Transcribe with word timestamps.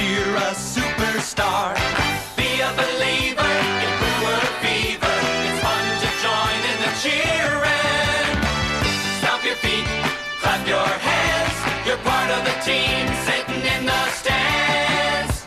cheer 0.00 0.36
a 0.36 0.54
superstar. 0.54 1.74
Be 2.36 2.50
a 2.68 2.72
believer 2.80 3.54
in 3.84 3.92
Brewer 4.00 4.44
fever. 4.62 5.16
It's 5.46 5.60
fun 5.64 5.84
to 6.02 6.08
join 6.24 6.60
in 6.70 6.78
the 6.84 6.92
cheering. 7.02 8.34
Stomp 9.18 9.42
your 9.44 9.58
feet, 9.64 9.88
clap 10.40 10.62
your 10.66 10.90
hands. 11.08 11.56
You're 11.86 12.02
part 12.10 12.30
of 12.36 12.42
the 12.48 12.56
team 12.68 13.02
sitting 13.26 13.62
in 13.74 13.82
the 13.90 14.02
stands. 14.18 15.46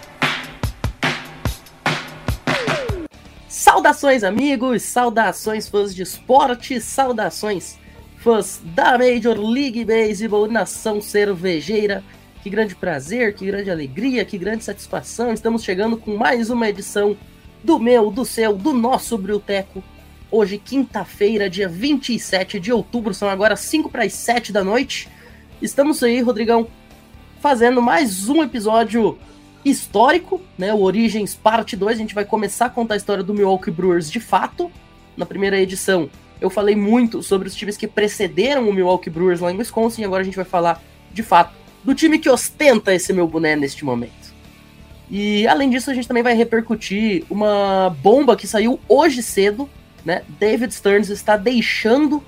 Saudações, 3.48 4.24
amigos! 4.24 4.84
Saudações, 4.84 5.68
fãs 5.68 5.96
de 5.96 6.04
esporte! 6.04 6.80
Saudações, 6.80 7.78
fãs 8.18 8.62
da 8.64 8.98
Major 8.98 9.38
League 9.40 9.84
Baseball, 9.86 10.48
nação 10.48 11.02
cervejeira! 11.02 12.04
Que 12.44 12.50
grande 12.50 12.76
prazer, 12.76 13.34
que 13.34 13.46
grande 13.46 13.72
alegria, 13.72 14.26
que 14.26 14.38
grande 14.38 14.66
satisfação! 14.66 15.32
Estamos 15.32 15.64
chegando 15.64 15.96
com 15.96 16.18
mais 16.18 16.50
uma 16.50 16.68
edição 16.68 17.16
do 17.64 17.80
meu, 17.80 18.12
do 18.12 18.26
seu, 18.26 18.58
do 18.58 18.74
nosso 18.74 19.18
Brilteco. 19.18 19.82
Hoje, 20.30 20.58
quinta-feira, 20.58 21.50
dia 21.50 21.70
27 21.70 22.60
de 22.60 22.70
outubro, 22.70 23.14
são 23.14 23.30
agora 23.30 23.56
5 23.56 23.90
para 23.90 24.04
as 24.04 24.12
7 24.12 24.52
da 24.52 24.62
noite. 24.62 25.08
Estamos 25.62 26.04
aí, 26.04 26.20
Rodrigão, 26.20 26.68
fazendo 27.40 27.82
mais 27.82 28.28
um 28.28 28.44
episódio 28.44 29.18
histórico, 29.64 30.42
né? 30.58 30.74
O 30.74 30.82
Origins 30.82 31.34
Parte 31.34 31.78
2. 31.78 31.96
A 31.96 32.02
gente 32.02 32.14
vai 32.14 32.26
começar 32.26 32.66
a 32.66 32.70
contar 32.70 32.96
a 32.96 32.98
história 32.98 33.24
do 33.24 33.34
Milwaukee 33.34 33.72
Brewers 33.72 34.12
de 34.12 34.20
fato. 34.20 34.70
Na 35.16 35.26
primeira 35.26 35.58
edição, 35.58 36.10
eu 36.42 36.50
falei 36.50 36.76
muito 36.76 37.24
sobre 37.24 37.48
os 37.48 37.56
times 37.56 37.78
que 37.78 37.88
precederam 37.88 38.68
o 38.68 38.74
Milwaukee 38.74 39.10
Brewers 39.10 39.40
lá 39.40 39.50
em 39.50 39.56
Wisconsin. 39.56 40.04
Agora 40.04 40.24
a 40.24 40.26
gente 40.26 40.36
vai 40.36 40.44
falar, 40.44 40.84
de 41.14 41.24
fato, 41.24 41.63
do 41.84 41.94
time 41.94 42.18
que 42.18 42.30
ostenta 42.30 42.94
esse 42.94 43.12
meu 43.12 43.28
boné 43.28 43.56
neste 43.56 43.84
momento. 43.84 44.34
E 45.10 45.48
além 45.48 45.70
disso, 45.70 45.92
a 45.92 45.94
gente 45.94 46.08
também 46.08 46.24
vai 46.24 46.34
repercutir 46.34 47.24
uma 47.30 47.96
bomba 48.02 48.36
que 48.36 48.48
saiu 48.48 48.80
hoje 48.88 49.22
cedo, 49.22 49.70
né? 50.04 50.24
David 50.40 50.74
Stearns 50.74 51.10
está 51.10 51.38
deixando 51.38 52.24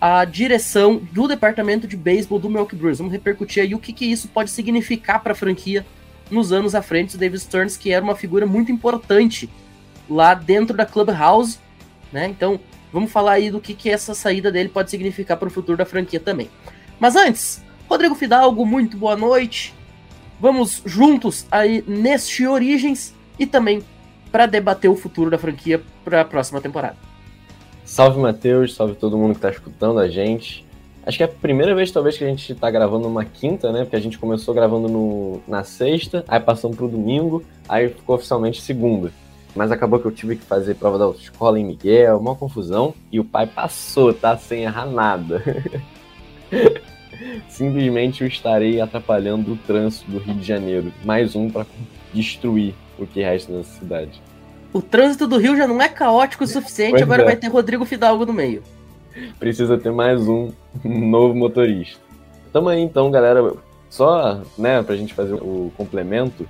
a 0.00 0.24
direção 0.24 0.96
do 1.12 1.26
departamento 1.26 1.86
de 1.86 1.96
beisebol 1.96 2.38
do 2.38 2.48
Milwaukee 2.48 2.76
Brewers. 2.76 2.98
Vamos 2.98 3.12
repercutir 3.12 3.62
aí 3.62 3.74
o 3.74 3.78
que, 3.78 3.92
que 3.92 4.04
isso 4.04 4.28
pode 4.28 4.50
significar 4.50 5.22
para 5.22 5.32
a 5.32 5.36
franquia 5.36 5.84
nos 6.30 6.52
anos 6.52 6.74
à 6.74 6.82
frente. 6.82 7.16
O 7.16 7.18
David 7.18 7.40
Stearns, 7.40 7.76
que 7.76 7.92
era 7.92 8.04
uma 8.04 8.16
figura 8.16 8.46
muito 8.46 8.72
importante 8.72 9.48
lá 10.08 10.34
dentro 10.34 10.76
da 10.76 10.86
Clubhouse, 10.86 11.58
né? 12.12 12.26
Então, 12.26 12.58
vamos 12.92 13.10
falar 13.10 13.32
aí 13.32 13.50
do 13.50 13.60
que, 13.60 13.74
que 13.74 13.90
essa 13.90 14.14
saída 14.14 14.50
dele 14.50 14.68
pode 14.68 14.90
significar 14.90 15.36
para 15.36 15.48
o 15.48 15.50
futuro 15.50 15.76
da 15.76 15.84
franquia 15.84 16.20
também. 16.20 16.48
Mas 16.98 17.14
antes, 17.14 17.62
Rodrigo 17.88 18.14
Fidalgo, 18.14 18.66
muito 18.66 18.98
boa 18.98 19.16
noite. 19.16 19.74
Vamos 20.38 20.82
juntos 20.84 21.46
aí 21.50 21.82
neste 21.88 22.46
Origens 22.46 23.14
e 23.38 23.46
também 23.46 23.82
para 24.30 24.44
debater 24.44 24.90
o 24.90 24.94
futuro 24.94 25.30
da 25.30 25.38
franquia 25.38 25.82
para 26.04 26.20
a 26.20 26.24
próxima 26.24 26.60
temporada. 26.60 26.96
Salve 27.86 28.20
Matheus, 28.20 28.74
salve 28.74 28.94
todo 28.94 29.16
mundo 29.16 29.34
que 29.34 29.40
tá 29.40 29.48
escutando 29.48 29.98
a 29.98 30.06
gente. 30.06 30.66
Acho 31.06 31.16
que 31.16 31.22
é 31.22 31.26
a 31.26 31.30
primeira 31.30 31.74
vez, 31.74 31.90
talvez, 31.90 32.18
que 32.18 32.24
a 32.24 32.28
gente 32.28 32.54
tá 32.54 32.70
gravando 32.70 33.08
uma 33.08 33.24
quinta, 33.24 33.72
né? 33.72 33.84
Porque 33.84 33.96
a 33.96 34.00
gente 34.00 34.18
começou 34.18 34.52
gravando 34.52 34.86
no, 34.86 35.40
na 35.48 35.64
sexta, 35.64 36.22
aí 36.28 36.40
passamos 36.40 36.76
pro 36.76 36.88
domingo, 36.88 37.42
aí 37.66 37.88
ficou 37.88 38.16
oficialmente 38.16 38.60
segunda. 38.60 39.10
Mas 39.56 39.72
acabou 39.72 39.98
que 39.98 40.04
eu 40.04 40.12
tive 40.12 40.36
que 40.36 40.44
fazer 40.44 40.74
prova 40.74 40.98
da 40.98 41.06
autoescola 41.06 41.58
em 41.58 41.64
Miguel, 41.64 42.18
uma 42.18 42.34
confusão, 42.34 42.92
e 43.10 43.18
o 43.18 43.24
pai 43.24 43.46
passou, 43.46 44.12
tá? 44.12 44.36
Sem 44.36 44.64
errar 44.64 44.84
nada. 44.84 45.42
Simplesmente 47.48 48.22
eu 48.22 48.28
estarei 48.28 48.80
atrapalhando 48.80 49.52
o 49.52 49.56
trânsito 49.56 50.10
do 50.10 50.18
Rio 50.18 50.34
de 50.34 50.46
Janeiro. 50.46 50.92
Mais 51.04 51.34
um 51.34 51.50
para 51.50 51.66
destruir 52.12 52.74
o 52.98 53.06
que 53.06 53.22
resta 53.22 53.52
nessa 53.52 53.78
cidade. 53.78 54.20
O 54.72 54.82
trânsito 54.82 55.26
do 55.26 55.38
Rio 55.38 55.56
já 55.56 55.66
não 55.66 55.80
é 55.80 55.88
caótico 55.88 56.44
o 56.44 56.46
suficiente, 56.46 56.92
Pois 56.92 57.02
agora 57.02 57.22
é. 57.22 57.24
vai 57.24 57.36
ter 57.36 57.48
Rodrigo 57.48 57.84
Fidalgo 57.84 58.26
no 58.26 58.32
meio. 58.32 58.62
Precisa 59.38 59.78
ter 59.78 59.90
mais 59.90 60.20
um 60.28 60.50
novo 60.84 61.34
motorista. 61.34 62.00
Tamo 62.52 62.68
aí 62.68 62.80
então, 62.80 63.10
galera. 63.10 63.54
Só, 63.88 64.42
né, 64.58 64.82
pra 64.82 64.96
gente 64.96 65.14
fazer 65.14 65.34
o 65.34 65.72
complemento, 65.76 66.46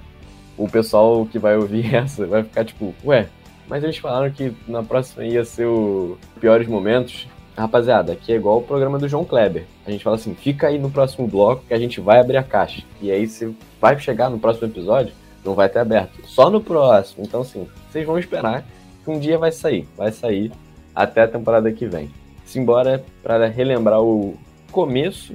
o 0.57 0.69
pessoal 0.69 1.25
que 1.25 1.39
vai 1.39 1.57
ouvir 1.57 1.95
essa 1.95 2.27
vai 2.27 2.43
ficar 2.43 2.65
tipo, 2.65 2.93
ué, 3.05 3.29
mas 3.69 3.85
eles 3.85 3.99
falaram 3.99 4.31
que 4.31 4.53
na 4.67 4.83
próxima 4.83 5.25
ia 5.25 5.45
ser 5.45 5.67
o 5.67 6.19
piores 6.41 6.67
momentos. 6.67 7.29
Rapaziada, 7.59 8.13
aqui 8.13 8.33
é 8.33 8.37
igual 8.37 8.59
o 8.59 8.63
programa 8.63 9.01
do 9.01 9.09
João 9.09 9.25
Kleber. 9.25 9.67
A 9.85 9.91
gente 9.91 10.05
fala 10.05 10.15
assim, 10.15 10.33
fica 10.33 10.69
aí 10.69 10.79
no 10.79 10.93
próximo 10.93 11.27
bloco 11.27 11.65
que 11.67 11.75
a 11.75 11.79
gente 11.79 12.01
vai 12.01 12.21
abrir 12.21 12.37
a 12.37 12.43
caixa. 12.43 12.85
E 13.03 13.11
aí 13.11 13.27
você 13.27 13.53
vai 13.81 13.99
chegar 13.99 14.31
no 14.31 14.39
próximo 14.39 14.69
episódio, 14.69 15.13
não 15.45 15.55
vai 15.55 15.69
ter 15.69 15.81
aberto. 15.81 16.25
Só 16.25 16.49
no 16.49 16.61
próximo. 16.61 17.25
Então, 17.25 17.41
assim, 17.41 17.67
vocês 17.91 18.07
vão 18.07 18.17
esperar 18.17 18.65
que 19.03 19.11
um 19.11 19.19
dia 19.19 19.37
vai 19.37 19.51
sair. 19.51 19.89
Vai 19.97 20.13
sair 20.13 20.53
até 20.95 21.23
a 21.23 21.29
temporada 21.29 21.73
que 21.73 21.85
vem. 21.85 22.09
Simbora 22.47 23.05
para 23.25 23.49
relembrar 23.49 24.01
o 24.01 24.39
começo 24.71 25.35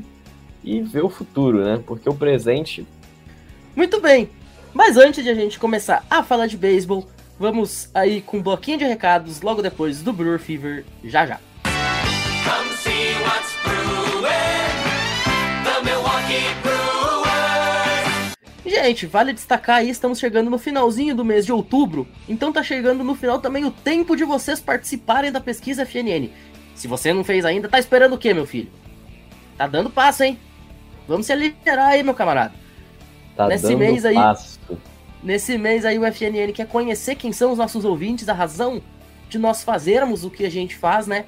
e 0.64 0.80
ver 0.80 1.04
o 1.04 1.10
futuro, 1.10 1.62
né? 1.62 1.84
Porque 1.86 2.08
o 2.08 2.16
presente 2.16 2.88
Muito 3.76 4.00
bem, 4.00 4.30
mas 4.74 4.96
antes 4.96 5.26
de 5.26 5.30
a 5.30 5.36
gente 5.36 5.60
começar 5.60 6.06
a 6.10 6.24
falar 6.24 6.48
de 6.48 6.56
beisebol, 6.56 7.06
vamos 7.38 7.90
aí 7.94 8.22
com 8.22 8.38
um 8.38 8.42
bloquinho 8.42 8.78
de 8.78 8.86
recados 8.86 9.42
logo 9.42 9.62
depois 9.62 10.02
do 10.02 10.14
Brewer 10.14 10.40
Fever, 10.40 10.86
já 11.04 11.26
já. 11.26 11.40
Gente, 18.66 19.06
vale 19.06 19.34
destacar 19.34 19.78
aí, 19.78 19.90
estamos 19.90 20.20
chegando 20.20 20.50
no 20.50 20.58
finalzinho 20.58 21.14
do 21.14 21.26
mês 21.26 21.46
de 21.46 21.52
outubro, 21.52 22.08
então 22.30 22.52
tá 22.52 22.64
chegando 22.64 23.04
no 23.04 23.14
final 23.14 23.40
também 23.40 23.66
o 23.66 23.72
tempo 23.72 24.16
de 24.16 24.24
vocês 24.24 24.62
participarem 24.62 25.32
da 25.32 25.42
pesquisa 25.42 25.86
FNN. 25.86 26.30
Se 26.74 26.88
você 26.88 27.14
não 27.14 27.24
fez 27.26 27.44
ainda, 27.44 27.68
tá 27.68 27.78
esperando 27.78 28.14
o 28.14 28.18
quê, 28.18 28.34
meu 28.34 28.46
filho? 28.46 28.72
Tá 29.58 29.68
dando 29.68 29.90
passo, 29.90 30.24
hein? 30.24 30.40
Vamos 31.08 31.26
se 31.26 31.34
aligerar 31.34 31.90
aí, 31.90 32.04
meu 32.04 32.14
camarada. 32.14 32.54
tá 33.36 33.48
Nesse 33.48 33.64
dando 33.68 33.78
mês 33.80 34.06
aí- 34.06 34.16
passo. 34.16 34.60
Nesse 35.22 35.58
mês 35.58 35.86
aí 35.86 35.98
o 36.00 36.06
FNN 36.06 36.52
quer 36.54 36.68
conhecer 36.68 37.16
quem 37.16 37.32
são 37.34 37.52
os 37.52 37.58
nossos 37.58 37.84
ouvintes, 37.86 38.28
a 38.30 38.34
razão 38.34 38.82
de 39.30 39.38
nós 39.38 39.64
fazermos 39.64 40.24
o 40.24 40.30
que 40.30 40.46
a 40.46 40.50
gente 40.52 40.76
faz, 40.76 41.06
né? 41.08 41.26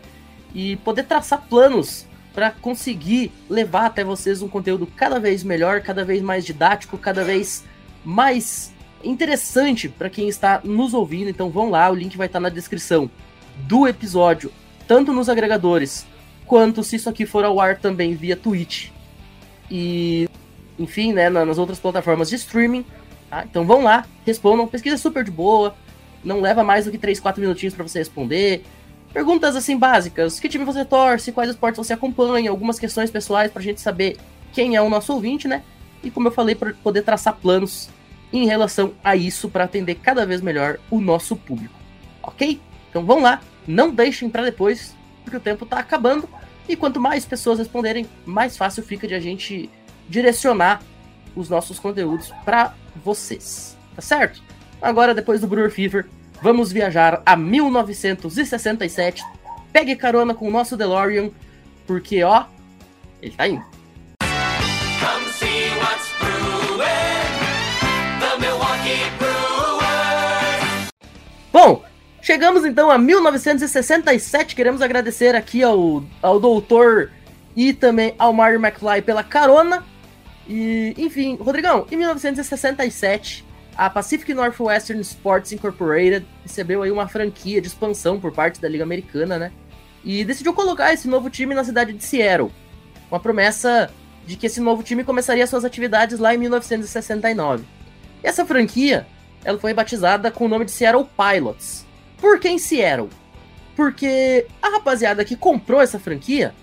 E 0.54 0.76
poder 0.78 1.04
traçar 1.04 1.42
planos 1.50 2.06
para 2.36 2.52
conseguir 2.52 3.32
levar 3.50 3.86
até 3.86 4.04
vocês 4.04 4.42
um 4.42 4.50
conteúdo 4.50 4.86
cada 4.86 5.20
vez 5.20 5.42
melhor, 5.42 5.80
cada 5.82 6.04
vez 6.04 6.22
mais 6.22 6.46
didático, 6.46 6.98
cada 6.98 7.24
vez 7.24 7.64
mais 8.04 8.74
interessante 9.02 9.88
para 9.88 10.10
quem 10.10 10.28
está 10.28 10.60
nos 10.64 10.94
ouvindo. 10.94 11.30
Então 11.30 11.50
vão 11.50 11.70
lá, 11.70 11.90
o 11.90 11.96
link 11.96 12.18
vai 12.18 12.28
estar 12.28 12.42
na 12.42 12.50
descrição 12.50 13.10
do 13.60 13.88
episódio, 13.88 14.52
tanto 14.86 15.14
nos 15.14 15.30
agregadores, 15.30 16.06
quanto 16.46 16.84
se 16.84 16.98
isso 16.98 17.10
aqui 17.10 17.26
for 17.26 17.46
ao 17.46 17.60
ar 17.60 17.78
também 17.80 18.16
via 18.16 18.36
Twitch. 18.36 18.90
E 19.72 20.28
enfim, 20.78 21.14
né, 21.14 21.30
na- 21.30 21.46
nas 21.46 21.58
outras 21.58 21.80
plataformas 21.80 22.30
de 22.30 22.36
streaming. 22.36 22.86
Tá? 23.30 23.46
Então 23.50 23.66
vão 23.66 23.82
lá, 23.82 24.06
respondam. 24.26 24.68
Pesquisa 24.68 24.98
super 24.98 25.24
de 25.24 25.32
boa. 25.32 25.74
Não 26.24 26.42
leva 26.42 26.64
mais 26.64 26.86
do 26.86 26.92
que 26.92 26.98
3, 26.98 27.20
4 27.20 27.42
minutinhos 27.42 27.74
para 27.74 27.88
você 27.88 28.00
responder. 28.00 28.64
Perguntas 29.16 29.56
assim 29.56 29.78
básicas: 29.78 30.42
que 30.42 30.50
time 30.50 30.66
você 30.66 30.84
torce? 30.84 31.32
Quais 31.32 31.50
esportes 31.50 31.78
você 31.78 31.94
acompanha? 31.94 32.52
Algumas 32.52 32.78
questões 32.78 33.10
pessoais 33.10 33.50
pra 33.50 33.62
gente 33.62 33.80
saber 33.80 34.18
quem 34.52 34.76
é 34.76 34.82
o 34.82 34.90
nosso 34.90 35.14
ouvinte, 35.14 35.48
né? 35.48 35.64
E 36.04 36.12
como 36.12 36.28
eu 36.28 36.34
falei, 36.34 36.54
para 36.54 36.74
poder 36.84 37.02
traçar 37.02 37.34
planos 37.38 37.88
em 38.34 38.46
relação 38.46 38.92
a 39.02 39.16
isso 39.16 39.48
para 39.50 39.64
atender 39.64 39.96
cada 39.96 40.26
vez 40.26 40.42
melhor 40.42 40.80
o 40.92 41.00
nosso 41.00 41.34
público. 41.34 41.74
Ok? 42.22 42.60
Então 42.90 43.06
vão 43.06 43.22
lá, 43.22 43.42
não 43.66 43.90
deixem 43.90 44.30
para 44.30 44.44
depois, 44.44 44.94
porque 45.24 45.38
o 45.38 45.40
tempo 45.40 45.66
tá 45.66 45.80
acabando. 45.80 46.28
E 46.68 46.76
quanto 46.76 47.00
mais 47.00 47.24
pessoas 47.24 47.58
responderem, 47.58 48.06
mais 48.26 48.58
fácil 48.58 48.84
fica 48.84 49.08
de 49.08 49.16
a 49.16 49.20
gente 49.22 49.70
direcionar 50.10 50.82
os 51.34 51.48
nossos 51.48 51.80
conteúdos 51.80 52.34
para 52.44 52.74
vocês, 52.98 53.78
tá 53.96 54.02
certo? 54.02 54.44
Agora, 54.82 55.16
depois 55.16 55.40
do 55.40 55.48
Brewer 55.48 55.72
Fever, 55.72 56.06
vamos 56.46 56.72
viajar 56.72 57.24
a 57.26 57.36
1967. 57.36 59.24
Pegue 59.74 59.96
carona 59.96 60.36
com 60.36 60.48
o 60.48 60.52
nosso 60.52 60.78
DeLorean, 60.78 61.32
porque 61.88 62.24
ó, 62.24 62.46
ele 63.20 63.34
tá 63.36 63.48
indo. 63.48 63.66
Come 64.20 65.26
see 65.32 65.72
what's 65.80 66.08
brewing. 66.20 66.86
The 68.20 68.38
Milwaukee 68.38 69.10
Brewers. 69.18 70.92
Bom, 71.52 71.84
chegamos 72.22 72.64
então 72.64 72.92
a 72.92 73.00
1967. 73.00 74.56
Queremos 74.56 74.84
agradecer 74.84 75.34
aqui 75.34 75.64
ao, 75.64 76.04
ao 76.22 76.40
doutor 76.40 77.10
e 77.56 77.74
também 77.74 78.14
ao 78.20 78.32
Mario 78.32 78.64
McFly 78.64 79.02
pela 79.02 79.24
carona. 79.24 79.84
E, 80.48 80.94
enfim, 80.96 81.38
Rodrigão, 81.38 81.88
em 81.92 81.96
1967, 81.96 83.44
a 83.78 83.90
Pacific 83.90 84.34
Northwestern 84.34 85.02
Sports 85.02 85.52
Incorporated 85.52 86.26
recebeu 86.44 86.82
aí 86.82 86.92
uma 86.92 87.08
franquia 87.08 87.60
de 87.60 87.68
expansão 87.68 88.20
por 88.20 88.32
parte 88.32 88.62
da 88.62 88.70
Liga 88.70 88.84
Americana, 88.84 89.38
né? 89.38 89.52
E 90.04 90.24
decidiu 90.24 90.54
colocar 90.54 90.94
esse 90.94 91.08
novo 91.08 91.30
time 91.30 91.54
na 91.54 91.64
cidade 91.64 91.92
de 91.92 92.04
Seattle, 92.04 92.52
com 93.10 93.16
a 93.16 93.20
promessa 93.20 93.92
de 94.26 94.36
que 94.38 94.46
esse 94.46 94.62
novo 94.62 94.82
time 94.82 95.04
começaria 95.04 95.46
suas 95.46 95.66
atividades 95.66 96.20
lá 96.20 96.34
em 96.34 96.38
1969. 96.38 97.66
Essa 98.24 98.46
franquia, 98.46 99.06
ela 99.44 99.60
foi 99.60 99.74
batizada 99.74 100.32
com 100.32 100.46
o 100.46 100.48
nome 100.48 100.66
de 100.66 100.72
Seattle 100.72 101.08
Pilots. 101.18 101.86
Por 102.18 102.40
que 102.40 102.48
em 102.48 102.58
Seattle? 102.58 103.10
Porque 103.76 104.48
a 104.62 104.70
rapaziada 104.70 105.26
que 105.26 105.36
comprou 105.36 105.82
essa 105.82 106.00
franquia, 106.00 106.56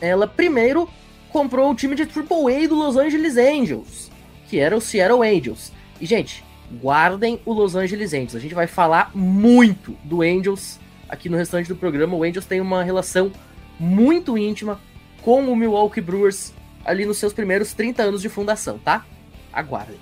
ela 0.00 0.26
primeiro 0.26 0.88
comprou 1.30 1.70
o 1.70 1.74
time 1.74 1.96
de 1.96 2.02
AAA 2.02 2.68
do 2.68 2.74
Los 2.74 2.96
Angeles 2.96 3.36
Angels, 3.36 4.10
que 4.48 4.58
era 4.58 4.76
o 4.76 4.80
Seattle 4.80 5.26
Angels. 5.26 5.72
E, 6.04 6.06
gente, 6.06 6.44
guardem 6.82 7.40
o 7.46 7.52
Los 7.54 7.74
Angeles 7.74 8.12
Angels. 8.12 8.34
A 8.34 8.38
gente 8.38 8.54
vai 8.54 8.66
falar 8.66 9.10
muito 9.14 9.96
do 10.04 10.20
Angels 10.20 10.78
aqui 11.08 11.30
no 11.30 11.36
restante 11.38 11.66
do 11.66 11.76
programa. 11.76 12.14
O 12.14 12.22
Angels 12.22 12.44
tem 12.44 12.60
uma 12.60 12.82
relação 12.82 13.32
muito 13.80 14.36
íntima 14.36 14.78
com 15.22 15.50
o 15.50 15.56
Milwaukee 15.56 16.02
Brewers 16.02 16.52
ali 16.84 17.06
nos 17.06 17.16
seus 17.16 17.32
primeiros 17.32 17.72
30 17.72 18.02
anos 18.02 18.20
de 18.20 18.28
fundação, 18.28 18.76
tá? 18.76 19.06
Aguardem. 19.50 19.96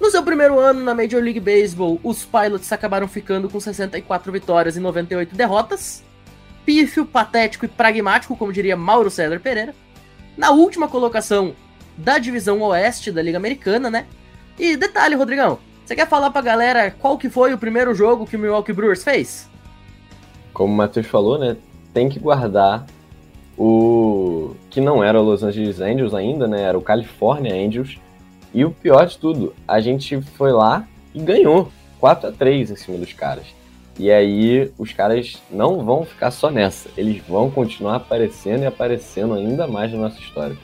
No 0.00 0.10
seu 0.10 0.22
primeiro 0.22 0.58
ano 0.58 0.82
na 0.82 0.94
Major 0.94 1.22
League 1.22 1.40
Baseball, 1.40 2.00
os 2.02 2.24
Pilots 2.24 2.72
acabaram 2.72 3.06
ficando 3.06 3.50
com 3.50 3.60
64 3.60 4.32
vitórias 4.32 4.78
e 4.78 4.80
98 4.80 5.36
derrotas. 5.36 6.02
Pífio, 6.64 7.04
patético 7.04 7.66
e 7.66 7.68
pragmático, 7.68 8.34
como 8.34 8.50
diria 8.50 8.78
Mauro 8.78 9.10
César 9.10 9.38
Pereira. 9.40 9.74
Na 10.38 10.52
última 10.52 10.88
colocação 10.88 11.54
da 11.98 12.16
divisão 12.16 12.62
oeste 12.62 13.12
da 13.12 13.20
Liga 13.20 13.36
Americana, 13.36 13.90
né? 13.90 14.06
E 14.62 14.76
detalhe, 14.76 15.16
Rodrigão, 15.16 15.58
você 15.84 15.96
quer 15.96 16.06
falar 16.06 16.30
pra 16.30 16.40
galera 16.40 16.88
qual 16.88 17.18
que 17.18 17.28
foi 17.28 17.52
o 17.52 17.58
primeiro 17.58 17.92
jogo 17.96 18.24
que 18.24 18.36
o 18.36 18.38
Milwaukee 18.38 18.72
Brewers 18.72 19.02
fez? 19.02 19.50
Como 20.52 20.72
o 20.72 20.76
Matheus 20.76 21.08
falou, 21.08 21.36
né? 21.36 21.56
Tem 21.92 22.08
que 22.08 22.20
guardar 22.20 22.86
o 23.58 24.54
que 24.70 24.80
não 24.80 25.02
era 25.02 25.20
o 25.20 25.24
Los 25.24 25.42
Angeles 25.42 25.80
Angels 25.80 26.14
ainda, 26.14 26.46
né? 26.46 26.62
Era 26.62 26.78
o 26.78 26.80
California 26.80 27.52
Angels. 27.52 27.98
E 28.54 28.64
o 28.64 28.70
pior 28.70 29.04
de 29.04 29.18
tudo, 29.18 29.52
a 29.66 29.80
gente 29.80 30.22
foi 30.22 30.52
lá 30.52 30.86
e 31.12 31.20
ganhou 31.20 31.68
4 31.98 32.28
a 32.28 32.32
3 32.32 32.70
em 32.70 32.76
cima 32.76 32.98
dos 32.98 33.12
caras. 33.12 33.46
E 33.98 34.12
aí 34.12 34.70
os 34.78 34.92
caras 34.92 35.42
não 35.50 35.84
vão 35.84 36.04
ficar 36.04 36.30
só 36.30 36.52
nessa, 36.52 36.88
eles 36.96 37.20
vão 37.26 37.50
continuar 37.50 37.96
aparecendo 37.96 38.62
e 38.62 38.66
aparecendo 38.66 39.34
ainda 39.34 39.66
mais 39.66 39.90
na 39.90 39.98
nossa 39.98 40.20
história. 40.20 40.56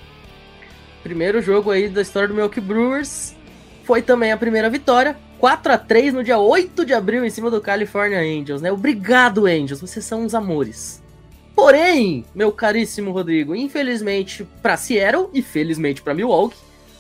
Primeiro 1.03 1.43
jogo 1.43 1.73
aí 1.73 1.89
da 1.89 2.01
história 2.01 2.29
do 2.29 2.35
Milwaukee 2.35 2.61
Brewers 2.61 3.37
foi 3.89 4.03
também 4.03 4.31
a 4.33 4.37
primeira 4.37 4.69
vitória, 4.69 5.17
4 5.39 5.73
a 5.73 5.79
3 5.79 6.13
no 6.13 6.23
dia 6.23 6.39
8 6.39 6.85
de 6.85 6.93
abril 6.93 7.25
em 7.25 7.31
cima 7.31 7.51
do 7.51 7.59
California 7.59 8.19
Angels, 8.19 8.61
né? 8.61 8.71
Obrigado, 8.71 9.47
Angels, 9.47 9.81
vocês 9.81 10.05
são 10.05 10.25
uns 10.25 10.35
amores. 10.35 11.03
Porém, 11.57 12.23
meu 12.35 12.53
caríssimo 12.53 13.13
Rodrigo, 13.13 13.57
infelizmente 13.57 14.47
para 14.61 14.77
Seattle 14.77 15.31
e 15.33 15.41
felizmente 15.41 16.03
para 16.03 16.13
Milwaukee, 16.13 16.59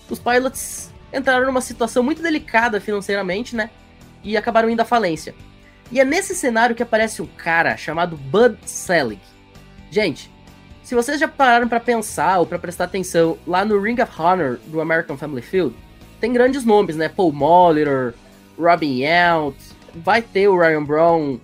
os 0.08 0.18
Pilots 0.18 0.90
entraram 1.12 1.44
numa 1.44 1.60
situação 1.60 2.02
muito 2.02 2.22
delicada 2.22 2.80
financeiramente, 2.80 3.54
né? 3.54 3.68
E 4.24 4.34
acabaram 4.34 4.70
indo 4.70 4.80
à 4.80 4.86
falência. 4.86 5.34
E 5.92 6.00
é 6.00 6.06
nesse 6.06 6.34
cenário 6.34 6.74
que 6.74 6.82
aparece 6.82 7.20
um 7.20 7.26
cara 7.26 7.76
chamado 7.76 8.16
Bud 8.16 8.56
Selig. 8.64 9.20
Gente, 9.90 10.30
se 10.82 10.94
vocês 10.94 11.20
já 11.20 11.28
pararam 11.28 11.68
para 11.68 11.80
pensar 11.80 12.38
ou 12.38 12.46
para 12.46 12.58
prestar 12.58 12.84
atenção 12.84 13.36
lá 13.46 13.62
no 13.62 13.78
Ring 13.78 14.00
of 14.00 14.10
Honor 14.18 14.58
do 14.68 14.80
American 14.80 15.18
Family 15.18 15.42
Field, 15.42 15.76
tem 16.20 16.32
grandes 16.32 16.64
nomes, 16.64 16.96
né? 16.96 17.08
Paul 17.08 17.32
Molitor, 17.32 18.14
Robin 18.58 19.02
Yount, 19.02 19.56
vai 19.94 20.22
ter 20.22 20.48
o 20.48 20.58
Ryan 20.58 20.84
Brown 20.84 21.40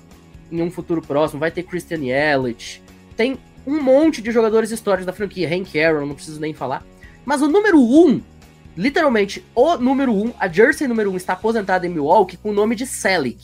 em 0.51 0.63
um 0.63 0.71
futuro 0.71 1.01
próximo, 1.03 1.41
vai 1.41 1.51
ter 1.51 1.63
Christian 1.63 2.05
Yelich, 2.05 2.83
tem 3.17 3.39
um 3.67 3.83
monte 3.83 4.21
de 4.21 4.31
jogadores 4.31 4.71
históricos 4.71 5.07
da 5.07 5.13
franquia, 5.13 5.49
Hank 5.49 5.79
Aaron, 5.79 6.07
não 6.07 6.15
preciso 6.15 6.41
nem 6.41 6.53
falar. 6.53 6.85
Mas 7.25 7.41
o 7.41 7.49
número 7.49 7.79
1, 7.79 8.07
um, 8.07 8.23
literalmente 8.77 9.45
o 9.55 9.77
número 9.77 10.13
1, 10.13 10.27
um, 10.27 10.33
a 10.39 10.49
jersey 10.49 10.87
número 10.87 11.11
1 11.11 11.15
um 11.15 11.17
está 11.17 11.33
aposentada 11.33 11.87
em 11.87 11.91
Milwaukee 11.91 12.37
com 12.37 12.51
o 12.51 12.55
nome 12.55 12.77
de 12.77 12.87
Selig. 12.87 13.39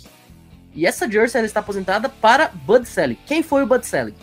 E 0.74 0.86
essa 0.86 1.10
jersey 1.10 1.38
ela 1.38 1.46
está 1.46 1.60
aposentada 1.60 2.08
para 2.08 2.48
Bud 2.48 2.86
Selig. 2.86 3.18
Quem 3.26 3.42
foi 3.42 3.62
o 3.62 3.66
Bud 3.66 3.84
Selig? 3.86 4.14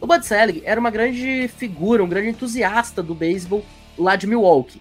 O 0.00 0.06
Bud 0.06 0.24
Selig 0.26 0.62
era 0.64 0.78
uma 0.78 0.90
grande 0.90 1.48
figura, 1.56 2.04
um 2.04 2.08
grande 2.08 2.28
entusiasta 2.28 3.02
do 3.02 3.14
beisebol 3.14 3.64
lá 3.98 4.14
de 4.14 4.26
Milwaukee, 4.26 4.80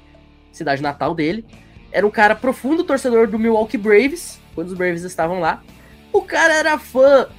cidade 0.52 0.82
natal 0.82 1.16
dele. 1.16 1.46
Era 1.96 2.06
um 2.06 2.12
cara 2.12 2.36
profundo 2.36 2.84
torcedor 2.84 3.26
do 3.26 3.40
Milwaukee 3.40 3.78
Braves, 3.78 4.38
quando 4.54 4.68
os 4.68 4.74
Braves 4.74 5.04
estavam 5.04 5.40
lá. 5.40 5.64
O 6.12 6.22
cara 6.22 6.54
era 6.54 6.78
fã 6.78 7.30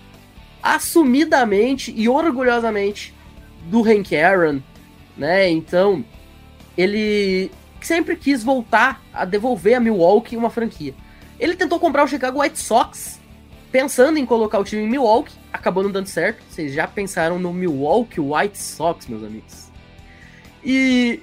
assumidamente 0.63 1.93
e 1.95 2.09
orgulhosamente 2.09 3.13
do 3.67 3.87
Hank 3.87 4.17
Aaron, 4.17 4.63
né? 5.15 5.51
Então, 5.51 6.03
ele 6.75 7.51
sempre 7.83 8.17
quis 8.17 8.43
voltar 8.43 9.03
a 9.13 9.27
devolver 9.27 9.75
a 9.75 9.81
Milwaukee 9.81 10.39
uma 10.39 10.49
franquia. 10.49 10.95
Ele 11.39 11.55
tentou 11.55 11.79
comprar 11.79 12.05
o 12.05 12.09
Chicago 12.09 12.41
White 12.41 12.59
Sox, 12.59 13.21
pensando 13.71 14.19
em 14.19 14.25
colocar 14.25 14.59
o 14.59 14.65
time 14.65 14.85
em 14.85 14.89
Milwaukee, 14.89 15.35
acabou 15.53 15.83
não 15.83 15.91
dando 15.93 16.07
certo. 16.07 16.43
Vocês 16.49 16.73
já 16.73 16.89
pensaram 16.89 17.39
no 17.39 17.53
Milwaukee 17.53 18.21
White 18.21 18.57
Sox, 18.57 19.07
meus 19.07 19.23
amigos? 19.23 19.71
E, 20.65 21.21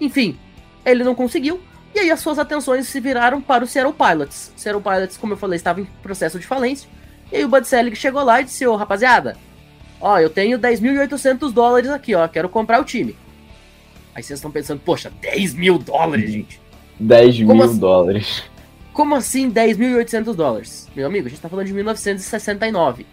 enfim, 0.00 0.38
ele 0.84 1.02
não 1.02 1.16
conseguiu. 1.16 1.60
E 1.94 2.00
aí 2.00 2.10
as 2.10 2.20
suas 2.20 2.38
atenções 2.38 2.86
se 2.86 3.00
viraram 3.00 3.40
para 3.40 3.64
o 3.64 3.66
Seattle 3.66 3.94
Pilots. 3.94 4.52
O 4.56 4.60
Seattle 4.60 4.82
Pilots, 4.82 5.16
como 5.16 5.32
eu 5.32 5.36
falei, 5.36 5.56
estava 5.56 5.80
em 5.80 5.84
processo 6.02 6.38
de 6.38 6.46
falência. 6.46 6.88
E 7.32 7.36
aí 7.36 7.44
o 7.44 7.48
Bud 7.48 7.66
Selig 7.66 7.96
chegou 7.96 8.22
lá 8.22 8.40
e 8.40 8.44
disse, 8.44 8.66
ô 8.66 8.76
rapaziada, 8.76 9.36
ó, 10.00 10.18
eu 10.18 10.30
tenho 10.30 10.58
10.800 10.58 11.52
dólares 11.52 11.90
aqui, 11.90 12.14
ó, 12.14 12.26
quero 12.28 12.48
comprar 12.48 12.80
o 12.80 12.84
time. 12.84 13.16
Aí 14.14 14.22
vocês 14.22 14.38
estão 14.38 14.50
pensando, 14.50 14.80
poxa, 14.80 15.12
10 15.20 15.54
mil 15.54 15.78
dólares, 15.78 16.30
gente. 16.30 16.60
10 16.98 17.38
Como 17.38 17.54
mil 17.54 17.62
assim? 17.64 17.78
dólares. 17.78 18.42
Como 18.92 19.14
assim 19.14 19.50
10.800 19.50 20.34
dólares? 20.34 20.88
Meu 20.96 21.06
amigo, 21.06 21.26
a 21.26 21.30
gente 21.30 21.40
tá 21.40 21.48
falando 21.48 21.66
de 21.66 21.72
1969. 21.72 23.06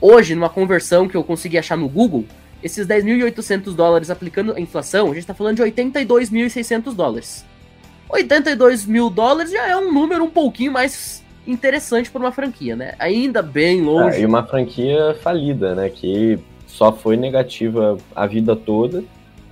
Hoje, 0.00 0.34
numa 0.34 0.50
conversão 0.50 1.08
que 1.08 1.16
eu 1.16 1.24
consegui 1.24 1.56
achar 1.56 1.76
no 1.76 1.88
Google, 1.88 2.26
esses 2.62 2.86
10.800 2.86 3.74
dólares 3.74 4.10
aplicando 4.10 4.52
a 4.52 4.60
inflação, 4.60 5.10
a 5.10 5.14
gente 5.14 5.26
tá 5.26 5.32
falando 5.32 5.56
de 5.56 5.62
82.600 5.62 6.94
dólares. 6.94 7.46
82 8.12 8.84
mil 8.84 9.08
dólares 9.08 9.50
já 9.50 9.66
é 9.66 9.76
um 9.76 9.92
número 9.92 10.22
um 10.22 10.30
pouquinho 10.30 10.70
mais 10.70 11.24
interessante 11.46 12.10
para 12.10 12.20
uma 12.20 12.30
franquia, 12.30 12.76
né? 12.76 12.94
Ainda 12.98 13.42
bem 13.42 13.80
longe. 13.80 14.18
Ah, 14.18 14.20
e 14.20 14.26
uma 14.26 14.44
franquia 14.44 15.16
falida, 15.22 15.74
né? 15.74 15.88
Que 15.88 16.38
só 16.66 16.92
foi 16.92 17.16
negativa 17.16 17.96
a 18.14 18.26
vida 18.26 18.54
toda 18.54 19.02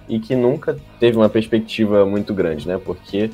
e 0.09 0.19
que 0.19 0.37
nunca 0.37 0.77
teve 0.99 1.17
uma 1.17 1.29
perspectiva 1.29 2.05
muito 2.05 2.35
grande, 2.35 2.69
né? 2.69 2.79
Porque 2.79 3.31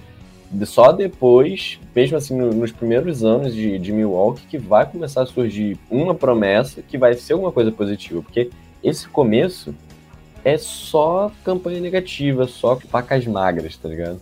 só 0.64 0.92
depois, 0.92 1.80
mesmo 1.95 2.16
assim 2.16 2.37
nos 2.37 2.71
primeiros 2.71 3.25
anos 3.25 3.52
de, 3.52 3.78
de 3.78 3.92
Milwaukee, 3.92 4.47
que 4.49 4.59
vai 4.59 4.87
começar 4.87 5.23
a 5.23 5.26
surgir 5.26 5.76
uma 5.90 6.14
promessa 6.14 6.83
que 6.83 6.97
vai 6.97 7.14
ser 7.14 7.35
uma 7.35 7.50
coisa 7.50 7.73
positiva. 7.73 8.23
Porque 8.23 8.50
esse 8.83 9.09
começo 9.09 9.75
é 10.45 10.56
só 10.56 11.33
campanha 11.45 11.80
negativa, 11.80 12.47
só 12.47 12.78
pacas 12.90 13.26
magras, 13.26 13.76
tá 13.76 13.88
ligado? 13.88 14.21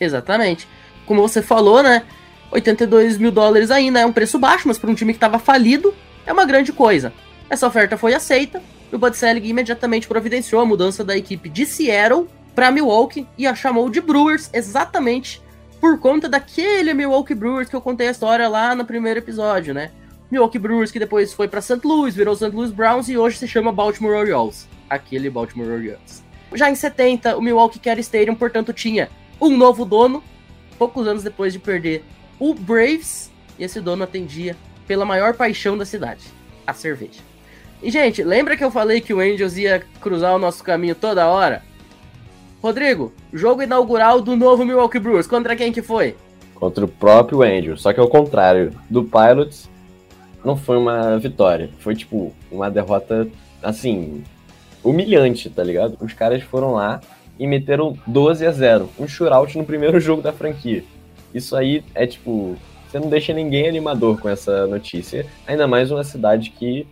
Exatamente. 0.00 0.68
Como 1.06 1.22
você 1.22 1.42
falou, 1.42 1.82
né? 1.82 2.04
82 2.50 3.18
mil 3.18 3.30
dólares 3.30 3.70
ainda 3.70 4.00
é 4.00 4.06
um 4.06 4.12
preço 4.12 4.38
baixo, 4.38 4.68
mas 4.68 4.78
para 4.78 4.90
um 4.90 4.94
time 4.94 5.12
que 5.12 5.16
estava 5.16 5.38
falido, 5.38 5.94
é 6.26 6.32
uma 6.32 6.44
grande 6.44 6.72
coisa. 6.72 7.12
Essa 7.48 7.66
oferta 7.66 7.96
foi 7.96 8.14
aceita 8.14 8.62
e 8.90 8.96
o 8.96 8.98
Bud 8.98 9.16
Selig 9.16 9.48
imediatamente 9.48 10.08
providenciou 10.08 10.60
a 10.60 10.66
mudança 10.66 11.04
da 11.04 11.16
equipe 11.16 11.48
de 11.48 11.66
Seattle 11.66 12.26
para 12.54 12.70
Milwaukee 12.70 13.26
e 13.36 13.46
a 13.46 13.54
chamou 13.54 13.88
de 13.88 14.00
Brewers 14.00 14.50
exatamente 14.52 15.42
por 15.80 15.98
conta 15.98 16.28
daquele 16.28 16.92
Milwaukee 16.92 17.34
Brewers 17.34 17.68
que 17.68 17.76
eu 17.76 17.80
contei 17.80 18.08
a 18.08 18.10
história 18.10 18.48
lá 18.48 18.74
no 18.74 18.84
primeiro 18.84 19.20
episódio, 19.20 19.72
né? 19.72 19.90
Milwaukee 20.30 20.58
Brewers 20.58 20.90
que 20.90 20.98
depois 20.98 21.32
foi 21.32 21.48
para 21.48 21.60
St. 21.60 21.80
Louis, 21.84 22.14
virou 22.14 22.34
St. 22.34 22.50
Louis 22.50 22.70
Browns 22.70 23.08
e 23.08 23.16
hoje 23.16 23.38
se 23.38 23.46
chama 23.46 23.72
Baltimore 23.72 24.14
Orioles. 24.14 24.68
Aquele 24.90 25.30
Baltimore 25.30 25.70
Orioles. 25.70 26.22
Já 26.54 26.70
em 26.70 26.74
70, 26.74 27.36
o 27.36 27.42
Milwaukee 27.42 27.78
Care 27.78 28.00
Stadium, 28.00 28.34
portanto, 28.34 28.72
tinha 28.72 29.08
um 29.40 29.56
novo 29.56 29.84
dono, 29.84 30.22
poucos 30.78 31.06
anos 31.06 31.22
depois 31.22 31.52
de 31.52 31.58
perder 31.58 32.04
o 32.38 32.54
Braves, 32.54 33.30
e 33.58 33.64
esse 33.64 33.80
dono 33.80 34.04
atendia 34.04 34.56
pela 34.86 35.04
maior 35.04 35.34
paixão 35.34 35.76
da 35.76 35.84
cidade, 35.84 36.24
a 36.66 36.72
cerveja. 36.72 37.20
E, 37.82 37.90
gente, 37.90 38.22
lembra 38.22 38.56
que 38.56 38.64
eu 38.64 38.70
falei 38.70 39.00
que 39.00 39.14
o 39.14 39.20
Angels 39.20 39.56
ia 39.56 39.82
cruzar 40.00 40.34
o 40.34 40.38
nosso 40.38 40.64
caminho 40.64 40.94
toda 40.94 41.28
hora? 41.28 41.62
Rodrigo, 42.60 43.12
jogo 43.32 43.62
inaugural 43.62 44.20
do 44.20 44.36
novo 44.36 44.64
Milwaukee 44.64 44.98
Brewers, 44.98 45.28
contra 45.28 45.54
quem 45.54 45.72
que 45.72 45.82
foi? 45.82 46.16
Contra 46.54 46.84
o 46.84 46.88
próprio 46.88 47.42
Angels, 47.42 47.82
só 47.82 47.92
que 47.92 48.00
ao 48.00 48.08
contrário 48.08 48.72
do 48.90 49.04
Pilots, 49.04 49.68
não 50.44 50.56
foi 50.56 50.76
uma 50.76 51.18
vitória, 51.18 51.70
foi 51.78 51.94
tipo 51.94 52.34
uma 52.50 52.68
derrota, 52.68 53.28
assim, 53.62 54.24
humilhante, 54.82 55.48
tá 55.50 55.62
ligado? 55.62 55.96
Os 56.00 56.12
caras 56.12 56.42
foram 56.42 56.74
lá 56.74 57.00
e 57.38 57.46
meteram 57.46 57.96
12 58.06 58.46
a 58.46 58.50
0, 58.50 58.90
um 58.98 59.06
shootout 59.06 59.56
no 59.56 59.64
primeiro 59.64 60.00
jogo 60.00 60.22
da 60.22 60.32
franquia. 60.32 60.84
Isso 61.32 61.54
aí 61.54 61.84
é 61.94 62.06
tipo, 62.06 62.56
você 62.88 62.98
não 62.98 63.08
deixa 63.08 63.32
ninguém 63.32 63.68
animador 63.68 64.20
com 64.20 64.28
essa 64.28 64.66
notícia. 64.66 65.26
Ainda 65.46 65.66
mais 65.66 65.90
uma 65.90 66.02
cidade 66.02 66.50
que 66.50 66.86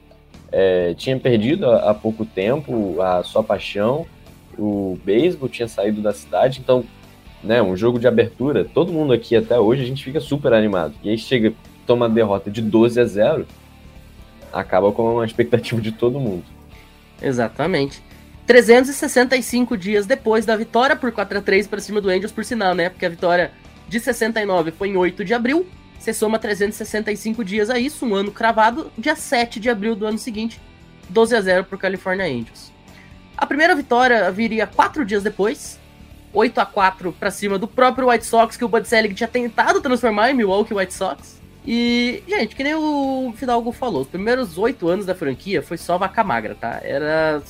é, 0.53 0.95
tinha 0.95 1.19
perdido 1.19 1.71
há, 1.71 1.93
pouco 1.95 2.25
tempo 2.25 3.01
a 3.01 3.23
sua 3.23 3.43
paixão, 3.43 4.07
o 4.59 4.99
beisebol 5.05 5.49
tinha 5.49 5.69
saído 5.69 6.01
da 6.01 6.13
cidade, 6.13 6.61
então 6.61 6.85
né, 7.43 7.63
um 7.63 7.77
jogo 7.77 7.99
de 7.99 8.07
abertura, 8.07 8.65
todo 8.65 8.93
mundo 8.93 9.13
aqui 9.13 9.37
até 9.37 9.59
hoje 9.59 9.83
a 9.83 9.87
gente 9.87 10.05
fica 10.05 10.21
super 10.21 10.53
animado. 10.53 10.95
E 11.03 11.11
aí 11.11 11.19
chega, 11.19 11.53
toma 11.87 12.07
a 12.07 12.09
derrota 12.09 12.51
de 12.51 12.61
12 12.63 13.01
a 13.01 13.05
0, 13.05 13.47
acaba 14.53 14.93
com 14.93 15.15
uma 15.15 15.25
expectativa 15.25 15.81
de 15.81 15.93
todo 15.93 16.21
mundo. 16.21 16.45
Exatamente. 17.21 18.03
365 18.47 19.77
dias 19.77 20.07
depois 20.07 20.47
da 20.47 20.57
vitória 20.57 20.95
por 20.95 21.11
4 21.11 21.39
a 21.39 21.43
3 21.43 21.67
para 21.67 21.81
cima 21.81 22.01
do 22.01 22.09
Angels, 22.09 22.31
por 22.31 22.45
sinal, 22.45 22.75
né? 22.75 22.89
Porque 22.89 23.05
a 23.05 23.09
vitória 23.09 23.51
de 23.89 23.99
69 23.99 24.71
foi 24.71 24.89
em 24.89 24.97
8 24.97 25.25
de 25.25 25.35
abril. 25.35 25.67
Você 25.99 26.13
soma 26.13 26.39
365 26.39 27.45
dias 27.45 27.71
a 27.71 27.79
isso, 27.79 28.07
um 28.07 28.15
ano 28.15 28.31
cravado, 28.31 28.93
dia 28.97 29.17
7 29.17 29.59
de 29.59 29.69
abril 29.69 29.97
do 29.97 30.07
ano 30.07 30.19
seguinte, 30.19 30.61
12 31.09 31.35
a 31.35 31.41
0 31.41 31.65
para 31.65 31.75
o 31.75 31.79
California 31.79 32.27
Angels. 32.27 32.71
A 33.37 33.45
primeira 33.47 33.75
vitória 33.75 34.31
viria 34.31 34.67
quatro 34.67 35.05
dias 35.05 35.23
depois, 35.23 35.81
8 36.33 36.61
a 36.61 36.67
4 36.67 37.13
para 37.13 37.31
cima 37.31 37.59
do 37.59 37.67
próprio 37.67 38.09
White 38.09 38.27
Sox, 38.27 38.57
que 38.57 38.65
o 38.65 38.69
Bud 38.69 38.87
Selig 38.87 39.15
tinha 39.15 39.27
tentado 39.29 39.81
transformar 39.81 40.31
em 40.31 40.35
Milwaukee 40.35 40.75
White 40.75 40.95
Sox. 40.95 41.41
E, 41.67 42.23
gente, 42.29 42.55
que 42.55 42.63
nem 42.63 42.75
o 42.75 43.33
Fidalgo 43.37 43.73
falou, 43.73 44.03
os 44.03 44.09
primeiros 44.09 44.57
oito 44.57 44.89
anos 44.89 45.05
da 45.05 45.15
franquia 45.15 45.63
foi 45.63 45.77
só 45.77 45.99
vaca 45.99 46.23
magra, 46.23 46.55
tá? 46.55 46.81
Era 46.83 47.43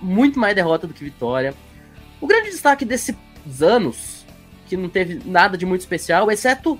muito 0.00 0.38
mais 0.38 0.54
derrota 0.54 0.86
do 0.86 0.94
que 0.94 1.04
vitória. 1.04 1.54
O 2.20 2.26
grande 2.26 2.50
destaque 2.50 2.84
desses 2.84 3.16
anos, 3.60 4.26
que 4.66 4.76
não 4.76 4.88
teve 4.88 5.22
nada 5.24 5.56
de 5.56 5.64
muito 5.64 5.80
especial, 5.80 6.30
exceto 6.30 6.78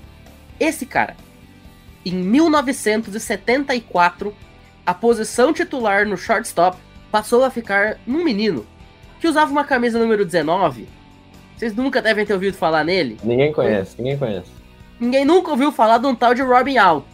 esse 0.59 0.85
cara. 0.85 1.15
Em 2.05 2.13
1974, 2.13 4.35
a 4.85 4.93
posição 4.93 5.53
titular 5.53 6.07
no 6.07 6.17
shortstop 6.17 6.77
passou 7.11 7.43
a 7.43 7.49
ficar 7.49 7.97
num 8.05 8.23
menino 8.23 8.65
que 9.19 9.27
usava 9.27 9.51
uma 9.51 9.63
camisa 9.63 9.99
número 9.99 10.25
19. 10.25 10.87
Vocês 11.55 11.75
nunca 11.75 12.01
devem 12.01 12.25
ter 12.25 12.33
ouvido 12.33 12.55
falar 12.55 12.85
nele. 12.85 13.17
Ninguém 13.23 13.51
conhece, 13.51 13.95
ninguém 13.97 14.17
conhece. 14.17 14.49
Ninguém 14.99 15.25
nunca 15.25 15.51
ouviu 15.51 15.71
falar 15.71 15.97
de 15.97 16.07
um 16.07 16.15
tal 16.15 16.33
de 16.33 16.41
Robin 16.41 16.77
Out. 16.77 17.05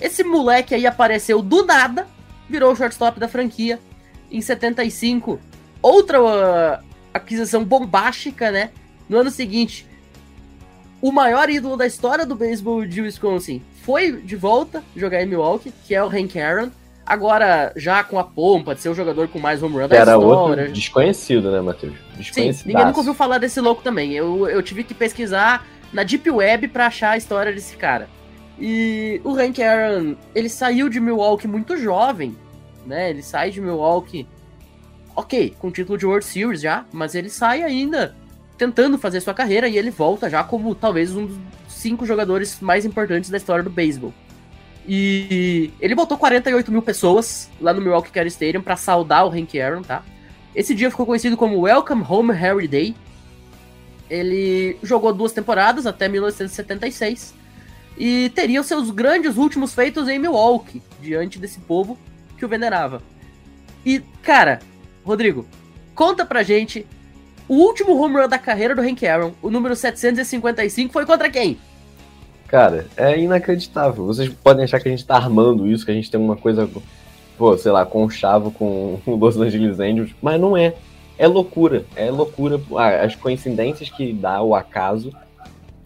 Esse 0.00 0.24
moleque 0.24 0.74
aí 0.74 0.86
apareceu 0.86 1.42
do 1.42 1.64
nada, 1.64 2.06
virou 2.48 2.72
o 2.72 2.76
shortstop 2.76 3.18
da 3.18 3.28
franquia. 3.28 3.78
Em 4.30 4.40
75, 4.40 5.38
outra 5.80 6.20
uh, 6.22 6.84
aquisição 7.12 7.64
bombástica, 7.64 8.50
né? 8.50 8.70
No 9.08 9.18
ano 9.18 9.30
seguinte, 9.30 9.86
o 11.00 11.12
maior 11.12 11.48
ídolo 11.48 11.76
da 11.76 11.86
história 11.86 12.26
do 12.26 12.34
beisebol 12.34 12.84
de 12.84 13.00
Wisconsin 13.00 13.62
foi 13.82 14.12
de 14.12 14.36
volta 14.36 14.82
jogar 14.96 15.22
em 15.22 15.26
Milwaukee, 15.26 15.72
que 15.86 15.94
é 15.94 16.02
o 16.02 16.08
Hank 16.08 16.38
Aaron. 16.38 16.70
Agora, 17.06 17.72
já 17.74 18.04
com 18.04 18.18
a 18.18 18.24
pompa 18.24 18.74
de 18.74 18.82
ser 18.82 18.90
o 18.90 18.94
jogador 18.94 19.28
com 19.28 19.38
mais 19.38 19.62
home 19.62 19.76
run 19.76 19.88
da 19.88 19.96
Era 19.96 20.12
história. 20.12 20.26
outro 20.26 20.72
desconhecido, 20.72 21.50
né, 21.50 21.60
Matheus? 21.62 21.94
Sim, 22.30 22.50
ninguém 22.66 22.84
nunca 22.84 22.98
ouviu 22.98 23.14
falar 23.14 23.38
desse 23.38 23.60
louco 23.60 23.82
também. 23.82 24.12
Eu, 24.12 24.46
eu 24.46 24.62
tive 24.62 24.84
que 24.84 24.92
pesquisar 24.92 25.66
na 25.90 26.02
Deep 26.02 26.28
Web 26.30 26.68
pra 26.68 26.88
achar 26.88 27.12
a 27.12 27.16
história 27.16 27.50
desse 27.50 27.76
cara. 27.76 28.08
E 28.60 29.20
o 29.24 29.34
Hank 29.34 29.62
Aaron, 29.62 30.16
ele 30.34 30.50
saiu 30.50 30.88
de 30.90 31.00
Milwaukee 31.00 31.46
muito 31.46 31.76
jovem, 31.78 32.36
né? 32.88 33.10
Ele 33.10 33.22
sai 33.22 33.50
de 33.50 33.60
Milwaukee, 33.60 34.26
ok, 35.14 35.54
com 35.58 35.70
título 35.70 35.98
de 35.98 36.06
World 36.06 36.24
Series 36.24 36.60
já, 36.60 36.84
mas 36.92 37.14
ele 37.14 37.28
sai 37.28 37.62
ainda 37.62 38.16
tentando 38.56 38.98
fazer 38.98 39.20
sua 39.20 39.34
carreira 39.34 39.68
e 39.68 39.78
ele 39.78 39.90
volta 39.90 40.28
já 40.28 40.42
como 40.42 40.74
talvez 40.74 41.14
um 41.14 41.26
dos 41.26 41.38
cinco 41.68 42.04
jogadores 42.04 42.58
mais 42.60 42.84
importantes 42.84 43.30
da 43.30 43.36
história 43.36 43.62
do 43.62 43.70
beisebol. 43.70 44.12
E 44.86 45.70
ele 45.80 45.94
botou 45.94 46.16
48 46.16 46.72
mil 46.72 46.82
pessoas 46.82 47.50
lá 47.60 47.72
no 47.74 47.80
Milwaukee 47.80 48.10
Care 48.10 48.26
Stadium 48.28 48.62
pra 48.62 48.74
saudar 48.74 49.24
o 49.24 49.30
Hank 49.30 49.60
Aaron, 49.60 49.82
tá? 49.82 50.02
Esse 50.54 50.74
dia 50.74 50.90
ficou 50.90 51.04
conhecido 51.04 51.36
como 51.36 51.60
Welcome 51.60 52.04
Home 52.08 52.32
Harry 52.32 52.66
Day. 52.66 52.96
Ele 54.08 54.76
jogou 54.82 55.12
duas 55.12 55.32
temporadas 55.32 55.86
até 55.86 56.08
1976 56.08 57.34
e 57.98 58.30
teria 58.30 58.60
os 58.60 58.66
seus 58.66 58.90
grandes 58.90 59.36
últimos 59.36 59.74
feitos 59.74 60.08
em 60.08 60.18
Milwaukee, 60.18 60.82
diante 61.02 61.38
desse 61.38 61.60
povo 61.60 61.98
que 62.38 62.44
o 62.44 62.48
venerava. 62.48 63.02
E, 63.84 64.00
cara, 64.22 64.60
Rodrigo, 65.04 65.46
conta 65.94 66.24
pra 66.24 66.42
gente 66.42 66.86
o 67.48 67.54
último 67.54 67.98
home 67.98 68.20
run 68.20 68.28
da 68.28 68.38
carreira 68.38 68.74
do 68.74 68.82
Hank 68.82 69.06
Aaron, 69.06 69.32
o 69.40 69.50
número 69.50 69.74
755, 69.74 70.92
foi 70.92 71.06
contra 71.06 71.30
quem? 71.30 71.56
Cara, 72.46 72.86
é 72.96 73.18
inacreditável. 73.18 74.04
Vocês 74.04 74.28
podem 74.28 74.64
achar 74.64 74.80
que 74.80 74.88
a 74.88 74.90
gente 74.90 75.06
tá 75.06 75.16
armando 75.16 75.66
isso, 75.66 75.84
que 75.84 75.90
a 75.90 75.94
gente 75.94 76.10
tem 76.10 76.20
uma 76.20 76.36
coisa, 76.36 76.68
pô, 77.38 77.56
sei 77.56 77.72
lá, 77.72 77.86
conchavo 77.86 78.50
com 78.50 79.00
o 79.06 79.16
Los 79.16 79.38
Angeles 79.38 79.80
Angels, 79.80 80.14
mas 80.20 80.40
não 80.40 80.56
é. 80.56 80.74
É 81.16 81.26
loucura, 81.26 81.84
é 81.96 82.10
loucura. 82.10 82.60
Ah, 82.76 83.02
as 83.02 83.16
coincidências 83.16 83.90
que 83.90 84.12
dá 84.12 84.40
o 84.40 84.54
acaso. 84.54 85.12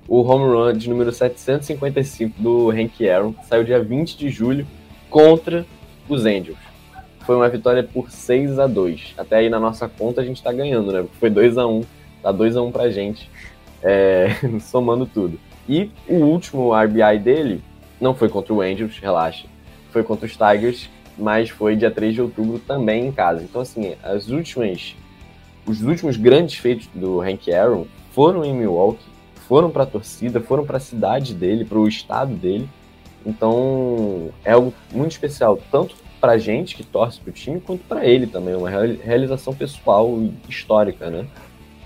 O 0.07 0.21
home 0.23 0.53
run 0.53 0.77
de 0.77 0.91
número 0.91 1.13
755 1.13 2.43
do 2.43 2.71
Hank 2.71 3.09
Aaron 3.09 3.35
saiu 3.49 3.65
dia 3.65 3.83
20 3.83 4.19
de 4.19 4.29
julho 4.29 4.67
contra 5.09 5.65
os 6.09 6.25
Angels. 6.25 6.59
Foi 7.21 7.37
uma 7.37 7.49
vitória 7.49 7.85
por 7.85 8.11
6 8.11 8.59
a 8.59 8.67
2 8.67 9.15
Até 9.17 9.37
aí 9.37 9.49
na 9.49 9.61
nossa 9.61 9.89
conta 9.89 10.21
a 10.21 10.25
gente 10.25 10.43
tá 10.43 10.53
ganhando, 10.53 10.91
né? 10.91 11.05
Foi 11.21 11.31
2 11.31 11.57
a 11.57 11.67
1 11.67 11.83
Tá 12.23 12.31
2 12.31 12.57
a 12.57 12.63
1 12.63 12.71
pra 12.71 12.89
gente, 12.89 13.29
é, 13.83 14.29
somando 14.63 15.05
tudo. 15.05 15.39
E 15.69 15.91
o 16.09 16.15
último 16.15 16.73
RBI 16.73 17.19
dele 17.19 17.61
não 18.01 18.15
foi 18.15 18.29
contra 18.29 18.55
o 18.55 18.61
Angels, 18.61 18.99
relaxa. 18.99 19.47
Foi 19.91 20.05
contra 20.05 20.27
os 20.27 20.37
Tigers, 20.37 20.89
mas 21.19 21.51
foi 21.51 21.75
dia 21.75 21.91
3 21.91 22.15
de 22.15 22.23
outubro 22.23 22.61
também 22.61 23.07
em 23.07 23.13
casa. 23.13 23.43
Então, 23.43 23.61
assim, 23.61 23.97
as 24.03 24.29
últimas, 24.29 24.95
os 25.67 25.83
últimos 25.83 26.17
grandes 26.17 26.57
feitos 26.57 26.89
do 26.95 27.21
Hank 27.21 27.53
Aaron 27.53 27.87
foram 28.13 28.45
em 28.45 28.55
Milwaukee, 28.55 29.05
foram 29.49 29.71
para 29.71 29.83
a 29.83 29.87
torcida, 29.87 30.41
foram 30.41 30.65
para 30.65 30.77
a 30.77 30.81
cidade 30.81 31.35
dele, 31.35 31.65
para 31.65 31.79
o 31.79 31.89
estado 31.89 32.35
dele. 32.35 32.69
Então, 33.25 34.31
é 34.45 34.53
algo 34.53 34.75
muito 34.93 35.13
especial, 35.13 35.59
tanto 35.71 35.95
para 36.21 36.33
a 36.33 36.39
gente 36.39 36.77
que 36.77 36.85
torce 36.85 37.21
para 37.21 37.31
o 37.31 37.33
time, 37.33 37.61
quanto 37.61 37.83
para 37.85 38.07
ele 38.07 38.27
também. 38.27 38.55
Uma 38.55 38.71
realização 38.71 39.55
pessoal 39.55 40.21
e 40.21 40.33
histórica, 40.49 41.11
né? 41.11 41.27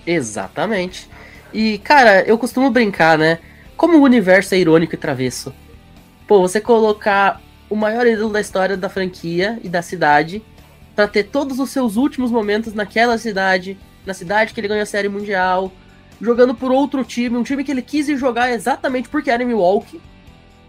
Exatamente. 0.06 1.08
E, 1.52 1.78
cara, 1.78 2.22
eu 2.22 2.36
costumo 2.36 2.70
brincar, 2.70 3.16
né? 3.16 3.38
Como 3.76 3.98
o 3.98 4.02
universo 4.02 4.54
é 4.54 4.58
irônico 4.58 4.94
e 4.94 4.98
travesso. 4.98 5.54
Pô, 6.26 6.40
você 6.40 6.60
colocar 6.60 7.40
o 7.68 7.76
maior 7.76 8.06
ídolo 8.06 8.32
da 8.32 8.40
história 8.40 8.76
da 8.76 8.88
franquia 8.88 9.58
e 9.62 9.68
da 9.68 9.82
cidade 9.82 10.42
para 10.94 11.08
ter 11.08 11.24
todos 11.24 11.58
os 11.58 11.70
seus 11.70 11.96
últimos 11.96 12.30
momentos 12.30 12.72
naquela 12.72 13.18
cidade, 13.18 13.78
na 14.04 14.14
cidade 14.14 14.54
que 14.54 14.60
ele 14.60 14.68
ganhou 14.68 14.82
a 14.82 14.86
Série 14.86 15.08
Mundial, 15.08 15.72
jogando 16.20 16.54
por 16.54 16.70
outro 16.70 17.04
time, 17.04 17.36
um 17.36 17.42
time 17.42 17.62
que 17.64 17.70
ele 17.70 17.82
quis 17.82 18.06
jogar 18.18 18.50
exatamente 18.50 19.08
porque 19.08 19.30
era 19.30 19.42
em 19.42 19.46
Milwaukee, 19.46 20.00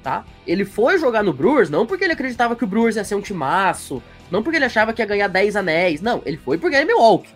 tá? 0.08 0.24
Ele 0.48 0.64
foi 0.64 0.98
jogar 0.98 1.22
no 1.22 1.34
Brewers 1.34 1.70
não 1.70 1.86
porque 1.86 2.06
ele 2.06 2.14
acreditava 2.14 2.56
que 2.56 2.64
o 2.64 2.68
Brewers 2.68 2.96
ia 2.96 3.04
ser 3.04 3.16
um 3.16 3.22
timaço, 3.22 4.02
não 4.32 4.42
porque 4.42 4.56
ele 4.56 4.64
achava 4.64 4.94
que 4.94 5.02
ia 5.02 5.06
ganhar 5.06 5.28
10 5.28 5.58
anéis, 5.58 6.02
não, 6.02 6.22
ele 6.26 6.38
foi 6.38 6.58
porque 6.58 6.78
era 6.78 6.86
Milwaukee. 6.86 7.30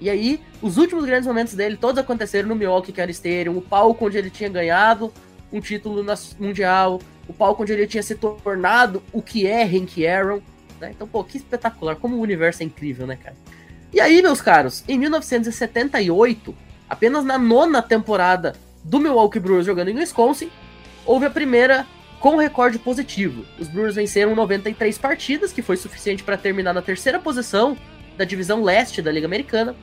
E 0.00 0.10
aí, 0.10 0.40
os 0.60 0.76
últimos 0.76 1.04
grandes 1.04 1.28
momentos 1.28 1.54
dele, 1.54 1.76
todos 1.76 1.98
aconteceram 1.98 2.48
no 2.48 2.56
Milwaukee 2.56 2.90
Care 2.90 3.12
Stadium, 3.12 3.56
o 3.56 3.62
palco 3.62 4.06
onde 4.06 4.18
ele 4.18 4.28
tinha 4.28 4.48
ganhado 4.48 5.12
um 5.52 5.60
título 5.60 6.04
mundial, 6.40 7.00
o 7.28 7.32
palco 7.32 7.62
onde 7.62 7.72
ele 7.72 7.86
tinha 7.86 8.02
se 8.02 8.16
tornado 8.16 9.00
o 9.12 9.22
que 9.22 9.46
é 9.46 9.62
Hank 9.62 10.04
Aaron, 10.04 10.40
né? 10.80 10.90
Então, 10.90 11.06
pô, 11.06 11.22
que 11.22 11.36
espetacular, 11.36 11.94
como 11.94 12.16
o 12.16 12.20
universo 12.20 12.60
é 12.60 12.66
incrível, 12.66 13.06
né, 13.06 13.16
cara? 13.22 13.36
E 13.92 14.00
aí, 14.00 14.20
meus 14.20 14.40
caros, 14.40 14.82
em 14.88 14.98
1978, 14.98 16.52
apenas 16.90 17.24
na 17.24 17.38
nona 17.38 17.80
temporada 17.80 18.56
do 18.82 18.98
Milwaukee 18.98 19.38
Brewers 19.38 19.64
jogando 19.64 19.90
em 19.90 19.96
Wisconsin, 19.96 20.50
houve 21.06 21.24
a 21.24 21.30
primeira 21.30 21.86
com 22.20 22.36
recorde 22.36 22.78
positivo. 22.78 23.44
Os 23.58 23.68
Brewers 23.68 23.94
venceram 23.94 24.34
93 24.34 24.96
partidas, 24.98 25.52
que 25.52 25.62
foi 25.62 25.76
suficiente 25.76 26.24
para 26.24 26.36
terminar 26.36 26.72
na 26.72 26.82
terceira 26.82 27.18
posição 27.18 27.76
da 28.16 28.24
divisão 28.24 28.62
leste 28.62 29.02
da 29.02 29.12
Liga 29.12 29.26
Americana. 29.26 29.74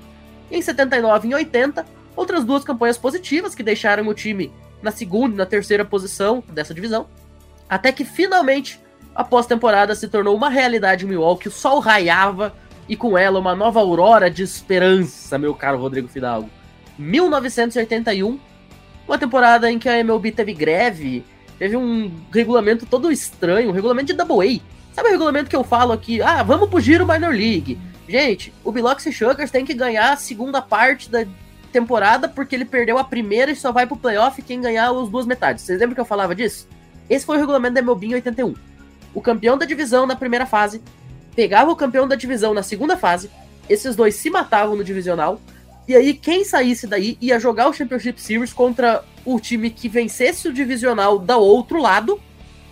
Em 0.52 0.62
79 0.62 1.30
e 1.30 1.36
80, 1.36 1.86
outras 2.16 2.44
duas 2.44 2.64
campanhas 2.64 2.98
positivas 2.98 3.56
que 3.56 3.64
deixaram 3.64 4.08
o 4.08 4.14
time 4.14 4.52
na 4.82 4.92
segunda 4.92 5.36
e 5.36 5.38
na 5.38 5.46
terceira 5.46 5.86
posição 5.86 6.44
dessa 6.50 6.74
divisão. 6.74 7.08
Até 7.70 7.92
que 7.92 8.04
finalmente 8.04 8.80
a 9.16 9.24
pós-temporada 9.24 9.96
se 9.96 10.08
tornou 10.08 10.36
uma 10.36 10.50
realidade 10.50 11.06
em 11.06 11.08
Milwaukee, 11.10 11.48
o 11.48 11.52
sol 11.52 11.80
raiava 11.80 12.54
e 12.90 12.96
com 12.96 13.18
ela 13.18 13.40
uma 13.40 13.56
nova 13.56 13.80
aurora 13.80 14.30
de 14.30 14.44
esperança, 14.44 15.38
meu 15.38 15.54
caro 15.54 15.80
Rodrigo 15.80 16.08
Fidalgo. 16.08 16.50
1981, 16.98 18.40
uma 19.08 19.18
temporada 19.18 19.72
em 19.72 19.80
que 19.80 19.88
a 19.88 19.98
MLB 20.00 20.32
teve 20.32 20.54
greve, 20.54 21.24
teve 21.58 21.78
um 21.78 22.12
regulamento 22.32 22.86
todo 22.86 23.12
estranho, 23.12 23.70
um 23.70 23.74
regulamento 23.74 24.08
de 24.08 24.14
Double 24.14 24.48
A. 24.48 24.94
Sabe 24.94 25.10
o 25.10 25.12
regulamento 25.12 25.50
que 25.50 25.56
eu 25.56 25.64
falo 25.64 25.92
aqui? 25.92 26.22
Ah, 26.22 26.44
vamos 26.44 26.70
pro 26.70 26.80
giro 26.80 27.08
Minor 27.08 27.32
League. 27.32 27.80
Gente, 28.08 28.54
o 28.64 28.72
Biloxi 28.72 29.12
Sugars 29.12 29.50
tem 29.50 29.66
que 29.66 29.74
ganhar 29.74 30.14
a 30.14 30.18
segunda 30.18 30.62
parte 30.62 31.10
da 31.10 31.26
temporada 31.72 32.28
porque 32.28 32.56
ele 32.56 32.66
perdeu 32.66 32.98
a 32.98 33.04
primeira 33.04 33.52
e 33.52 33.56
só 33.56 33.72
vai 33.72 33.88
pro 33.88 33.98
playoff 33.98 34.42
quem 34.42 34.62
ganhar 34.62 34.92
as 34.92 35.10
duas 35.10 35.26
metades. 35.26 35.64
Vocês 35.64 35.80
lembram 35.80 35.96
que 35.96 36.02
eu 36.02 36.06
falava 36.06 36.36
disso? 36.36 36.68
Esse 37.10 37.26
foi 37.26 37.38
o 37.38 37.40
regulamento 37.40 37.74
da 37.74 37.82
MLB 37.82 38.08
em 38.08 38.14
81. 38.16 38.54
O 39.14 39.22
campeão 39.22 39.58
da 39.58 39.66
divisão 39.66 40.06
na 40.06 40.16
primeira 40.16 40.46
fase 40.46 40.82
pegava 41.36 41.72
o 41.72 41.76
campeão 41.76 42.08
da 42.08 42.16
divisão 42.16 42.54
na 42.54 42.62
segunda 42.62 42.96
fase, 42.96 43.30
esses 43.70 43.96
dois 43.96 44.16
se 44.16 44.30
matavam 44.30 44.76
no 44.76 44.84
divisional, 44.84 45.42
E 45.88 45.96
aí, 45.96 46.14
quem 46.14 46.46
saísse 46.46 46.88
daí 46.88 47.18
ia 47.20 47.40
jogar 47.40 47.68
o 47.68 47.74
Championship 47.74 48.22
Series 48.22 48.54
contra 48.54 49.04
o 49.26 49.40
time 49.40 49.70
que 49.70 49.90
vencesse 49.90 50.48
o 50.48 50.54
divisional 50.54 51.20
do 51.20 51.40
outro 51.40 51.82
lado, 51.82 52.20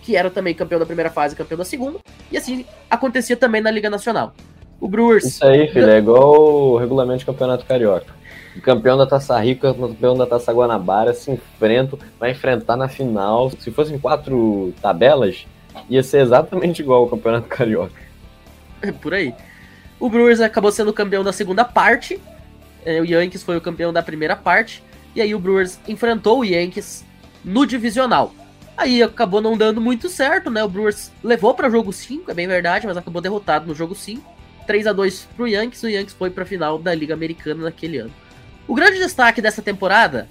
que 0.02 0.16
era 0.16 0.30
também 0.30 0.54
campeão 0.54 0.78
da 0.78 0.86
primeira 0.86 1.10
fase 1.10 1.34
e 1.34 1.36
campeão 1.36 1.58
da 1.58 1.64
segunda. 1.64 1.98
E 2.30 2.36
assim 2.36 2.64
acontecia 2.90 3.36
também 3.36 3.60
na 3.60 3.70
Liga 3.70 3.90
Nacional. 3.90 4.34
O 4.80 4.88
Brewers. 4.88 5.24
Isso 5.24 5.46
aí, 5.46 5.68
filho, 5.68 5.88
é 5.88 5.98
igual 5.98 6.40
o 6.40 6.76
regulamento 6.76 7.20
de 7.20 7.26
campeonato 7.26 7.64
carioca. 7.64 8.12
O 8.56 8.60
campeão 8.60 8.98
da 8.98 9.06
Taça 9.06 9.38
Rica, 9.38 9.70
o 9.70 9.74
campeão 9.74 10.16
da 10.16 10.26
Taça 10.26 10.52
Guanabara 10.52 11.14
se 11.14 11.30
enfrentam, 11.30 11.98
vai 12.18 12.32
enfrentar 12.32 12.76
na 12.76 12.88
final. 12.88 13.50
Se 13.50 13.70
fossem 13.70 13.98
quatro 13.98 14.74
tabelas, 14.82 15.46
ia 15.88 16.02
ser 16.02 16.18
exatamente 16.18 16.82
igual 16.82 17.02
ao 17.02 17.08
campeonato 17.08 17.46
carioca. 17.48 17.94
É 18.82 18.90
por 18.90 19.14
aí. 19.14 19.34
O 20.00 20.10
Brewers 20.10 20.40
acabou 20.40 20.72
sendo 20.72 20.92
campeão 20.92 21.22
da 21.22 21.32
segunda 21.32 21.64
parte. 21.64 22.20
É, 22.84 23.00
O 23.00 23.04
Yankees 23.04 23.42
foi 23.42 23.56
o 23.56 23.60
campeão 23.60 23.92
da 23.92 24.02
primeira 24.02 24.36
parte. 24.36 24.82
E 25.14 25.20
aí 25.20 25.34
o 25.34 25.38
Brewers 25.38 25.78
enfrentou 25.86 26.40
o 26.40 26.44
Yankees 26.44 27.04
no 27.44 27.66
divisional. 27.66 28.34
Aí 28.76 29.02
acabou 29.02 29.40
não 29.40 29.56
dando 29.56 29.80
muito 29.80 30.08
certo, 30.08 30.50
né? 30.50 30.64
O 30.64 30.68
Brewers 30.68 31.10
levou 31.22 31.54
para 31.54 31.68
jogo 31.68 31.92
5, 31.92 32.30
é 32.30 32.34
bem 32.34 32.48
verdade, 32.48 32.86
mas 32.86 32.96
acabou 32.96 33.20
derrotado 33.20 33.66
no 33.66 33.74
jogo 33.74 33.94
5. 33.94 34.32
3 34.66 34.86
a 34.86 34.92
2 34.92 35.28
pro 35.36 35.48
Yankees, 35.48 35.82
o 35.82 35.88
Yankees 35.88 36.14
foi 36.14 36.30
pra 36.30 36.44
final 36.44 36.78
da 36.78 36.94
Liga 36.94 37.12
Americana 37.12 37.64
naquele 37.64 37.98
ano. 37.98 38.12
O 38.66 38.74
grande 38.74 38.98
destaque 38.98 39.42
dessa 39.42 39.60
temporada 39.60 40.28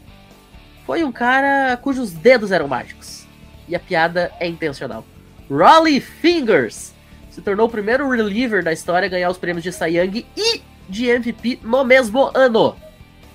foi 0.86 1.04
um 1.04 1.12
cara 1.12 1.78
cujos 1.78 2.12
dedos 2.12 2.52
eram 2.52 2.68
mágicos. 2.68 3.26
E 3.68 3.76
a 3.76 3.80
piada 3.80 4.32
é 4.40 4.48
intencional. 4.48 5.06
Rolly 5.50 6.00
Fingers 6.00 6.94
se 7.30 7.42
tornou 7.42 7.68
o 7.68 7.70
primeiro 7.70 8.10
reliever 8.10 8.64
da 8.64 8.74
história 8.74 9.06
a 9.06 9.10
ganhar 9.10 9.30
os 9.30 9.38
prêmios 9.38 9.64
de 9.64 9.72
Cy 9.72 9.98
Young 9.98 10.26
e 10.36 10.62
de 10.92 11.08
MVP 11.08 11.60
no 11.64 11.84
mesmo 11.84 12.30
ano. 12.36 12.76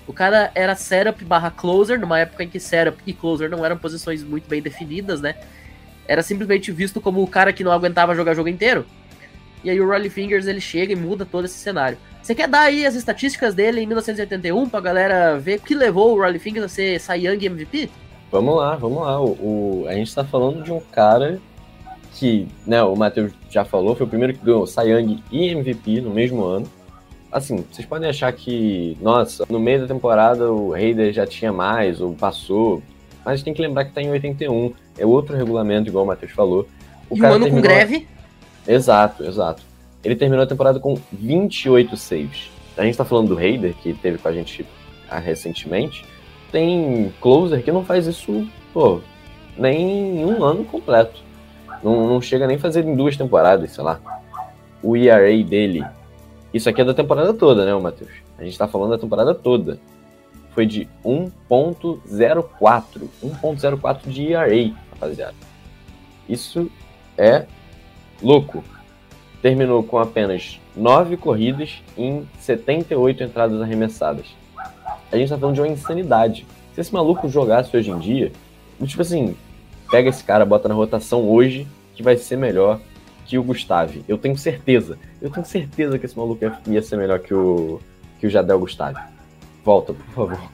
O 0.06 0.12
cara 0.12 0.52
era 0.54 0.74
setup 0.76 1.24
barra 1.24 1.50
closer, 1.50 1.98
numa 1.98 2.18
época 2.20 2.44
em 2.44 2.48
que 2.48 2.60
setup 2.60 2.98
e 3.06 3.12
closer 3.12 3.50
não 3.50 3.64
eram 3.64 3.76
posições 3.76 4.22
muito 4.22 4.48
bem 4.48 4.62
definidas, 4.62 5.20
né? 5.20 5.34
Era 6.06 6.22
simplesmente 6.22 6.70
visto 6.70 7.00
como 7.00 7.22
o 7.22 7.26
cara 7.26 7.52
que 7.52 7.64
não 7.64 7.72
aguentava 7.72 8.14
jogar 8.14 8.34
jogo 8.34 8.48
inteiro. 8.48 8.86
E 9.64 9.70
aí 9.70 9.80
o 9.80 9.86
Rolly 9.88 10.08
Fingers 10.08 10.46
ele 10.46 10.60
chega 10.60 10.92
e 10.92 10.96
muda 10.96 11.24
todo 11.26 11.46
esse 11.46 11.58
cenário. 11.58 11.98
Você 12.22 12.34
quer 12.34 12.46
dar 12.46 12.60
aí 12.60 12.86
as 12.86 12.94
estatísticas 12.94 13.54
dele 13.54 13.80
em 13.80 13.86
1981 13.86 14.68
pra 14.68 14.80
galera 14.80 15.38
ver 15.38 15.58
o 15.58 15.62
que 15.62 15.74
levou 15.74 16.14
o 16.14 16.20
Rolly 16.22 16.38
Fingers 16.38 16.64
a 16.66 16.68
ser 16.68 17.00
Cy 17.00 17.26
Young 17.26 17.44
MVP? 17.46 17.90
Vamos 18.30 18.56
lá, 18.56 18.76
vamos 18.76 19.02
lá. 19.02 19.20
O, 19.20 19.30
o- 19.82 19.86
a 19.88 19.94
gente 19.94 20.14
tá 20.14 20.24
falando 20.24 20.62
de 20.62 20.70
um 20.72 20.80
cara 20.92 21.40
que, 22.14 22.46
né, 22.66 22.82
o 22.82 22.94
Matheus 22.94 23.32
já 23.50 23.64
falou, 23.64 23.96
foi 23.96 24.06
o 24.06 24.08
primeiro 24.08 24.32
que 24.34 24.44
ganhou 24.44 24.66
Cy 24.66 24.82
Young 24.90 25.22
e 25.32 25.48
MVP 25.48 26.00
no 26.00 26.10
mesmo 26.10 26.44
ano. 26.44 26.66
Assim, 27.30 27.64
vocês 27.70 27.86
podem 27.86 28.08
achar 28.08 28.32
que, 28.32 28.96
nossa, 29.00 29.44
no 29.50 29.58
meio 29.58 29.80
da 29.80 29.86
temporada 29.86 30.50
o 30.50 30.70
Raider 30.72 31.12
já 31.12 31.26
tinha 31.26 31.52
mais, 31.52 32.00
ou 32.00 32.12
passou, 32.14 32.82
mas 33.24 33.42
tem 33.42 33.52
que 33.52 33.60
lembrar 33.60 33.84
que 33.84 33.92
tá 33.92 34.00
em 34.00 34.10
81, 34.10 34.72
é 34.96 35.04
outro 35.04 35.36
regulamento, 35.36 35.88
igual 35.88 36.04
o 36.04 36.06
Matheus 36.06 36.32
falou. 36.32 36.66
O 37.10 37.16
e 37.16 37.22
um 37.22 37.26
ano 37.26 37.34
com 37.34 37.44
terminou- 37.44 37.62
greve. 37.62 38.08
Exato, 38.66 39.24
exato. 39.24 39.62
Ele 40.04 40.14
terminou 40.16 40.44
a 40.44 40.46
temporada 40.46 40.78
com 40.78 40.98
28 41.12 41.96
saves. 41.96 42.50
A 42.76 42.84
gente 42.84 42.96
tá 42.96 43.04
falando 43.04 43.28
do 43.28 43.34
Raider, 43.34 43.74
que 43.74 43.92
teve 43.94 44.18
com 44.18 44.28
a 44.28 44.32
gente 44.32 44.64
ah, 45.08 45.18
recentemente. 45.18 46.04
Tem 46.52 47.12
closer 47.20 47.62
que 47.62 47.72
não 47.72 47.84
faz 47.84 48.06
isso, 48.06 48.46
pô, 48.72 49.00
nem 49.58 50.20
em 50.20 50.24
um 50.24 50.44
ano 50.44 50.64
completo. 50.64 51.22
Não, 51.82 52.06
não 52.06 52.20
chega 52.20 52.46
nem 52.46 52.56
a 52.56 52.60
fazer 52.60 52.84
em 52.84 52.94
duas 52.94 53.16
temporadas, 53.16 53.72
sei 53.72 53.82
lá. 53.84 54.00
O 54.82 54.96
ERA 54.96 55.42
dele. 55.42 55.84
Isso 56.56 56.70
aqui 56.70 56.80
é 56.80 56.84
da 56.84 56.94
temporada 56.94 57.34
toda, 57.34 57.66
né, 57.66 57.74
Matheus? 57.74 58.10
A 58.38 58.44
gente 58.44 58.56
tá 58.56 58.66
falando 58.66 58.92
da 58.92 58.98
temporada 58.98 59.34
toda. 59.34 59.78
Foi 60.54 60.64
de 60.64 60.88
1.04. 61.04 62.00
1.04 63.22 64.08
de 64.08 64.32
ERA, 64.32 64.74
rapaziada. 64.90 65.34
Isso 66.26 66.70
é 67.18 67.44
louco. 68.22 68.64
Terminou 69.42 69.82
com 69.82 69.98
apenas 69.98 70.58
9 70.74 71.18
corridas 71.18 71.82
em 71.94 72.26
78 72.40 73.24
entradas 73.24 73.60
arremessadas. 73.60 74.24
A 75.12 75.16
gente 75.18 75.28
tá 75.28 75.36
falando 75.36 75.56
de 75.56 75.60
uma 75.60 75.68
insanidade. 75.68 76.46
Se 76.74 76.80
esse 76.80 76.92
maluco 76.92 77.28
jogasse 77.28 77.76
hoje 77.76 77.90
em 77.90 77.98
dia, 77.98 78.32
tipo 78.82 79.02
assim, 79.02 79.36
pega 79.90 80.08
esse 80.08 80.24
cara, 80.24 80.46
bota 80.46 80.70
na 80.70 80.74
rotação 80.74 81.28
hoje, 81.28 81.68
que 81.94 82.02
vai 82.02 82.16
ser 82.16 82.38
melhor 82.38 82.80
que 83.26 83.36
o 83.38 83.42
Gustave. 83.42 84.04
Eu 84.08 84.16
tenho 84.18 84.36
certeza. 84.38 84.98
Eu 85.20 85.30
tenho 85.30 85.44
certeza 85.46 85.98
que 85.98 86.06
esse 86.06 86.16
maluco 86.16 86.44
ia- 86.68 86.82
ser 86.82 86.96
melhor 86.96 87.18
que 87.20 87.34
o, 87.34 87.80
que 88.20 88.26
o 88.26 88.30
Jadel 88.30 88.58
Gustave. 88.60 88.98
Volta, 89.64 89.92
por 89.92 90.04
favor. 90.14 90.50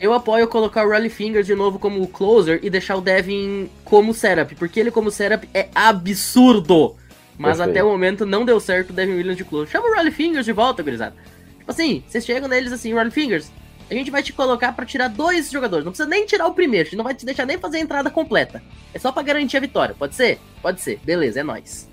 Eu 0.00 0.12
apoio 0.12 0.46
colocar 0.46 0.86
o 0.86 0.90
Rolly 0.90 1.08
Fingers 1.10 1.46
de 1.46 1.54
novo 1.54 1.78
como 1.78 2.06
closer 2.08 2.60
e 2.62 2.70
deixar 2.70 2.96
o 2.96 3.00
Devin 3.00 3.68
como 3.84 4.14
setup, 4.14 4.54
porque 4.54 4.78
ele 4.78 4.90
como 4.90 5.10
setup 5.10 5.48
é 5.52 5.68
absurdo. 5.74 6.94
Mas 7.36 7.58
até 7.60 7.82
o 7.84 7.88
momento 7.88 8.26
não 8.26 8.44
deu 8.44 8.58
certo 8.60 8.90
o 8.90 8.92
Devin 8.92 9.12
Williams 9.14 9.36
de 9.36 9.44
closer. 9.44 9.68
Chama 9.70 9.88
o 9.88 9.94
Rolly 9.94 10.10
Fingers 10.10 10.44
de 10.44 10.52
volta, 10.52 10.82
gurizada. 10.82 11.14
Tipo 11.58 11.70
assim, 11.70 12.02
vocês 12.08 12.24
chegam 12.24 12.48
neles 12.48 12.72
assim, 12.72 12.92
Rolly 12.94 13.10
Fingers, 13.12 13.50
a 13.90 13.94
gente 13.94 14.10
vai 14.10 14.22
te 14.22 14.32
colocar 14.32 14.72
pra 14.72 14.84
tirar 14.86 15.08
dois 15.08 15.50
jogadores. 15.50 15.84
Não 15.84 15.92
precisa 15.92 16.08
nem 16.08 16.26
tirar 16.26 16.46
o 16.46 16.54
primeiro, 16.54 16.82
a 16.82 16.90
gente 16.90 16.96
não 16.96 17.04
vai 17.04 17.14
te 17.14 17.24
deixar 17.24 17.46
nem 17.46 17.58
fazer 17.58 17.78
a 17.78 17.80
entrada 17.80 18.10
completa. 18.10 18.62
É 18.92 18.98
só 18.98 19.10
pra 19.12 19.22
garantir 19.22 19.56
a 19.56 19.60
vitória. 19.60 19.94
Pode 19.98 20.14
ser? 20.14 20.38
Pode 20.62 20.80
ser. 20.80 20.98
Beleza, 21.04 21.40
é 21.40 21.42
nóis. 21.42 21.88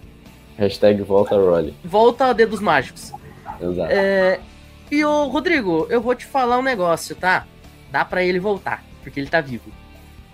Hashtag 0.58 1.02
volta 1.04 1.36
Rolly. 1.36 1.74
Volta 1.84 2.26
a 2.28 2.34
dedos 2.34 2.60
mágicos. 2.62 3.12
Exato. 3.62 3.91
É, 3.91 4.39
e 4.91 5.04
o 5.04 5.26
Rodrigo, 5.28 5.88
eu 5.89 6.02
vou 6.02 6.15
te 6.15 6.26
falar 6.26 6.58
um 6.58 6.62
negócio, 6.63 7.15
tá? 7.15 7.46
Dá 7.91 8.04
pra 8.06 8.24
ele 8.24 8.39
voltar, 8.39 8.84
porque 9.04 9.20
ele 9.20 9.30
tá 9.30 9.41
vivo. 9.41 9.70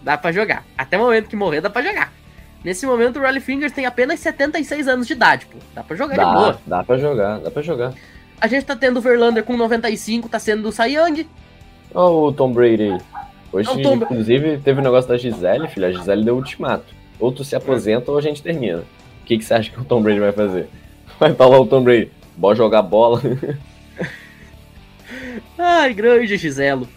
Dá 0.01 0.17
pra 0.17 0.31
jogar. 0.31 0.63
Até 0.77 0.97
o 0.97 1.01
momento 1.01 1.27
que 1.29 1.36
morrer, 1.36 1.62
dá 1.62 1.69
pra 1.69 1.81
jogar. 1.81 2.12
Nesse 2.63 2.86
momento, 2.86 3.17
o 3.17 3.21
Rolly 3.23 3.39
Fingers 3.39 3.73
tem 3.73 3.86
apenas 3.86 4.19
76 4.19 4.88
anos 4.88 5.07
de 5.07 5.13
idade, 5.13 5.47
pô. 5.47 5.57
Dá 5.73 5.84
pra 5.84 5.95
jogar 5.95 6.13
de 6.13 6.19
Dá, 6.21 6.34
boa. 6.34 6.62
dá 6.65 6.84
pra 6.84 6.97
jogar, 6.97 7.39
dá 7.39 7.49
pra 7.51 7.62
jogar. 7.62 7.93
A 8.39 8.47
gente 8.47 8.65
tá 8.65 8.75
tendo 8.75 8.97
o 8.97 9.01
Verlander 9.01 9.43
com 9.43 9.55
95, 9.57 10.29
tá 10.29 10.38
sendo 10.39 10.63
do 10.63 10.71
Cy 10.71 10.93
Young. 10.95 11.27
Olha 11.93 12.13
o 12.13 12.31
Tom 12.31 12.51
Brady. 12.53 12.97
Hoje, 13.51 13.69
o 13.69 13.81
Tom- 13.81 13.95
inclusive, 13.95 14.60
teve 14.60 14.79
o 14.79 14.84
negócio 14.84 15.10
da 15.10 15.17
Gisele, 15.17 15.67
filho. 15.67 15.88
A 15.88 15.91
Gisele 15.91 16.23
deu 16.23 16.36
ultimato. 16.36 16.86
Ou 17.19 17.31
tu 17.31 17.43
se 17.43 17.55
aposenta 17.55 18.12
ou 18.12 18.17
a 18.17 18.21
gente 18.21 18.41
termina. 18.41 18.84
O 19.21 19.25
que, 19.25 19.38
que 19.38 19.45
você 19.45 19.53
acha 19.53 19.71
que 19.71 19.79
o 19.79 19.86
Tom 19.86 20.01
Brady 20.01 20.19
vai 20.19 20.31
fazer? 20.31 20.67
Vai 21.19 21.34
falar 21.34 21.60
o 21.60 21.65
Tom 21.65 21.84
Brady. 21.84 22.12
Bora 22.36 22.55
jogar 22.55 22.81
bola. 22.81 23.21
Ai, 25.57 25.93
grande 25.93 26.38
Giselo. 26.38 26.88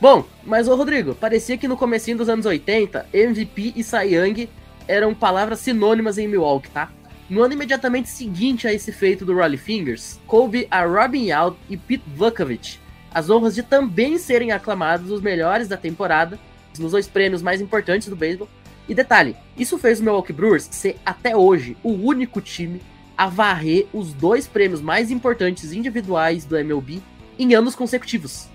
Bom, 0.00 0.24
mas 0.44 0.68
ô 0.68 0.76
Rodrigo, 0.76 1.14
parecia 1.14 1.56
que 1.56 1.66
no 1.66 1.76
comecinho 1.76 2.18
dos 2.18 2.28
anos 2.28 2.44
80, 2.44 3.06
MVP 3.12 3.72
e 3.76 3.82
Cy 3.82 4.14
Young 4.14 4.48
eram 4.86 5.14
palavras 5.14 5.60
sinônimas 5.60 6.18
em 6.18 6.28
Milwaukee, 6.28 6.70
tá? 6.70 6.90
No 7.30 7.42
ano 7.42 7.54
imediatamente 7.54 8.10
seguinte 8.10 8.68
a 8.68 8.72
esse 8.72 8.92
feito 8.92 9.24
do 9.24 9.34
Rolly 9.34 9.56
Fingers, 9.56 10.20
coube 10.26 10.68
a 10.70 10.84
Robin 10.84 11.30
Out 11.30 11.56
e 11.70 11.76
Pete 11.76 12.04
Vukovich 12.14 12.78
as 13.14 13.30
honras 13.30 13.54
de 13.54 13.62
também 13.62 14.18
serem 14.18 14.50
aclamados 14.50 15.10
os 15.10 15.20
melhores 15.20 15.68
da 15.68 15.76
temporada, 15.76 16.36
nos 16.76 16.90
dois 16.90 17.06
prêmios 17.06 17.40
mais 17.40 17.60
importantes 17.60 18.08
do 18.08 18.16
beisebol. 18.16 18.48
E 18.88 18.94
detalhe, 18.94 19.36
isso 19.56 19.78
fez 19.78 20.00
o 20.00 20.02
Milwaukee 20.02 20.32
Brewers 20.32 20.68
ser 20.70 20.96
até 21.04 21.36
hoje 21.36 21.76
o 21.82 21.90
único 21.90 22.40
time 22.40 22.80
a 23.16 23.28
varrer 23.28 23.86
os 23.92 24.12
dois 24.12 24.46
prêmios 24.46 24.80
mais 24.80 25.10
importantes 25.10 25.72
individuais 25.72 26.44
do 26.44 26.56
MLB 26.56 27.00
em 27.38 27.54
anos 27.54 27.74
consecutivos. 27.74 28.48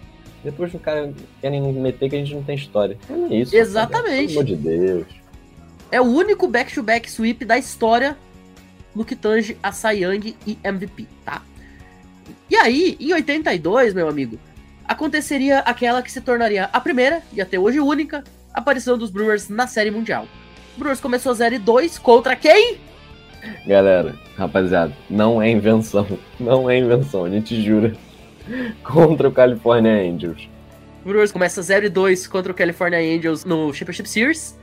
Depois 0.43 0.73
o 0.73 0.79
cara 0.79 1.13
querem 1.41 1.61
meter 1.73 2.09
que 2.09 2.15
a 2.15 2.19
gente 2.19 2.33
não 2.33 2.43
tem 2.43 2.55
história. 2.55 2.97
É 3.09 3.35
isso. 3.35 3.55
Exatamente. 3.55 4.33
Cara, 4.33 4.45
pelo 4.45 4.57
amor 4.57 4.77
de 4.77 4.85
Deus. 4.85 5.07
É 5.91 5.99
o 5.99 6.05
único 6.05 6.47
back-to-back 6.47 7.09
sweep 7.09 7.43
da 7.43 7.57
história 7.57 8.17
no 8.93 9.03
que 9.03 9.15
tange 9.15 9.57
a 9.61 9.71
Cy 9.71 10.03
Young 10.03 10.35
e 10.45 10.57
MVP, 10.63 11.07
tá? 11.25 11.41
E 12.49 12.55
aí, 12.55 12.97
em 12.99 13.13
82, 13.13 13.93
meu 13.93 14.07
amigo, 14.07 14.39
aconteceria 14.85 15.59
aquela 15.59 16.01
que 16.01 16.11
se 16.11 16.21
tornaria 16.21 16.69
a 16.71 16.81
primeira, 16.81 17.21
e 17.33 17.41
até 17.41 17.59
hoje 17.59 17.79
única, 17.79 18.23
aparição 18.53 18.97
dos 18.97 19.09
Brewers 19.09 19.49
na 19.49 19.67
Série 19.67 19.91
Mundial. 19.91 20.27
O 20.75 20.79
Brewers 20.79 20.99
começou 20.99 21.33
0 21.33 21.55
e 21.55 21.59
2 21.59 21.97
contra 21.97 22.35
quem? 22.35 22.77
Galera, 23.65 24.15
rapaziada, 24.37 24.93
não 25.09 25.41
é 25.41 25.49
invenção. 25.49 26.05
Não 26.39 26.69
é 26.69 26.77
invenção, 26.77 27.25
a 27.25 27.29
gente 27.29 27.61
jura. 27.61 27.93
Contra 28.83 29.27
o 29.27 29.31
California 29.31 29.91
Angels. 29.91 30.49
O 31.03 31.09
Brewers 31.09 31.31
começa 31.31 31.61
0 31.61 31.85
e 31.85 31.89
2 31.89 32.27
contra 32.27 32.51
o 32.51 32.55
California 32.55 32.99
Angels 32.99 33.45
no 33.45 33.73
Championship 33.73 34.09
Series, 34.09 34.57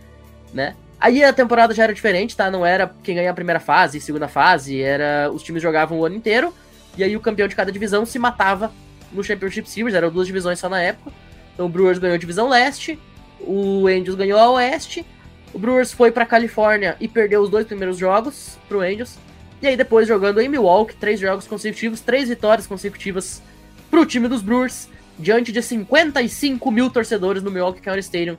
né? 0.52 0.74
Aí 1.00 1.22
a 1.22 1.32
temporada 1.32 1.74
já 1.74 1.84
era 1.84 1.94
diferente, 1.94 2.36
tá? 2.36 2.50
Não 2.50 2.64
era 2.64 2.90
quem 3.02 3.14
ganha 3.14 3.30
a 3.30 3.34
primeira 3.34 3.60
fase, 3.60 4.00
segunda 4.00 4.28
fase, 4.28 4.80
era 4.80 5.30
os 5.32 5.42
times 5.42 5.62
jogavam 5.62 5.98
o 5.98 6.04
ano 6.04 6.16
inteiro, 6.16 6.52
e 6.96 7.04
aí 7.04 7.16
o 7.16 7.20
campeão 7.20 7.46
de 7.46 7.54
cada 7.54 7.70
divisão 7.70 8.06
se 8.06 8.18
matava 8.18 8.72
no 9.12 9.22
Championship 9.22 9.68
Series, 9.68 9.94
eram 9.94 10.10
duas 10.10 10.26
divisões 10.26 10.58
só 10.58 10.68
na 10.68 10.80
época. 10.80 11.12
Então 11.54 11.66
o 11.66 11.68
Brewers 11.68 11.98
ganhou 11.98 12.14
a 12.14 12.18
divisão 12.18 12.48
leste, 12.48 12.98
o 13.40 13.86
Angels 13.86 14.14
ganhou 14.16 14.38
a 14.38 14.50
oeste, 14.52 15.04
o 15.52 15.58
Brewers 15.58 15.92
foi 15.92 16.10
pra 16.10 16.26
Califórnia 16.26 16.96
e 17.00 17.08
perdeu 17.08 17.40
os 17.42 17.48
dois 17.50 17.66
primeiros 17.66 17.96
jogos 17.96 18.58
pro 18.68 18.80
Angels, 18.80 19.16
e 19.62 19.66
aí 19.66 19.76
depois 19.76 20.06
jogando 20.06 20.40
em 20.40 20.48
Milwaukee, 20.48 20.94
três 20.96 21.18
jogos 21.18 21.46
consecutivos, 21.46 22.00
três 22.00 22.28
vitórias 22.28 22.66
consecutivas 22.66 23.42
pro 23.90 24.04
time 24.04 24.28
dos 24.28 24.42
Brewers, 24.42 24.88
diante 25.18 25.50
de 25.52 25.62
55 25.62 26.70
mil 26.70 26.90
torcedores 26.90 27.42
no 27.42 27.50
Milwaukee 27.50 27.80
County 27.80 28.00
Stadium. 28.00 28.36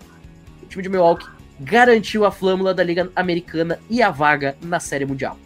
O 0.62 0.66
time 0.68 0.84
de 0.84 0.90
Milwaukee 0.90 1.26
garantiu 1.60 2.24
a 2.24 2.30
flâmula 2.32 2.72
da 2.74 2.84
Liga 2.84 3.10
Americana 3.16 3.80
e 3.90 4.02
a 4.04 4.12
vaga 4.12 4.56
na 4.62 4.80
Série 4.80 5.06
Mundial. 5.06 5.38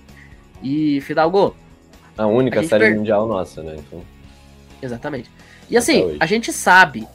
E, 0.61 0.99
Fidalgo, 1.01 1.55
A 2.17 2.25
única 2.27 2.59
A 2.59 2.63
série 2.67 2.85
per- 2.87 2.95
mundial 2.97 3.25
nossa, 3.27 3.63
né? 3.63 3.75
Então, 3.77 4.03
Exatamente. 4.81 5.31
E 5.69 5.77
assim, 5.77 6.17
a 6.19 6.25
gente 6.25 6.51
sabe. 6.51 7.07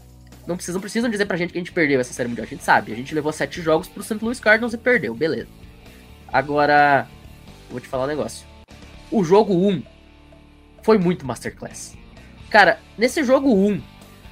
Não 0.46 0.56
precisam, 0.56 0.80
precisam 0.80 1.10
dizer 1.10 1.26
pra 1.26 1.36
gente 1.36 1.52
que 1.52 1.58
a 1.58 1.60
gente 1.60 1.72
perdeu 1.72 2.00
essa 2.00 2.12
série 2.12 2.28
mundial. 2.28 2.46
A 2.46 2.48
gente 2.48 2.62
sabe. 2.62 2.92
A 2.92 2.96
gente 2.96 3.14
levou 3.14 3.32
sete 3.32 3.60
jogos 3.60 3.88
pro 3.88 4.02
St. 4.02 4.18
Louis 4.22 4.38
Cardinals 4.38 4.74
e 4.74 4.78
perdeu. 4.78 5.14
Beleza. 5.14 5.48
Agora, 6.32 7.06
vou 7.70 7.80
te 7.80 7.88
falar 7.88 8.04
um 8.04 8.08
negócio. 8.08 8.46
O 9.10 9.24
jogo 9.24 9.54
1 9.54 9.82
foi 10.82 10.98
muito 10.98 11.26
masterclass. 11.26 11.96
Cara, 12.50 12.78
nesse 12.96 13.24
jogo 13.24 13.52
1, 13.52 13.80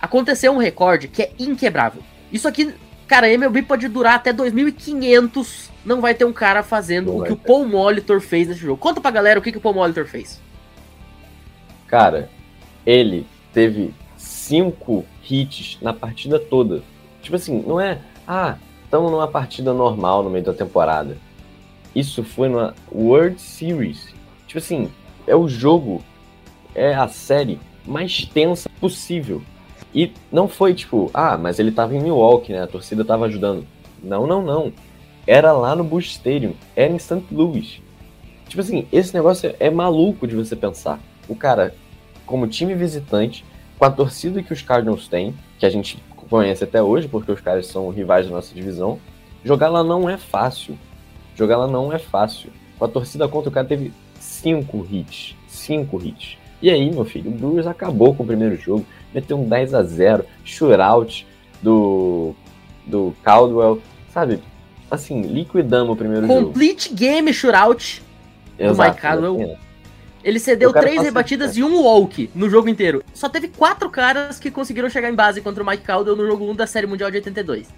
aconteceu 0.01 0.53
um 0.53 0.59
recorde 0.59 1.09
que 1.09 1.23
é 1.23 1.33
inquebrável. 1.39 2.03
Isso 2.33 2.47
aqui, 2.47 2.73
cara, 3.09 3.27
a 3.27 3.31
MLB 3.31 3.63
pode 3.63 3.89
durar 3.89 4.15
até 4.15 4.33
2500. 4.33 5.71
Não 5.85 6.01
vai 6.01 6.15
ter 6.15 6.25
um 6.25 6.33
cara 6.33 6.63
fazendo 6.63 7.13
Não 7.13 7.19
o 7.19 7.25
que 7.25 7.33
o 7.33 7.37
ter. 7.37 7.47
Paul 7.47 7.67
Molitor 7.67 8.21
fez 8.21 8.49
nesse 8.49 8.61
jogo. 8.61 8.79
Conta 8.79 9.01
pra 9.01 9.11
galera 9.11 9.39
o 9.39 9.43
que, 9.43 9.53
que 9.53 9.59
o 9.59 9.61
Paul 9.61 9.75
Molitor 9.75 10.07
fez. 10.07 10.41
cara, 11.87 12.29
ele 12.87 13.27
teve 13.53 13.95
cinco 14.45 15.05
hits 15.29 15.79
na 15.81 15.93
partida 15.93 16.39
toda. 16.39 16.83
Tipo 17.23 17.37
assim, 17.37 17.63
não 17.67 17.81
é, 17.81 18.01
ah, 18.29 18.57
estamos 18.85 19.11
numa 19.11 19.27
partida 19.27 19.73
normal 19.73 20.23
no 20.23 20.31
meio 20.31 20.45
da 20.45 20.53
temporada. 20.53 21.17
Isso 21.95 22.23
foi 22.23 22.49
numa 22.49 22.75
World 22.93 23.41
Series. 23.41 24.13
Tipo 24.47 24.59
assim, 24.59 24.91
é 25.27 25.35
o 25.35 25.49
jogo, 25.49 26.03
é 26.75 26.95
a 26.95 27.09
série 27.09 27.59
mais 27.87 28.27
tensa 28.27 28.69
possível. 28.81 29.41
E 29.95 30.13
não 30.31 30.49
foi 30.49 30.75
tipo, 30.75 31.11
ah, 31.15 31.39
mas 31.39 31.59
ele 31.59 31.73
tava 31.73 31.95
em 31.95 32.03
Milwaukee, 32.03 32.53
né? 32.53 32.63
A 32.63 32.67
torcida 32.67 33.05
tava 33.05 33.27
ajudando. 33.27 33.67
Não, 34.03 34.27
não, 34.27 34.43
não. 34.43 34.73
Era 35.27 35.53
lá 35.53 35.75
no 35.75 35.85
Busch 35.85 36.11
Stadium, 36.11 36.53
era 36.77 36.93
em 36.93 36.99
St. 36.99 37.23
Louis. 37.33 37.81
Tipo 38.49 38.61
assim, 38.61 38.87
esse 38.93 39.15
negócio 39.15 39.55
é 39.59 39.71
maluco 39.71 40.27
de 40.27 40.37
você 40.37 40.55
pensar. 40.55 41.01
O 41.29 41.35
cara, 41.35 41.75
como 42.27 42.47
time 42.47 42.75
visitante, 42.75 43.45
com 43.79 43.85
a 43.85 43.91
torcida 43.91 44.43
que 44.43 44.53
os 44.53 44.63
Cardinals 44.63 45.09
têm, 45.09 45.35
que 45.59 45.67
a 45.67 45.71
gente 45.71 46.03
conhece 46.29 46.65
até 46.65 46.83
hoje, 46.83 47.09
porque 47.09 47.31
os 47.31 47.41
caras 47.41 47.67
são 47.67 47.91
rivais 47.91 48.27
da 48.27 48.33
nossa 48.33 48.55
divisão, 48.55 48.99
jogar 49.45 49.69
lá 49.69 49.85
não 49.85 50.09
é 50.09 50.17
fácil. 50.17 50.79
Jogar 51.37 51.57
lá 51.57 51.67
não 51.67 51.93
é 51.93 51.99
fácil. 51.99 52.51
Com 52.79 52.85
a 52.85 52.89
torcida 52.89 53.29
contra, 53.29 53.51
o 53.51 53.53
cara 53.53 53.67
teve 53.67 53.93
cinco 54.19 54.87
hits. 54.91 55.35
Cinco 55.49 56.01
hits. 56.03 56.39
E 56.63 56.71
aí, 56.71 56.91
meu 56.91 57.05
filho, 57.05 57.31
o 57.31 57.35
Brewers 57.35 57.67
acabou 57.67 58.15
com 58.15 58.23
o 58.23 58.27
primeiro 58.27 58.57
jogo, 58.57 58.87
meteu 59.13 59.39
um 59.39 59.49
10 59.49 59.75
a 59.75 59.83
0 59.83 60.25
shootout 60.45 61.27
do, 61.63 62.35
do 62.87 63.15
Caldwell, 63.23 63.83
sabe? 64.13 64.41
Assim, 64.91 65.23
liquidamos 65.23 65.93
o 65.93 65.97
primeiro 65.97 66.27
jogo. 66.27 66.47
Complete 66.47 66.95
game 66.95 67.33
shootout. 67.33 68.03
do 68.57 68.77
Mike 68.77 69.01
Caldwell. 69.01 69.59
Ele 70.25 70.39
cedeu 70.39 70.73
três 70.73 71.03
rebatidas 71.03 71.55
e 71.55 71.63
um 71.63 71.83
walk 71.83 72.31
no 72.35 72.49
jogo 72.49 72.67
inteiro. 72.71 73.05
Só 73.13 73.29
teve 73.29 73.49
quatro 73.49 73.91
caras 73.91 74.39
que 74.41 74.51
conseguiram 74.51 74.89
chegar 74.89 75.11
em 75.11 75.15
base 75.15 75.43
contra 75.43 75.63
o 75.63 75.67
Mike 75.67 75.85
Caldwell 75.85 76.17
no 76.17 76.27
jogo 76.27 76.51
1 76.51 76.57
da 76.57 76.67
Série 76.67 76.87
Mundial 76.87 77.11
de 77.11 77.19
82. 77.19 77.69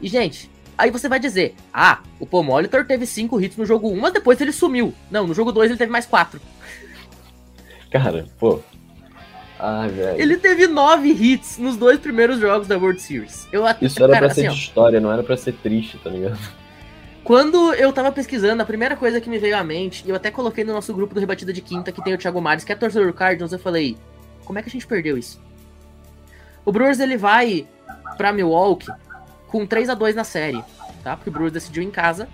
E, 0.00 0.06
gente, 0.06 0.48
aí 0.78 0.92
você 0.92 1.08
vai 1.08 1.18
dizer, 1.18 1.56
ah, 1.74 1.98
o 2.20 2.26
Paul 2.26 2.44
Molitor 2.44 2.86
teve 2.86 3.04
cinco 3.04 3.40
hits 3.40 3.56
no 3.56 3.66
jogo 3.66 3.90
1, 3.90 4.00
mas 4.00 4.12
depois 4.12 4.40
ele 4.40 4.52
sumiu. 4.52 4.94
Não, 5.10 5.26
no 5.26 5.34
jogo 5.34 5.50
2 5.50 5.72
ele 5.72 5.78
teve 5.78 5.90
mais 5.90 6.06
quatro. 6.06 6.40
Cara, 7.90 8.26
pô. 8.38 8.60
Ai, 9.58 9.88
velho. 9.88 10.20
Ele 10.20 10.36
teve 10.36 10.68
nove 10.68 11.10
hits 11.10 11.58
nos 11.58 11.76
dois 11.76 11.98
primeiros 11.98 12.38
jogos 12.38 12.68
da 12.68 12.78
World 12.78 13.02
Series. 13.02 13.48
Eu 13.52 13.66
até, 13.66 13.86
Isso 13.86 14.02
era 14.02 14.12
cara, 14.12 14.26
pra 14.26 14.34
ser 14.34 14.42
assim, 14.42 14.48
ó, 14.50 14.52
de 14.52 14.58
história, 14.58 15.00
não 15.00 15.12
era 15.12 15.22
pra 15.24 15.36
ser 15.36 15.52
triste, 15.54 15.98
tá 15.98 16.10
ligado? 16.10 16.38
Quando 17.24 17.72
eu 17.74 17.92
tava 17.92 18.10
pesquisando, 18.10 18.62
a 18.62 18.66
primeira 18.66 18.96
coisa 18.96 19.20
que 19.20 19.30
me 19.30 19.38
veio 19.38 19.56
à 19.56 19.62
mente, 19.62 20.02
e 20.04 20.10
eu 20.10 20.16
até 20.16 20.30
coloquei 20.30 20.64
no 20.64 20.72
nosso 20.72 20.92
grupo 20.92 21.14
do 21.14 21.20
Rebatida 21.20 21.52
de 21.52 21.60
Quinta, 21.60 21.92
que 21.92 22.02
tem 22.02 22.14
o 22.14 22.18
Thiago 22.18 22.40
Mares, 22.40 22.64
que 22.64 22.72
é 22.72 22.74
torcedor 22.74 23.06
do 23.06 23.12
Cardinals, 23.12 23.52
eu 23.52 23.58
falei, 23.58 23.96
como 24.44 24.58
é 24.58 24.62
que 24.62 24.68
a 24.68 24.72
gente 24.72 24.86
perdeu 24.86 25.16
isso? 25.16 25.40
O 26.64 26.72
Brewers, 26.72 26.98
ele 26.98 27.16
vai 27.16 27.66
pra 28.16 28.32
Milwaukee 28.32 28.90
com 29.46 29.64
3 29.64 29.90
a 29.90 29.94
2 29.94 30.16
na 30.16 30.24
série, 30.24 30.62
tá? 31.04 31.16
Porque 31.16 31.30
o 31.30 31.32
Brewers 31.32 31.52
decidiu 31.52 31.82
em 31.82 31.90
casa, 31.90 32.28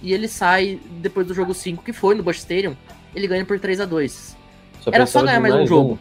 e 0.00 0.12
ele 0.12 0.28
sai 0.28 0.80
depois 0.98 1.26
do 1.26 1.34
jogo 1.34 1.52
5, 1.52 1.82
que 1.82 1.92
foi 1.92 2.14
no 2.14 2.22
Busch 2.22 2.38
Stadium, 2.38 2.76
ele 3.14 3.26
ganha 3.26 3.44
por 3.44 3.58
3 3.58 3.80
a 3.80 3.84
2 3.84 4.36
Só 4.80 4.90
Era 4.92 5.06
só 5.06 5.22
ganhar 5.22 5.40
mais 5.40 5.54
um 5.54 5.66
jogo. 5.66 5.98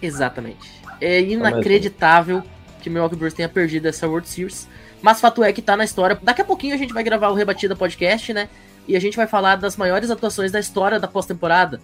Exatamente. 0.00 0.70
É 1.00 1.20
inacreditável 1.20 2.42
que 2.88 2.90
o 2.90 2.92
Milwaukee 2.92 3.16
Brewers 3.16 3.34
tenha 3.34 3.48
perdido 3.48 3.86
essa 3.86 4.08
World 4.08 4.28
Series. 4.28 4.66
Mas 5.00 5.20
fato 5.20 5.44
é 5.44 5.52
que 5.52 5.62
tá 5.62 5.76
na 5.76 5.84
história. 5.84 6.18
Daqui 6.22 6.40
a 6.40 6.44
pouquinho 6.44 6.74
a 6.74 6.78
gente 6.78 6.92
vai 6.92 7.04
gravar 7.04 7.28
o 7.28 7.34
Rebatida 7.34 7.76
Podcast, 7.76 8.32
né? 8.32 8.48
E 8.86 8.96
a 8.96 9.00
gente 9.00 9.16
vai 9.16 9.26
falar 9.26 9.56
das 9.56 9.76
maiores 9.76 10.10
atuações 10.10 10.50
da 10.50 10.58
história 10.58 10.98
da 10.98 11.06
pós-temporada. 11.06 11.80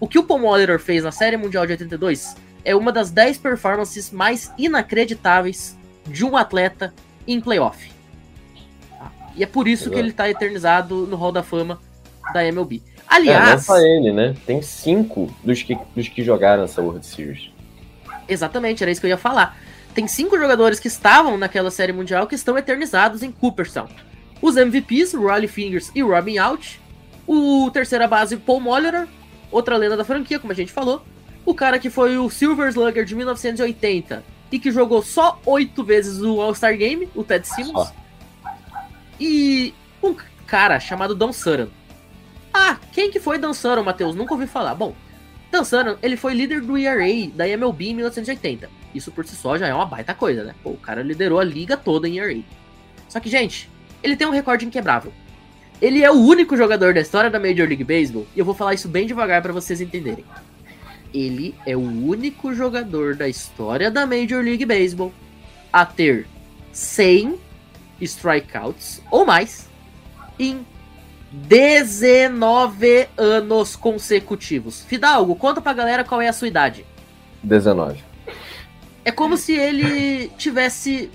O 0.00 0.08
que 0.08 0.18
o 0.18 0.24
Paul 0.24 0.40
Molitor 0.40 0.78
fez 0.78 1.04
na 1.04 1.12
Série 1.12 1.36
Mundial 1.36 1.66
de 1.66 1.72
82 1.72 2.34
é 2.64 2.74
uma 2.74 2.90
das 2.90 3.10
10 3.10 3.38
performances 3.38 4.10
mais 4.10 4.52
inacreditáveis 4.58 5.78
de 6.06 6.24
um 6.24 6.36
atleta 6.36 6.92
em 7.26 7.40
playoff. 7.40 7.92
E 9.36 9.42
é 9.42 9.46
por 9.46 9.68
isso 9.68 9.90
que 9.90 9.98
ele 9.98 10.12
tá 10.12 10.28
eternizado 10.28 11.06
no 11.06 11.16
Hall 11.16 11.30
da 11.30 11.42
Fama 11.42 11.78
da 12.32 12.44
MLB. 12.44 12.82
É, 12.86 13.00
não 13.00 13.16
Aliás, 13.16 13.64
só 13.64 13.78
ele, 13.78 14.12
né? 14.12 14.34
Tem 14.46 14.60
cinco 14.62 15.32
dos 15.44 15.62
que, 15.62 15.78
dos 15.94 16.08
que 16.08 16.24
jogaram 16.24 16.64
essa 16.64 16.82
World 16.82 17.06
Series. 17.06 17.50
Exatamente, 18.28 18.82
era 18.82 18.90
isso 18.90 19.00
que 19.00 19.06
eu 19.06 19.10
ia 19.10 19.16
falar. 19.16 19.56
Tem 19.96 20.06
cinco 20.06 20.38
jogadores 20.38 20.78
que 20.78 20.88
estavam 20.88 21.38
naquela 21.38 21.70
série 21.70 21.90
mundial 21.90 22.26
que 22.26 22.34
estão 22.34 22.58
eternizados 22.58 23.22
em 23.22 23.32
Cooperstown. 23.32 23.88
Os 24.42 24.54
MVPs, 24.54 25.14
Riley 25.14 25.48
Fingers 25.48 25.90
e 25.94 26.02
Robin 26.02 26.36
Out. 26.36 26.78
O 27.26 27.70
terceira 27.70 28.06
base, 28.06 28.36
Paul 28.36 28.60
Molitor, 28.60 29.08
outra 29.50 29.74
lenda 29.78 29.96
da 29.96 30.04
franquia, 30.04 30.38
como 30.38 30.52
a 30.52 30.54
gente 30.54 30.70
falou. 30.70 31.02
O 31.46 31.54
cara 31.54 31.78
que 31.78 31.88
foi 31.88 32.18
o 32.18 32.28
Silver 32.28 32.68
Slugger 32.68 33.06
de 33.06 33.14
1980 33.14 34.22
e 34.52 34.58
que 34.58 34.70
jogou 34.70 35.00
só 35.00 35.40
oito 35.46 35.82
vezes 35.82 36.20
o 36.20 36.42
All-Star 36.42 36.76
Game, 36.76 37.08
o 37.14 37.24
Ted 37.24 37.48
Simmons. 37.48 37.90
E 39.18 39.72
um 40.02 40.14
cara 40.46 40.78
chamado 40.78 41.14
Don 41.14 41.32
Sutton. 41.32 41.68
Ah, 42.52 42.76
quem 42.92 43.10
que 43.10 43.18
foi 43.18 43.38
Dan 43.38 43.54
Sutton, 43.54 43.82
Matheus? 43.82 44.14
Nunca 44.14 44.34
ouvi 44.34 44.46
falar. 44.46 44.74
Bom, 44.74 44.94
Dan 45.50 45.64
Sutton, 45.64 45.96
ele 46.02 46.18
foi 46.18 46.34
líder 46.34 46.60
do 46.60 46.76
ERA 46.76 47.30
da 47.34 47.48
MLB 47.48 47.88
em 47.88 47.94
1980. 47.94 48.68
Isso 48.96 49.12
por 49.12 49.26
si 49.26 49.36
só 49.36 49.58
já 49.58 49.66
é 49.66 49.74
uma 49.74 49.86
baita 49.86 50.14
coisa, 50.14 50.44
né? 50.44 50.54
Pô, 50.62 50.70
o 50.70 50.76
cara 50.76 51.02
liderou 51.02 51.38
a 51.38 51.44
liga 51.44 51.76
toda 51.76 52.08
em 52.08 52.18
ERA. 52.18 52.40
Só 53.08 53.20
que, 53.20 53.28
gente, 53.28 53.70
ele 54.02 54.16
tem 54.16 54.26
um 54.26 54.30
recorde 54.30 54.64
inquebrável. 54.64 55.12
Ele 55.80 56.02
é 56.02 56.10
o 56.10 56.14
único 56.14 56.56
jogador 56.56 56.94
da 56.94 57.00
história 57.00 57.28
da 57.28 57.38
Major 57.38 57.68
League 57.68 57.84
Baseball, 57.84 58.26
e 58.34 58.38
eu 58.38 58.44
vou 58.44 58.54
falar 58.54 58.74
isso 58.74 58.88
bem 58.88 59.06
devagar 59.06 59.42
para 59.42 59.52
vocês 59.52 59.80
entenderem. 59.80 60.24
Ele 61.12 61.54
é 61.66 61.76
o 61.76 61.80
único 61.80 62.54
jogador 62.54 63.14
da 63.14 63.28
história 63.28 63.90
da 63.90 64.06
Major 64.06 64.42
League 64.42 64.64
Baseball 64.64 65.12
a 65.72 65.84
ter 65.84 66.26
100 66.72 67.38
strikeouts 68.00 69.02
ou 69.10 69.26
mais 69.26 69.68
em 70.38 70.66
19 71.30 73.08
anos 73.16 73.76
consecutivos. 73.76 74.82
Fidalgo, 74.82 75.36
conta 75.36 75.60
pra 75.60 75.72
galera 75.72 76.04
qual 76.04 76.20
é 76.20 76.28
a 76.28 76.32
sua 76.32 76.48
idade. 76.48 76.84
19. 77.42 78.02
É 79.06 79.12
como 79.12 79.36
se 79.36 79.52
ele 79.52 80.30
tivesse 80.30 81.08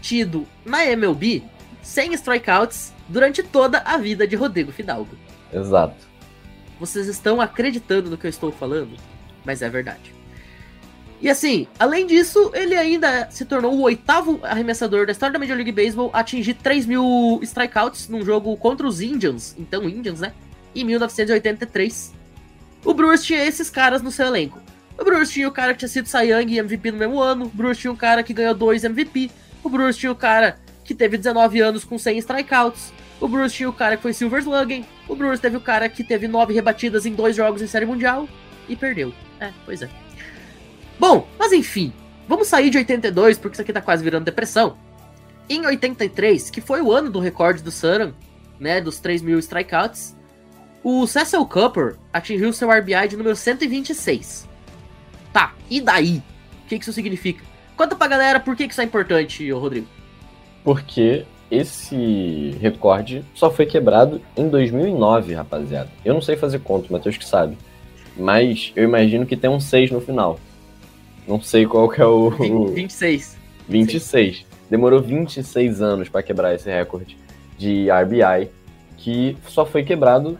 tido 0.00 0.44
na 0.64 0.84
MLB 0.84 1.44
100 1.80 2.14
strikeouts 2.14 2.92
durante 3.08 3.44
toda 3.44 3.78
a 3.78 3.96
vida 3.96 4.26
de 4.26 4.34
Rodrigo 4.34 4.72
Fidalgo. 4.72 5.16
Exato. 5.52 5.94
Vocês 6.80 7.06
estão 7.06 7.40
acreditando 7.40 8.10
no 8.10 8.18
que 8.18 8.26
eu 8.26 8.28
estou 8.28 8.50
falando? 8.50 8.96
Mas 9.44 9.62
é 9.62 9.68
verdade. 9.68 10.12
E 11.20 11.30
assim, 11.30 11.68
além 11.78 12.08
disso, 12.08 12.50
ele 12.54 12.74
ainda 12.74 13.30
se 13.30 13.44
tornou 13.44 13.72
o 13.72 13.82
oitavo 13.82 14.40
arremessador 14.42 15.06
da 15.06 15.12
história 15.12 15.32
da 15.32 15.38
Major 15.38 15.54
League 15.54 15.70
Baseball 15.70 16.10
a 16.12 16.18
atingir 16.18 16.54
3 16.54 16.86
mil 16.86 17.38
strikeouts 17.44 18.08
num 18.08 18.24
jogo 18.24 18.56
contra 18.56 18.84
os 18.84 19.00
Indians, 19.00 19.54
então 19.56 19.88
Indians, 19.88 20.18
né? 20.18 20.32
Em 20.74 20.82
1983. 20.82 22.12
O 22.84 22.92
Brewers 22.92 23.22
tinha 23.22 23.44
esses 23.44 23.70
caras 23.70 24.02
no 24.02 24.10
seu 24.10 24.26
elenco. 24.26 24.60
O 24.98 25.04
Brewers 25.04 25.30
tinha 25.30 25.48
o 25.48 25.52
cara 25.52 25.72
que 25.72 25.80
tinha 25.80 25.88
sido 25.88 26.08
Young 26.08 26.52
e 26.52 26.58
MVP 26.58 26.92
no 26.92 26.98
mesmo 26.98 27.20
ano. 27.20 27.46
O 27.46 27.48
Brewers 27.48 27.78
tinha 27.78 27.92
um 27.92 27.96
cara 27.96 28.22
que 28.22 28.32
ganhou 28.32 28.54
dois 28.54 28.84
MVP. 28.84 29.30
O 29.62 29.68
Brewers 29.68 29.96
tinha 29.96 30.12
o 30.12 30.16
cara 30.16 30.58
que 30.84 30.94
teve 30.94 31.16
19 31.16 31.60
anos 31.60 31.84
com 31.84 31.98
100 31.98 32.18
strikeouts. 32.18 32.92
O 33.20 33.28
Brewers 33.28 33.52
tinha 33.52 33.68
o 33.68 33.72
cara 33.72 33.96
que 33.96 34.02
foi 34.02 34.12
Silver 34.12 34.40
Slugging. 34.40 34.84
O 35.08 35.14
Brewers 35.14 35.40
teve 35.40 35.56
o 35.56 35.60
cara 35.60 35.88
que 35.88 36.02
teve 36.02 36.26
nove 36.26 36.52
rebatidas 36.52 37.06
em 37.06 37.14
dois 37.14 37.36
jogos 37.36 37.62
em 37.62 37.66
Série 37.66 37.86
Mundial 37.86 38.28
e 38.68 38.76
perdeu. 38.76 39.12
É, 39.40 39.50
pois 39.64 39.82
é. 39.82 39.88
Bom, 40.98 41.26
mas 41.38 41.52
enfim, 41.52 41.92
vamos 42.28 42.48
sair 42.48 42.70
de 42.70 42.78
82 42.78 43.38
porque 43.38 43.54
isso 43.54 43.62
aqui 43.62 43.72
tá 43.72 43.80
quase 43.80 44.02
virando 44.02 44.24
depressão. 44.24 44.76
Em 45.48 45.66
83, 45.66 46.50
que 46.50 46.60
foi 46.60 46.80
o 46.80 46.92
ano 46.92 47.10
do 47.10 47.20
recorde 47.20 47.62
do 47.62 47.70
Saran, 47.70 48.12
né, 48.58 48.80
dos 48.80 48.98
3 49.00 49.22
mil 49.22 49.38
strikeouts, 49.38 50.16
o 50.82 51.06
Cecil 51.06 51.44
Cooper 51.46 51.96
atingiu 52.12 52.52
seu 52.52 52.70
RBI 52.70 53.08
de 53.08 53.16
número 53.16 53.36
126. 53.36 54.48
Tá, 55.32 55.54
e 55.70 55.80
daí? 55.80 56.22
O 56.64 56.68
que, 56.68 56.78
que 56.78 56.84
isso 56.84 56.92
significa. 56.92 57.42
Conta 57.76 57.96
pra 57.96 58.06
galera 58.06 58.40
por 58.40 58.54
que, 58.54 58.66
que 58.66 58.72
isso 58.72 58.80
é 58.80 58.84
importante, 58.84 59.50
Rodrigo. 59.50 59.86
Porque 60.62 61.24
esse 61.50 62.56
recorde 62.60 63.24
só 63.34 63.50
foi 63.50 63.66
quebrado 63.66 64.20
em 64.36 64.48
2009, 64.48 65.34
rapaziada. 65.34 65.90
Eu 66.04 66.14
não 66.14 66.22
sei 66.22 66.36
fazer 66.36 66.60
conta, 66.60 66.88
o 66.88 66.92
Matheus 66.92 67.16
que 67.16 67.24
sabe. 67.24 67.56
Mas 68.16 68.72
eu 68.76 68.84
imagino 68.84 69.26
que 69.26 69.36
tem 69.36 69.50
um 69.50 69.60
6 69.60 69.90
no 69.90 70.00
final. 70.00 70.38
Não 71.26 71.40
sei 71.40 71.66
qual 71.66 71.88
que 71.88 72.00
é 72.00 72.06
o. 72.06 72.30
26. 72.72 73.36
26. 73.68 74.46
Demorou 74.70 75.00
26 75.00 75.80
anos 75.82 76.08
para 76.08 76.22
quebrar 76.22 76.54
esse 76.54 76.70
recorde 76.70 77.16
de 77.58 77.88
RBI, 77.90 78.50
que 78.96 79.36
só 79.46 79.64
foi 79.64 79.82
quebrado 79.82 80.38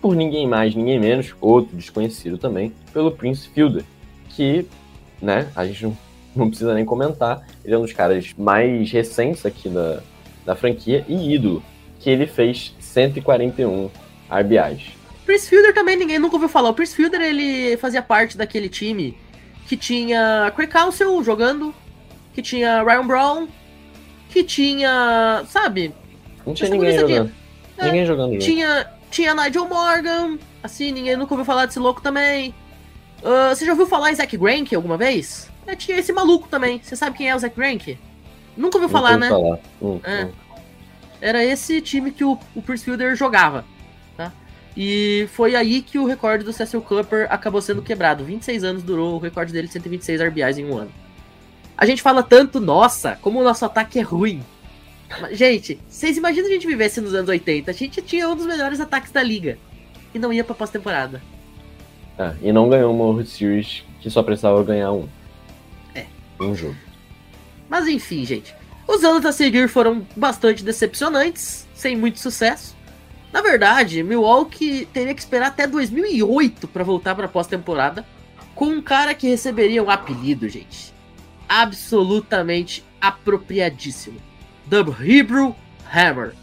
por 0.00 0.14
ninguém 0.14 0.46
mais, 0.46 0.74
ninguém 0.74 0.98
menos, 0.98 1.34
outro 1.40 1.76
desconhecido 1.76 2.36
também, 2.36 2.72
pelo 2.92 3.10
Prince 3.10 3.48
Fielder, 3.48 3.84
que, 4.34 4.66
né, 5.20 5.48
a 5.54 5.66
gente 5.66 5.84
não, 5.84 5.96
não 6.34 6.48
precisa 6.48 6.74
nem 6.74 6.84
comentar, 6.84 7.46
ele 7.64 7.74
é 7.74 7.78
um 7.78 7.82
dos 7.82 7.92
caras 7.92 8.32
mais 8.36 8.90
recentes 8.90 9.44
aqui 9.46 9.68
da, 9.68 10.00
da 10.44 10.54
franquia 10.54 11.04
e 11.08 11.34
ídolo, 11.34 11.62
que 12.00 12.10
ele 12.10 12.26
fez 12.26 12.74
141 12.80 13.90
RBIs. 14.30 14.92
Prince 15.24 15.48
Fielder 15.48 15.72
também 15.72 15.96
ninguém 15.96 16.18
nunca 16.18 16.36
ouviu 16.36 16.48
falar. 16.48 16.68
O 16.68 16.74
Prince 16.74 16.94
Fielder 16.94 17.20
ele 17.20 17.76
fazia 17.78 18.02
parte 18.02 18.36
daquele 18.36 18.68
time 18.68 19.16
que 19.66 19.76
tinha 19.76 20.52
Craig 20.54 20.70
Council 20.70 21.22
jogando, 21.24 21.74
que 22.34 22.42
tinha 22.42 22.82
Ryan 22.82 23.06
Brown, 23.06 23.48
que 24.28 24.44
tinha, 24.44 25.44
sabe? 25.48 25.94
Não 26.46 26.52
tinha 26.52 26.68
ninguém 26.68 26.98
jogando. 26.98 27.32
É, 27.78 27.84
ninguém 27.86 28.06
jogando. 28.06 28.38
Tinha, 28.38 28.90
tinha 29.10 29.34
Nigel 29.34 29.66
Morgan, 29.66 30.38
assim, 30.62 30.92
ninguém 30.92 31.16
nunca 31.16 31.32
ouviu 31.32 31.44
falar 31.44 31.66
desse 31.66 31.78
louco 31.78 32.02
também. 32.02 32.54
Ah, 33.24 33.54
você 33.54 33.64
já 33.64 33.72
ouviu 33.72 33.86
falar 33.86 34.12
em 34.12 34.14
Zach 34.14 34.36
Greinke 34.36 34.74
alguma 34.74 34.98
vez? 34.98 35.50
É, 35.66 35.74
tinha 35.74 35.98
esse 35.98 36.12
maluco 36.12 36.46
também. 36.46 36.80
Você 36.82 36.94
sabe 36.94 37.16
quem 37.16 37.30
é 37.30 37.34
o 37.34 37.38
Zach 37.38 37.56
Greinke? 37.56 37.98
Nunca 38.54 38.76
ouviu 38.76 38.88
falar, 38.90 39.18
né? 39.18 39.28
falar. 39.28 39.58
Hum, 39.80 39.98
É. 40.04 40.24
hum. 40.26 40.32
Era 41.20 41.42
esse 41.42 41.80
time 41.80 42.10
que 42.10 42.22
o, 42.22 42.38
o 42.54 42.60
Prince 42.60 42.84
Fielder 42.84 43.16
jogava, 43.16 43.64
tá? 44.14 44.30
E 44.76 45.26
foi 45.32 45.56
aí 45.56 45.80
que 45.80 45.98
o 45.98 46.04
recorde 46.04 46.44
do 46.44 46.52
Cecil 46.52 46.82
Cooper 46.82 47.26
acabou 47.30 47.62
sendo 47.62 47.80
quebrado. 47.80 48.24
26 48.24 48.62
anos 48.62 48.82
durou 48.82 49.14
o 49.14 49.18
recorde 49.18 49.50
dele, 49.52 49.68
126 49.68 50.20
RBIs 50.20 50.58
em 50.58 50.66
um 50.66 50.76
ano. 50.76 50.92
A 51.78 51.86
gente 51.86 52.02
fala 52.02 52.22
tanto, 52.22 52.60
nossa, 52.60 53.18
como 53.22 53.40
o 53.40 53.42
nosso 53.44 53.64
ataque 53.64 53.98
é 53.98 54.02
ruim. 54.02 54.42
Mas, 55.20 55.38
gente, 55.38 55.80
vocês 55.88 56.16
imaginam 56.18 56.46
a 56.48 56.52
gente 56.52 56.66
vivesse 56.66 57.00
nos 57.00 57.14
anos 57.14 57.28
80? 57.30 57.70
A 57.70 57.74
gente 57.74 58.02
tinha 58.02 58.28
um 58.28 58.36
dos 58.36 58.46
melhores 58.46 58.78
ataques 58.78 59.10
da 59.10 59.22
liga. 59.22 59.56
E 60.12 60.18
não 60.18 60.32
ia 60.32 60.44
pra 60.44 60.54
pós-temporada. 60.54 61.22
Ah, 62.18 62.34
e 62.40 62.52
não 62.52 62.68
ganhou 62.68 62.94
uma 62.94 63.04
World 63.04 63.28
Series 63.28 63.84
que 64.00 64.08
só 64.08 64.22
precisava 64.22 64.62
ganhar 64.62 64.92
um. 64.92 65.08
É. 65.94 66.06
Um 66.40 66.54
jogo. 66.54 66.76
Mas 67.68 67.88
enfim, 67.88 68.24
gente. 68.24 68.54
Os 68.86 69.02
anos 69.02 69.24
a 69.24 69.32
seguir 69.32 69.68
foram 69.68 70.06
bastante 70.14 70.62
decepcionantes, 70.62 71.66
sem 71.74 71.96
muito 71.96 72.20
sucesso. 72.20 72.76
Na 73.32 73.40
verdade, 73.40 74.02
Milwaukee 74.02 74.86
teria 74.92 75.14
que 75.14 75.20
esperar 75.20 75.48
até 75.48 75.66
2008 75.66 76.68
para 76.68 76.84
voltar 76.84 77.14
para 77.14 77.26
pós-temporada, 77.26 78.04
com 78.54 78.66
um 78.66 78.82
cara 78.82 79.14
que 79.14 79.26
receberia 79.26 79.82
um 79.82 79.90
apelido, 79.90 80.48
gente. 80.48 80.94
Absolutamente 81.48 82.84
apropriadíssimo. 83.00 84.20
The 84.70 84.84
Hebrew 85.02 85.56
Hammer. 85.92 86.34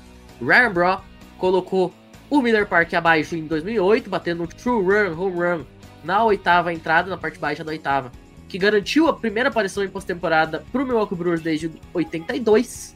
Braun 0.41 1.01
colocou 1.37 1.93
o 2.31 2.41
Miller 2.41 2.65
Park 2.65 2.91
abaixo 2.95 3.35
em 3.35 3.45
2008, 3.45 4.09
batendo 4.09 4.41
um 4.41 4.47
true 4.47 4.83
run, 4.83 5.21
home 5.21 5.35
run 5.35 5.65
na 6.03 6.23
oitava 6.23 6.73
entrada, 6.73 7.11
na 7.11 7.17
parte 7.17 7.37
baixa 7.37 7.63
da 7.63 7.71
oitava 7.71 8.11
que 8.51 8.57
garantiu 8.57 9.07
a 9.07 9.13
primeira 9.13 9.47
aparição 9.47 9.81
em 9.81 9.87
pós-temporada 9.87 10.61
pro 10.73 10.85
Milwaukee 10.85 11.15
Brewers 11.15 11.39
desde 11.39 11.71
82. 11.93 12.93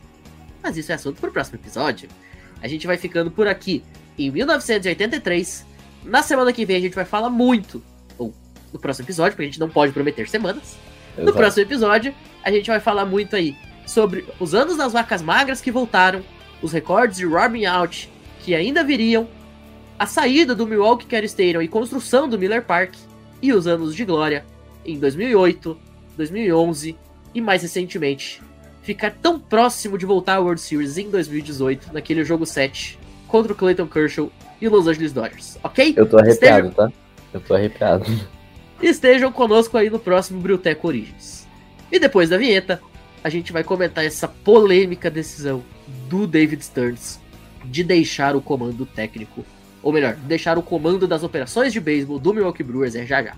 Mas 0.62 0.76
isso 0.76 0.92
é 0.92 0.96
assunto 0.96 1.22
pro 1.22 1.32
próximo 1.32 1.58
episódio. 1.58 2.10
A 2.62 2.68
gente 2.68 2.86
vai 2.86 2.98
ficando 2.98 3.32
por 3.32 3.48
aqui 3.48 3.82
em 4.20 4.30
1983. 4.30 5.66
Na 6.04 6.22
semana 6.22 6.52
que 6.52 6.66
vem 6.66 6.76
a 6.76 6.82
gente 6.82 6.94
vai 6.94 7.06
falar 7.06 7.30
muito, 7.30 7.82
ou 8.18 8.34
no 8.74 8.78
próximo 8.78 9.06
episódio, 9.06 9.32
porque 9.32 9.44
a 9.44 9.46
gente 9.46 9.60
não 9.60 9.70
pode 9.70 9.94
prometer 9.94 10.28
semanas. 10.28 10.76
No 11.16 11.24
Exato. 11.24 11.38
próximo 11.38 11.64
episódio, 11.64 12.14
a 12.44 12.52
gente 12.52 12.68
vai 12.68 12.82
falar 12.82 13.06
muito 13.06 13.34
aí 13.34 13.56
sobre 13.88 14.26
os 14.42 14.54
anos 14.54 14.76
das 14.76 14.92
vacas 14.92 15.22
magras 15.22 15.62
que 15.62 15.72
voltaram, 15.72 16.22
os 16.62 16.74
recordes 16.74 17.16
de 17.16 17.26
Robin 17.26 17.64
Out 17.64 18.12
que 18.46 18.54
ainda 18.54 18.84
viriam, 18.84 19.28
a 19.98 20.06
saída 20.06 20.54
do 20.54 20.68
Milwaukee 20.68 21.08
Care 21.08 21.26
Stadium 21.26 21.64
e 21.64 21.68
construção 21.68 22.30
do 22.30 22.38
Miller 22.38 22.62
Park, 22.62 22.94
e 23.42 23.52
os 23.52 23.66
anos 23.66 23.96
de 23.96 24.06
glória 24.06 24.46
em 24.86 25.00
2008, 25.00 25.76
2011 26.16 26.96
e 27.34 27.42
mais 27.42 27.64
recentemente 27.64 28.44
ficar 28.84 29.10
tão 29.20 29.40
próximo 29.40 29.98
de 29.98 30.06
voltar 30.06 30.36
à 30.36 30.40
World 30.40 30.62
Series 30.62 30.96
em 31.00 31.10
2018, 31.10 31.92
naquele 31.92 32.24
jogo 32.24 32.46
7 32.46 33.00
contra 33.28 33.52
o 33.52 33.56
Clayton 33.56 33.88
Kershaw 33.88 34.32
e 34.62 34.70
Los 34.70 34.88
Angeles 34.88 35.12
Dodgers, 35.12 35.58
ok? 35.64 35.96
Eu 35.98 36.08
tô 36.08 36.20
arrepiado, 36.20 36.68
Estejam, 36.68 36.72
tá? 36.72 36.94
Eu 37.34 37.42
tô 37.42 37.56
arrepiado. 37.56 38.06
estejam 38.80 39.32
conosco 39.32 39.76
aí 39.76 39.90
no 39.90 39.98
próximo 39.98 40.40
Briltec 40.40 40.86
Origins. 40.86 41.48
E 41.92 41.98
depois 41.98 42.30
da 42.30 42.38
vinheta, 42.38 42.80
a 43.24 43.30
gente 43.30 43.52
vai 43.52 43.64
comentar 43.64 44.06
essa 44.06 44.28
polêmica 44.28 45.10
decisão 45.10 45.64
do 46.08 46.28
David 46.28 46.64
Stearns 46.64 47.25
de 47.70 47.84
deixar 47.84 48.36
o 48.36 48.42
comando 48.42 48.86
técnico, 48.86 49.46
ou 49.82 49.92
melhor, 49.92 50.16
deixar 50.16 50.58
o 50.58 50.64
comando 50.64 51.08
das 51.08 51.24
operações 51.24 51.74
de 51.74 51.80
beisebol 51.80 52.20
do 52.20 52.34
Milwaukee 52.34 52.64
Brewers 52.64 52.96
é 52.96 53.06
já 53.06 53.24
já. 53.24 53.36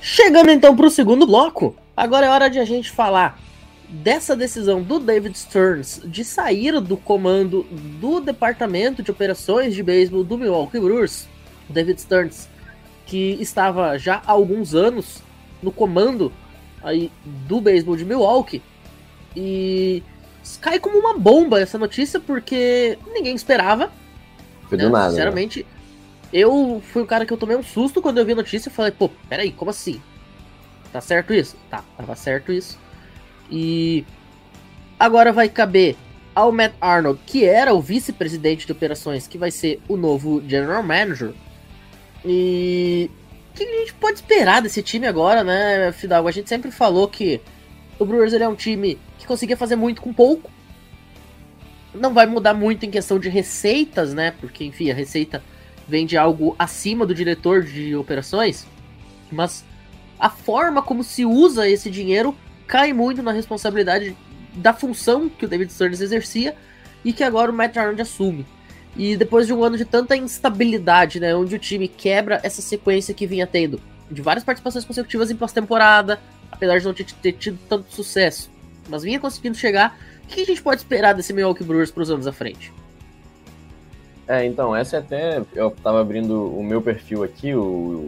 Chegando 0.00 0.50
então 0.50 0.76
para 0.76 0.86
o 0.86 0.90
segundo 0.90 1.26
bloco, 1.26 1.76
agora 1.96 2.26
é 2.26 2.30
hora 2.30 2.48
de 2.48 2.58
a 2.58 2.64
gente 2.64 2.90
falar 2.90 3.38
dessa 3.88 4.34
decisão 4.34 4.82
do 4.82 4.98
David 4.98 5.36
Stearns 5.36 6.00
de 6.04 6.24
sair 6.24 6.80
do 6.80 6.96
comando 6.96 7.64
do 8.00 8.20
departamento 8.20 9.02
de 9.02 9.10
operações 9.10 9.74
de 9.74 9.82
beisebol 9.82 10.24
do 10.24 10.38
Milwaukee 10.38 10.80
Brewers. 10.80 11.28
David 11.68 12.00
Stearns, 12.00 12.48
que 13.06 13.36
estava 13.40 13.98
já 13.98 14.22
há 14.26 14.32
alguns 14.32 14.74
anos 14.74 15.22
no 15.62 15.70
comando 15.72 16.32
aí 16.84 17.10
do 17.24 17.60
beisebol 17.60 17.96
de 17.96 18.04
Milwaukee 18.04 18.62
e 19.34 20.02
cai 20.60 20.78
como 20.78 20.98
uma 20.98 21.18
bomba 21.18 21.60
essa 21.60 21.78
notícia 21.78 22.20
porque 22.20 22.98
ninguém 23.12 23.34
esperava. 23.34 23.90
Foi 24.68 24.78
né? 24.78 24.84
do 24.84 24.90
nada. 24.90 25.06
né? 25.06 25.10
Sinceramente, 25.10 25.66
eu 26.32 26.82
fui 26.92 27.02
o 27.02 27.06
cara 27.06 27.24
que 27.24 27.32
eu 27.32 27.36
tomei 27.36 27.56
um 27.56 27.62
susto 27.62 28.02
quando 28.02 28.18
eu 28.18 28.24
vi 28.24 28.32
a 28.32 28.36
notícia 28.36 28.68
e 28.68 28.72
falei, 28.72 28.92
pô, 28.92 29.08
peraí, 29.28 29.50
como 29.50 29.70
assim? 29.70 30.00
Tá 30.92 31.00
certo 31.00 31.32
isso? 31.32 31.56
Tá, 31.70 31.82
tava 31.96 32.14
certo 32.14 32.52
isso. 32.52 32.78
E 33.50 34.04
agora 34.98 35.32
vai 35.32 35.48
caber 35.48 35.96
ao 36.34 36.52
Matt 36.52 36.74
Arnold, 36.80 37.20
que 37.26 37.44
era 37.44 37.72
o 37.72 37.80
vice-presidente 37.80 38.66
de 38.66 38.72
operações, 38.72 39.26
que 39.26 39.38
vai 39.38 39.50
ser 39.50 39.80
o 39.88 39.96
novo 39.96 40.42
general 40.46 40.82
manager. 40.82 41.32
E 42.24 43.10
que 43.54 43.62
a 43.62 43.78
gente 43.80 43.94
pode 43.94 44.16
esperar 44.16 44.60
desse 44.60 44.82
time 44.82 45.06
agora, 45.06 45.44
né, 45.44 45.92
Fidalgo? 45.92 46.28
A 46.28 46.32
gente 46.32 46.48
sempre 46.48 46.70
falou 46.70 47.08
que 47.08 47.40
o 47.98 48.04
Brewers 48.04 48.32
ele 48.32 48.44
é 48.44 48.48
um 48.48 48.54
time 48.54 48.98
que 49.18 49.26
conseguia 49.26 49.56
fazer 49.56 49.76
muito 49.76 50.02
com 50.02 50.12
pouco. 50.12 50.50
Não 51.94 52.12
vai 52.12 52.26
mudar 52.26 52.54
muito 52.54 52.84
em 52.84 52.90
questão 52.90 53.18
de 53.18 53.28
receitas, 53.28 54.12
né? 54.12 54.32
Porque, 54.40 54.64
enfim, 54.64 54.90
a 54.90 54.94
receita 54.94 55.42
vem 55.86 56.04
de 56.04 56.16
algo 56.16 56.56
acima 56.58 57.06
do 57.06 57.14
diretor 57.14 57.62
de 57.62 57.94
operações. 57.94 58.66
Mas 59.30 59.64
a 60.18 60.28
forma 60.28 60.82
como 60.82 61.04
se 61.04 61.24
usa 61.24 61.68
esse 61.68 61.90
dinheiro 61.90 62.36
cai 62.66 62.92
muito 62.92 63.22
na 63.22 63.30
responsabilidade 63.30 64.16
da 64.54 64.72
função 64.72 65.28
que 65.28 65.44
o 65.44 65.48
David 65.48 65.72
Stearns 65.72 66.00
exercia 66.00 66.56
e 67.04 67.12
que 67.12 67.22
agora 67.22 67.50
o 67.50 67.54
Matt 67.54 67.76
Arnold 67.76 68.02
assume. 68.02 68.46
E 68.96 69.16
depois 69.16 69.46
de 69.46 69.52
um 69.52 69.64
ano 69.64 69.76
de 69.76 69.84
tanta 69.84 70.16
instabilidade, 70.16 71.18
né, 71.18 71.34
onde 71.34 71.54
o 71.54 71.58
time 71.58 71.88
quebra 71.88 72.40
essa 72.42 72.62
sequência 72.62 73.12
que 73.12 73.26
vinha 73.26 73.46
tendo 73.46 73.80
de 74.10 74.22
várias 74.22 74.44
participações 74.44 74.84
consecutivas 74.84 75.30
em 75.30 75.36
pós-temporada, 75.36 76.20
apesar 76.50 76.78
de 76.78 76.84
não 76.84 76.94
ter, 76.94 77.32
tido 77.32 77.58
tanto 77.68 77.92
sucesso, 77.92 78.50
mas 78.88 79.02
vinha 79.02 79.18
conseguindo 79.18 79.56
chegar, 79.56 79.98
o 80.22 80.26
que 80.28 80.40
a 80.40 80.44
gente 80.44 80.62
pode 80.62 80.80
esperar 80.80 81.14
desse 81.14 81.32
Milwaukee 81.32 81.64
Brewers 81.64 81.90
para 81.90 82.02
os 82.02 82.10
anos 82.10 82.26
à 82.26 82.32
frente? 82.32 82.72
É, 84.26 84.44
então, 84.46 84.74
essa 84.74 84.96
é 84.96 84.98
até. 85.00 85.42
Eu 85.54 85.70
tava 85.70 86.00
abrindo 86.00 86.46
o 86.56 86.62
meu 86.62 86.80
perfil 86.80 87.22
aqui, 87.22 87.54
o, 87.54 88.06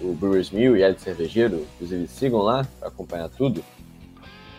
o 0.00 0.12
Brewers 0.12 0.50
Mill 0.50 0.76
e 0.76 0.82
Ed 0.82 1.00
Cervejeiro, 1.00 1.66
inclusive 1.74 2.06
sigam 2.08 2.40
lá 2.40 2.66
pra 2.78 2.88
acompanhar 2.88 3.28
tudo. 3.30 3.64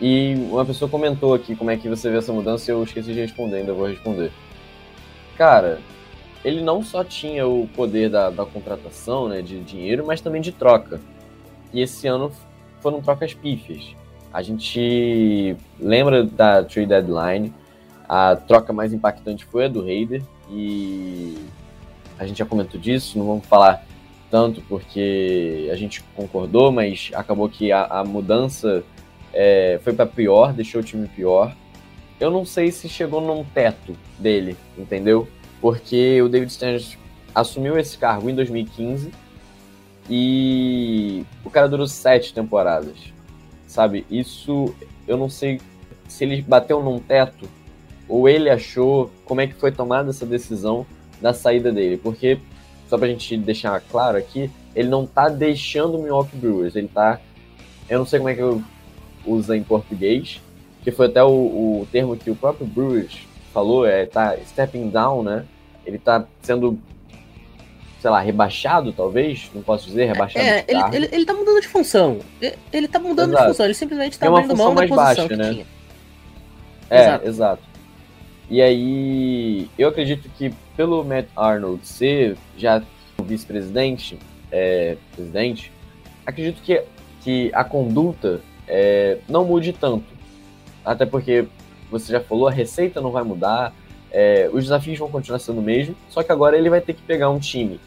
E 0.00 0.34
uma 0.50 0.64
pessoa 0.64 0.90
comentou 0.90 1.34
aqui 1.34 1.54
como 1.54 1.70
é 1.70 1.76
que 1.76 1.88
você 1.88 2.10
vê 2.10 2.18
essa 2.18 2.32
mudança 2.32 2.70
e 2.70 2.74
eu 2.74 2.82
esqueci 2.82 3.12
de 3.12 3.20
responder, 3.20 3.58
ainda 3.58 3.72
vou 3.72 3.86
responder. 3.86 4.32
Cara, 5.38 5.78
ele 6.44 6.60
não 6.60 6.82
só 6.82 7.04
tinha 7.04 7.46
o 7.46 7.68
poder 7.68 8.10
da, 8.10 8.28
da 8.28 8.44
contratação, 8.44 9.28
né, 9.28 9.40
de 9.40 9.60
dinheiro, 9.60 10.04
mas 10.04 10.20
também 10.20 10.42
de 10.42 10.50
troca. 10.50 11.00
E 11.72 11.80
esse 11.80 12.08
ano 12.08 12.32
foram 12.80 13.00
trocas 13.00 13.32
pífias. 13.34 13.94
A 14.32 14.42
gente 14.42 15.56
lembra 15.78 16.24
da 16.24 16.64
trade 16.64 16.88
deadline, 16.88 17.54
a 18.08 18.34
troca 18.34 18.72
mais 18.72 18.92
impactante 18.92 19.44
foi 19.44 19.66
a 19.66 19.68
do 19.68 19.80
Raider 19.80 20.22
e 20.50 21.38
a 22.18 22.26
gente 22.26 22.38
já 22.38 22.44
comentou 22.44 22.80
disso, 22.80 23.16
não 23.16 23.26
vamos 23.26 23.46
falar 23.46 23.86
tanto 24.28 24.60
porque 24.62 25.68
a 25.72 25.76
gente 25.76 26.02
concordou, 26.16 26.72
mas 26.72 27.12
acabou 27.14 27.48
que 27.48 27.70
a, 27.70 27.84
a 27.84 28.04
mudança 28.04 28.82
é, 29.32 29.78
foi 29.84 29.92
para 29.92 30.04
pior, 30.04 30.52
deixou 30.52 30.80
o 30.80 30.84
time 30.84 31.06
pior. 31.06 31.54
Eu 32.20 32.30
não 32.30 32.44
sei 32.44 32.70
se 32.70 32.88
chegou 32.88 33.20
num 33.20 33.44
teto 33.44 33.96
dele, 34.18 34.56
entendeu? 34.76 35.28
Porque 35.60 36.20
o 36.20 36.28
David 36.28 36.52
Stern 36.52 36.84
assumiu 37.34 37.78
esse 37.78 37.96
cargo 37.96 38.28
em 38.28 38.34
2015 38.34 39.12
e 40.10 41.24
o 41.44 41.50
cara 41.50 41.68
durou 41.68 41.86
sete 41.86 42.32
temporadas, 42.32 42.96
sabe? 43.66 44.04
Isso 44.10 44.74
eu 45.06 45.16
não 45.16 45.28
sei 45.28 45.60
se 46.08 46.24
ele 46.24 46.42
bateu 46.42 46.82
num 46.82 46.98
teto 46.98 47.48
ou 48.08 48.28
ele 48.28 48.48
achou 48.48 49.10
como 49.24 49.40
é 49.40 49.46
que 49.46 49.54
foi 49.54 49.70
tomada 49.70 50.10
essa 50.10 50.24
decisão 50.24 50.86
da 51.20 51.34
saída 51.34 51.70
dele, 51.70 51.96
porque 51.96 52.38
só 52.88 52.96
pra 52.96 53.08
gente 53.08 53.36
deixar 53.36 53.80
claro 53.82 54.16
aqui, 54.16 54.50
ele 54.74 54.88
não 54.88 55.06
tá 55.06 55.28
deixando 55.28 55.98
o 55.98 56.02
Milwaukee 56.02 56.36
Brewers, 56.36 56.74
ele 56.74 56.88
tá 56.88 57.20
eu 57.88 57.98
não 57.98 58.06
sei 58.06 58.18
como 58.18 58.28
é 58.28 58.34
que 58.34 58.42
eu 58.42 58.62
usa 59.24 59.56
em 59.56 59.62
português, 59.62 60.40
que 60.82 60.90
foi 60.90 61.06
até 61.06 61.22
o, 61.22 61.28
o 61.28 61.88
termo 61.90 62.16
que 62.16 62.30
o 62.30 62.36
próprio 62.36 62.66
Brewers 62.66 63.18
falou, 63.52 63.86
é 63.86 64.06
tá 64.06 64.36
stepping 64.46 64.88
down, 64.88 65.22
né? 65.22 65.44
Ele 65.84 65.98
tá 65.98 66.24
sendo 66.42 66.78
sei 68.00 68.10
lá, 68.10 68.20
rebaixado, 68.20 68.92
talvez, 68.92 69.50
não 69.52 69.62
posso 69.62 69.86
dizer, 69.86 70.06
rebaixado 70.06 70.44
É, 70.44 70.64
ele, 70.68 70.96
ele, 70.96 71.08
ele 71.10 71.24
tá 71.24 71.34
mudando 71.34 71.60
de 71.60 71.66
função. 71.66 72.20
Ele, 72.40 72.54
ele 72.72 72.88
tá 72.88 73.00
mudando 73.00 73.30
Exato. 73.30 73.42
de 73.42 73.48
função, 73.50 73.66
ele 73.66 73.74
simplesmente 73.74 74.18
tá 74.18 74.28
abrindo 74.28 74.56
mão 74.56 74.74
da 74.74 74.82
posição 74.82 74.96
baixa, 74.96 75.28
que 75.28 75.36
né? 75.36 75.50
tinha. 75.52 75.66
É, 76.88 77.00
Exato. 77.00 77.26
exato. 77.26 77.62
E 78.50 78.62
aí, 78.62 79.68
eu 79.76 79.88
acredito 79.88 80.30
que 80.38 80.54
pelo 80.76 81.04
Matt 81.04 81.26
Arnold 81.36 81.86
ser 81.86 82.36
já 82.56 82.82
vice-presidente, 83.22 84.18
é, 84.50 84.96
presidente, 85.14 85.72
acredito 86.24 86.62
que, 86.62 86.82
que 87.22 87.50
a 87.52 87.64
conduta 87.64 88.40
é, 88.66 89.18
não 89.28 89.44
mude 89.44 89.72
tanto. 89.72 90.17
Até 90.92 91.06
porque 91.06 91.46
você 91.90 92.12
já 92.12 92.20
falou, 92.20 92.48
a 92.48 92.50
receita 92.50 93.00
não 93.00 93.10
vai 93.10 93.22
mudar, 93.22 93.74
é, 94.10 94.48
os 94.52 94.64
desafios 94.64 94.98
vão 94.98 95.10
continuar 95.10 95.38
sendo 95.38 95.60
o 95.60 95.62
mesmo, 95.62 95.94
só 96.08 96.22
que 96.22 96.32
agora 96.32 96.56
ele 96.56 96.70
vai 96.70 96.80
ter 96.80 96.94
que 96.94 97.02
pegar 97.02 97.30
um 97.30 97.38
time 97.38 97.78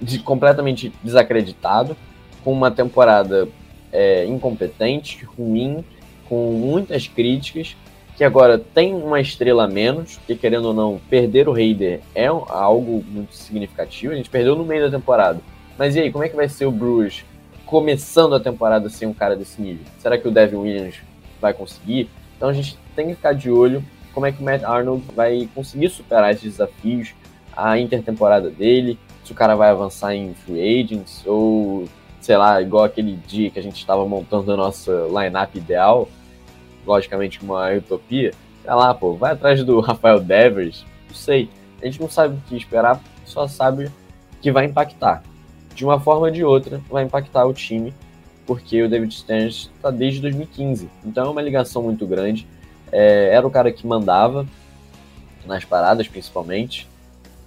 de- 0.00 0.20
completamente 0.20 0.92
desacreditado, 1.02 1.96
com 2.44 2.52
uma 2.52 2.70
temporada 2.70 3.48
é, 3.92 4.24
incompetente, 4.26 5.24
ruim, 5.24 5.84
com 6.28 6.52
muitas 6.52 7.08
críticas, 7.08 7.76
que 8.16 8.24
agora 8.24 8.58
tem 8.58 8.94
uma 8.94 9.20
estrela 9.20 9.64
a 9.64 9.68
menos, 9.68 10.16
porque 10.16 10.34
querendo 10.34 10.66
ou 10.66 10.74
não, 10.74 11.00
perder 11.08 11.48
o 11.48 11.52
Raider 11.52 12.00
é 12.14 12.26
algo 12.26 13.04
muito 13.08 13.34
significativo. 13.34 14.12
A 14.12 14.16
gente 14.16 14.28
perdeu 14.28 14.56
no 14.56 14.64
meio 14.64 14.90
da 14.90 14.96
temporada. 14.96 15.40
Mas 15.78 15.94
e 15.94 16.00
aí, 16.00 16.10
como 16.10 16.24
é 16.24 16.28
que 16.28 16.34
vai 16.34 16.48
ser 16.48 16.66
o 16.66 16.72
Brewers 16.72 17.24
começando 17.64 18.34
a 18.34 18.40
temporada 18.40 18.88
sem 18.88 19.06
um 19.06 19.14
cara 19.14 19.36
desse 19.36 19.62
nível? 19.62 19.84
Será 20.00 20.18
que 20.18 20.26
o 20.26 20.30
Devin 20.32 20.56
Williams 20.56 20.96
vai 21.40 21.54
conseguir? 21.54 22.10
Então 22.38 22.48
a 22.48 22.52
gente 22.52 22.78
tem 22.96 23.08
que 23.08 23.16
ficar 23.16 23.34
de 23.34 23.50
olho 23.50 23.84
como 24.14 24.24
é 24.24 24.32
que 24.32 24.40
o 24.40 24.44
Matt 24.44 24.62
Arnold 24.64 25.04
vai 25.14 25.48
conseguir 25.54 25.90
superar 25.90 26.32
esses 26.32 26.52
desafios, 26.52 27.14
a 27.56 27.78
intertemporada 27.78 28.48
dele, 28.48 28.98
se 29.22 29.32
o 29.32 29.34
cara 29.34 29.54
vai 29.54 29.68
avançar 29.68 30.14
em 30.14 30.32
free 30.34 30.80
agents 30.80 31.22
ou 31.26 31.86
sei 32.20 32.36
lá, 32.36 32.60
igual 32.60 32.84
aquele 32.84 33.16
dia 33.16 33.50
que 33.50 33.58
a 33.58 33.62
gente 33.62 33.76
estava 33.76 34.06
montando 34.06 34.52
a 34.52 34.56
nossa 34.56 35.06
lineup 35.08 35.54
ideal, 35.54 36.08
logicamente 36.86 37.42
uma 37.42 37.70
utopia, 37.72 38.32
sei 38.62 38.74
lá, 38.74 38.92
pô, 38.94 39.14
vai 39.14 39.32
atrás 39.32 39.62
do 39.64 39.80
Rafael 39.80 40.20
Devers, 40.20 40.84
não 41.08 41.14
sei. 41.14 41.48
A 41.80 41.86
gente 41.86 42.00
não 42.00 42.10
sabe 42.10 42.34
o 42.36 42.40
que 42.48 42.56
esperar, 42.56 43.00
só 43.24 43.46
sabe 43.46 43.90
que 44.40 44.50
vai 44.50 44.64
impactar. 44.64 45.22
De 45.74 45.84
uma 45.84 46.00
forma 46.00 46.26
ou 46.26 46.30
de 46.32 46.42
outra, 46.44 46.80
vai 46.90 47.04
impactar 47.04 47.46
o 47.46 47.52
time, 47.52 47.94
porque 48.48 48.82
o 48.82 48.88
David 48.88 49.14
Stearns 49.14 49.70
está 49.76 49.90
desde 49.90 50.22
2015. 50.22 50.88
Então 51.04 51.26
é 51.26 51.28
uma 51.28 51.42
ligação 51.42 51.82
muito 51.82 52.06
grande. 52.06 52.46
É, 52.90 53.28
era 53.34 53.46
o 53.46 53.50
cara 53.50 53.70
que 53.70 53.86
mandava 53.86 54.46
nas 55.44 55.66
paradas, 55.66 56.08
principalmente. 56.08 56.88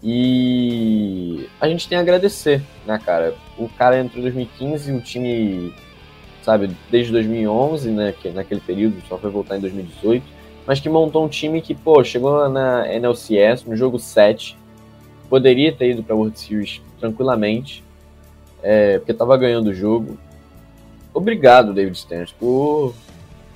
E 0.04 1.50
a 1.60 1.68
gente 1.68 1.90
tem 1.90 1.98
a 1.98 2.02
agradecer, 2.02 2.62
né, 2.86 3.00
cara? 3.04 3.34
O 3.58 3.68
cara 3.68 4.00
entrou 4.00 4.20
em 4.20 4.24
2015, 4.24 4.92
o 4.92 5.02
time, 5.02 5.74
sabe, 6.44 6.70
desde 6.92 7.12
2011, 7.12 7.90
né, 7.90 8.14
que 8.20 8.30
naquele 8.30 8.62
período, 8.62 9.02
só 9.10 9.18
foi 9.18 9.32
voltar 9.32 9.58
em 9.58 9.62
2018, 9.62 10.24
mas 10.68 10.80
que 10.80 10.90
montou 10.90 11.26
um 11.26 11.28
time 11.28 11.62
que, 11.62 11.74
pô, 11.74 12.04
chegou 12.04 12.48
na 12.48 12.88
NLCS, 12.88 13.66
no 13.66 13.76
jogo 13.76 13.98
7, 13.98 14.56
poderia 15.28 15.72
ter 15.72 15.92
ido 15.92 16.04
pra 16.04 16.16
World 16.16 16.40
Series 16.40 16.80
tranquilamente, 17.00 17.84
é, 18.62 19.00
porque 19.00 19.14
tava 19.14 19.36
ganhando 19.38 19.72
o 19.72 19.74
jogo. 19.74 20.18
Obrigado, 21.14 21.74
David 21.74 21.98
Stearns, 21.98 22.32
por 22.32 22.94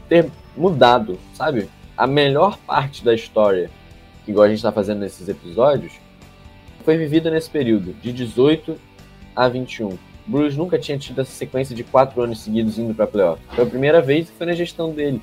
ter 0.09 0.29
mudado, 0.55 1.17
sabe? 1.33 1.69
A 1.97 2.05
melhor 2.05 2.57
parte 2.57 3.03
da 3.03 3.13
história, 3.13 3.69
que 4.23 4.31
igual 4.31 4.45
a 4.45 4.49
gente 4.49 4.61
tá 4.61 4.71
fazendo 4.71 4.99
nesses 4.99 5.29
episódios, 5.29 5.93
foi 6.83 6.97
vivida 6.97 7.31
nesse 7.31 7.49
período, 7.49 7.93
de 7.93 8.11
18 8.11 8.77
a 9.35 9.47
21. 9.47 9.87
O 9.87 9.99
Bruce 10.27 10.57
nunca 10.57 10.77
tinha 10.77 10.97
tido 10.97 11.21
essa 11.21 11.31
sequência 11.31 11.75
de 11.75 11.83
quatro 11.83 12.21
anos 12.21 12.41
seguidos 12.41 12.77
indo 12.77 12.93
para 12.93 13.07
playoff. 13.07 13.41
Foi 13.49 13.63
a 13.63 13.67
primeira 13.67 14.01
vez 14.01 14.29
e 14.29 14.31
foi 14.33 14.45
na 14.45 14.53
gestão 14.53 14.91
dele. 14.91 15.21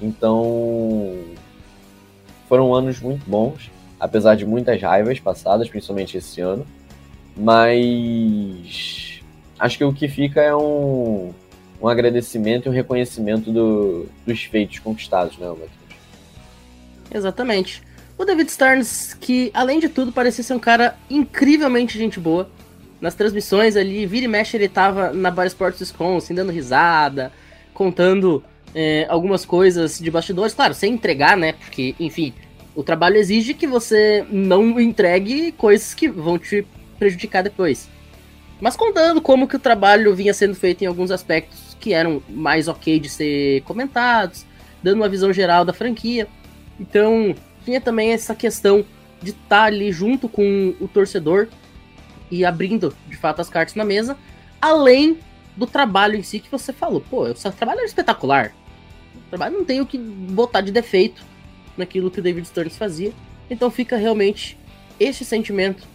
Então, 0.00 1.16
foram 2.48 2.74
anos 2.74 3.00
muito 3.00 3.28
bons, 3.28 3.70
apesar 4.00 4.34
de 4.34 4.44
muitas 4.44 4.80
raivas 4.82 5.20
passadas, 5.20 5.68
principalmente 5.68 6.16
esse 6.16 6.40
ano. 6.40 6.66
Mas 7.36 9.22
acho 9.58 9.78
que 9.78 9.84
o 9.84 9.92
que 9.92 10.08
fica 10.08 10.40
é 10.40 10.54
um, 10.54 11.32
um 11.82 11.88
agradecimento 11.88 12.66
e 12.66 12.68
um 12.68 12.72
reconhecimento 12.72 13.50
do- 13.50 14.06
dos 14.24 14.44
feitos 14.44 14.78
conquistados, 14.78 15.36
né, 15.36 15.48
Matheus? 15.48 15.70
Exatamente. 17.12 17.82
O 18.16 18.24
David 18.24 18.50
Stearns, 18.50 19.14
que 19.14 19.50
além 19.52 19.80
de 19.80 19.88
tudo 19.88 20.12
parecia 20.12 20.44
ser 20.44 20.54
um 20.54 20.58
cara 20.58 20.96
incrivelmente 21.10 21.98
gente 21.98 22.20
boa. 22.20 22.48
Nas 23.00 23.14
transmissões 23.16 23.76
ali, 23.76 24.06
vira 24.06 24.26
e 24.26 24.28
mexe, 24.28 24.56
ele 24.56 24.68
tava 24.68 25.12
na 25.12 25.28
Bar 25.28 25.46
Sports 25.46 25.80
Wisconsin, 25.80 26.34
dando 26.34 26.52
risada, 26.52 27.32
contando 27.74 28.44
é, 28.72 29.06
algumas 29.08 29.44
coisas 29.44 29.98
de 29.98 30.08
bastidores. 30.08 30.54
Claro, 30.54 30.72
sem 30.72 30.94
entregar, 30.94 31.36
né? 31.36 31.54
Porque, 31.54 31.96
enfim, 31.98 32.32
o 32.76 32.84
trabalho 32.84 33.16
exige 33.16 33.54
que 33.54 33.66
você 33.66 34.24
não 34.30 34.78
entregue 34.78 35.50
coisas 35.52 35.94
que 35.94 36.08
vão 36.08 36.38
te 36.38 36.64
prejudicar 36.96 37.42
depois. 37.42 37.88
Mas 38.60 38.76
contando 38.76 39.20
como 39.20 39.48
que 39.48 39.56
o 39.56 39.58
trabalho 39.58 40.14
vinha 40.14 40.32
sendo 40.32 40.54
feito 40.54 40.82
em 40.82 40.86
alguns 40.86 41.10
aspectos 41.10 41.71
que 41.82 41.92
eram 41.92 42.22
mais 42.28 42.68
ok 42.68 43.00
de 43.00 43.08
ser 43.08 43.60
comentados, 43.62 44.46
dando 44.80 44.98
uma 44.98 45.08
visão 45.08 45.32
geral 45.32 45.64
da 45.64 45.72
franquia. 45.72 46.28
Então, 46.78 47.34
tinha 47.64 47.80
também 47.80 48.12
essa 48.12 48.36
questão 48.36 48.84
de 49.20 49.30
estar 49.30 49.64
ali 49.64 49.90
junto 49.90 50.28
com 50.28 50.74
o 50.80 50.86
torcedor 50.86 51.48
e 52.30 52.44
abrindo, 52.44 52.96
de 53.08 53.16
fato, 53.16 53.40
as 53.40 53.48
cartas 53.48 53.74
na 53.74 53.84
mesa, 53.84 54.16
além 54.60 55.18
do 55.56 55.66
trabalho 55.66 56.16
em 56.16 56.22
si 56.22 56.38
que 56.38 56.50
você 56.50 56.72
falou. 56.72 57.00
Pô, 57.00 57.28
o 57.28 57.34
trabalho 57.34 57.80
era 57.80 57.86
espetacular. 57.86 58.54
O 59.16 59.28
trabalho 59.28 59.58
não 59.58 59.64
tem 59.64 59.80
o 59.80 59.86
que 59.86 59.98
botar 59.98 60.60
de 60.60 60.70
defeito 60.70 61.20
naquilo 61.76 62.12
que 62.12 62.20
o 62.20 62.22
David 62.22 62.46
Stearns 62.46 62.76
fazia. 62.76 63.12
Então 63.50 63.72
fica 63.72 63.96
realmente 63.96 64.56
este 65.00 65.24
sentimento 65.24 65.86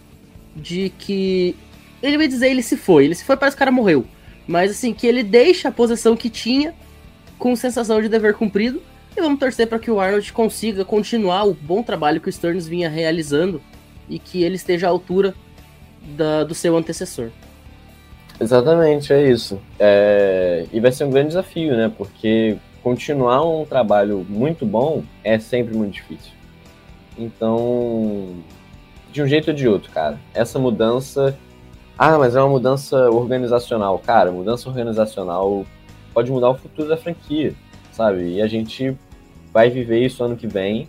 de 0.54 0.90
que 0.98 1.56
ele 2.02 2.18
vai 2.18 2.28
dizer 2.28 2.50
ele 2.50 2.62
se 2.62 2.76
foi, 2.76 3.06
ele 3.06 3.14
se 3.14 3.24
foi 3.24 3.36
parece 3.36 3.56
que 3.56 3.58
o 3.58 3.64
cara 3.64 3.72
morreu, 3.72 4.06
mas 4.48 4.72
assim 4.72 4.92
que 4.92 5.06
ele 5.06 5.22
deixa 5.22 5.68
a 5.68 5.72
posição 5.72 6.16
que 6.16 6.28
tinha 6.30 6.74
com 7.38 7.54
sensação 7.54 8.00
de 8.02 8.08
dever 8.08 8.34
cumprido 8.34 8.82
e 9.16 9.20
vamos 9.20 9.38
torcer 9.38 9.66
para 9.68 9.78
que 9.78 9.90
o 9.90 10.00
Arnold 10.00 10.32
consiga 10.32 10.84
continuar 10.84 11.44
o 11.44 11.54
bom 11.54 11.82
trabalho 11.82 12.20
que 12.20 12.28
o 12.28 12.32
Stearns 12.32 12.66
vinha 12.66 12.88
realizando 12.88 13.60
e 14.08 14.18
que 14.18 14.42
ele 14.42 14.56
esteja 14.56 14.86
à 14.86 14.90
altura 14.90 15.34
da- 16.16 16.42
do 16.44 16.54
seu 16.54 16.76
antecessor. 16.76 17.28
Exatamente, 18.40 19.12
é 19.12 19.30
isso. 19.30 19.60
É, 19.78 20.64
E 20.72 20.80
vai 20.80 20.90
ser 20.92 21.04
um 21.04 21.10
grande 21.10 21.28
desafio, 21.28 21.76
né? 21.76 21.92
Porque 21.96 22.56
continuar 22.82 23.44
um 23.44 23.64
trabalho 23.64 24.24
muito 24.28 24.64
bom 24.64 25.02
é 25.24 25.38
sempre 25.38 25.76
muito 25.76 25.94
difícil. 25.94 26.32
Então, 27.18 28.36
de 29.12 29.22
um 29.22 29.26
jeito 29.26 29.48
ou 29.48 29.54
de 29.56 29.66
outro, 29.68 29.90
cara, 29.90 30.18
essa 30.32 30.58
mudança. 30.58 31.36
Ah, 31.98 32.16
mas 32.16 32.36
é 32.36 32.40
uma 32.40 32.48
mudança 32.50 33.10
organizacional. 33.10 33.98
Cara, 33.98 34.30
mudança 34.30 34.68
organizacional 34.68 35.66
pode 36.14 36.30
mudar 36.30 36.50
o 36.50 36.54
futuro 36.54 36.88
da 36.88 36.96
franquia, 36.96 37.54
sabe? 37.92 38.34
E 38.34 38.42
a 38.42 38.46
gente 38.46 38.96
vai 39.52 39.68
viver 39.68 40.04
isso 40.04 40.22
ano 40.22 40.36
que 40.36 40.46
vem. 40.46 40.88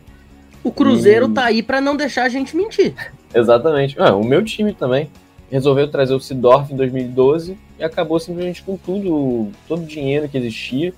O 0.63 0.71
Cruzeiro 0.71 1.27
E- 1.29 1.33
tá 1.33 1.45
aí 1.45 1.63
para 1.63 1.81
não 1.81 1.95
deixar 1.95 2.23
a 2.23 2.29
gente 2.29 2.55
mentir. 2.55 2.93
Exatamente. 3.33 3.95
Ah, 3.99 4.15
o 4.15 4.23
meu 4.23 4.43
time 4.43 4.73
também 4.73 5.09
resolveu 5.51 5.89
trazer 5.89 6.13
o 6.13 6.19
Sidorf 6.19 6.71
em 6.71 6.75
2012 6.75 7.57
e 7.79 7.83
acabou 7.83 8.19
simplesmente 8.19 8.61
com 8.61 8.77
tudo, 8.77 9.49
todo 9.67 9.81
o 9.81 9.85
dinheiro 9.85 10.29
que 10.29 10.37
existia. 10.37 10.93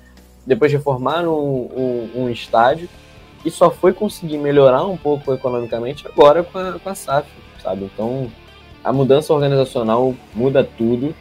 Depois 0.45 0.72
reformaram 0.72 1.34
um, 1.39 1.70
um- 2.16 2.24
um 2.24 2.30
estádio 2.30 2.89
e 3.45 3.49
só 3.51 3.72
foi 3.72 3.93
conseguir 3.93 4.38
melhorar 4.38 4.84
um 4.86 4.97
pouco 4.97 5.34
economicamente 5.34 6.05
agora 6.07 6.43
com 6.43 6.57
a, 6.57 6.74
com 6.80 6.89
a 6.89 6.95
SAF, 6.95 7.30
sabe? 7.64 7.89
Então 7.93 8.30
a 8.84 8.91
mudança 8.91 9.34
organizacional 9.34 10.15
muda 10.34 10.63
tudo 10.63 11.13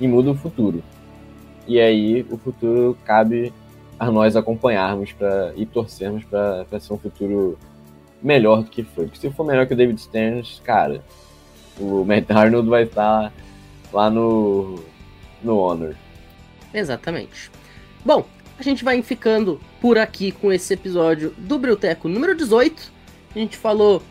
e 0.00 0.06
muda 0.06 0.30
o 0.30 0.34
futuro. 0.34 0.82
E 1.66 1.80
aí 1.80 2.26
o 2.30 2.36
futuro 2.36 2.96
cabe 3.04 3.52
a 3.98 4.10
nós 4.10 4.34
acompanharmos 4.36 5.12
pra, 5.12 5.52
e 5.56 5.66
torcermos 5.66 6.24
para 6.24 6.80
ser 6.80 6.92
um 6.92 6.98
futuro 6.98 7.58
melhor 8.22 8.62
do 8.62 8.70
que 8.70 8.82
foi. 8.82 9.04
Porque 9.04 9.20
se 9.20 9.30
for 9.30 9.44
melhor 9.44 9.66
que 9.66 9.74
o 9.74 9.76
David 9.76 10.00
Stearns, 10.00 10.60
cara, 10.64 11.02
o 11.78 12.04
Matt 12.04 12.30
Arnold 12.30 12.68
vai 12.68 12.84
estar 12.84 13.32
lá 13.92 14.08
no, 14.08 14.82
no 15.42 15.58
Honor. 15.58 15.94
Exatamente. 16.72 17.50
Bom, 18.04 18.24
a 18.58 18.62
gente 18.62 18.84
vai 18.84 19.00
ficando 19.02 19.60
por 19.80 19.98
aqui 19.98 20.32
com 20.32 20.52
esse 20.52 20.74
episódio 20.74 21.34
do 21.36 21.58
Brilteco 21.58 22.08
número 22.08 22.34
18. 22.34 22.92
A 23.34 23.38
gente 23.38 23.56
falou 23.56 24.02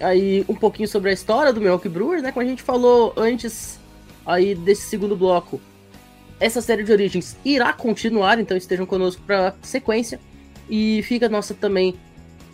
aí 0.00 0.44
um 0.48 0.54
pouquinho 0.54 0.88
sobre 0.88 1.10
a 1.10 1.12
história 1.12 1.52
do 1.52 1.60
Milwaukee 1.60 1.88
Brewers, 1.88 2.22
né? 2.22 2.32
Como 2.32 2.44
a 2.44 2.48
gente 2.48 2.62
falou 2.62 3.12
antes 3.16 3.78
aí 4.24 4.54
desse 4.54 4.82
segundo 4.82 5.16
bloco, 5.16 5.60
essa 6.40 6.60
série 6.60 6.84
de 6.84 6.92
origens 6.92 7.36
irá 7.44 7.72
continuar, 7.72 8.38
então 8.38 8.56
estejam 8.56 8.86
conosco 8.86 9.22
para 9.22 9.54
sequência. 9.62 10.20
E 10.68 11.02
fica 11.02 11.28
nossa 11.28 11.54
também 11.54 11.94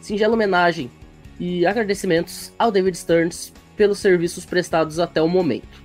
singela 0.01 0.35
homenagem 0.35 0.91
e 1.39 1.67
agradecimentos 1.67 2.53
ao 2.59 2.71
David 2.71 2.97
Stearns 2.97 3.53
pelos 3.77 3.99
serviços 3.99 4.45
prestados 4.45 4.99
até 4.99 5.21
o 5.21 5.29
momento. 5.29 5.83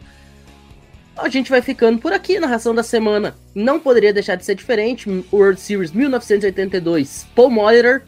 A 1.18 1.28
gente 1.28 1.50
vai 1.50 1.62
ficando 1.62 2.00
por 2.00 2.14
aqui, 2.14 2.40
narração 2.40 2.74
da 2.74 2.84
semana 2.84 3.36
não 3.54 3.80
poderia 3.80 4.14
deixar 4.14 4.36
de 4.36 4.46
ser 4.46 4.56
diferente. 4.56 5.10
World 5.34 5.60
Series 5.60 5.92
1982, 5.92 7.28
Paul 7.36 7.50
Molitor 7.50 8.04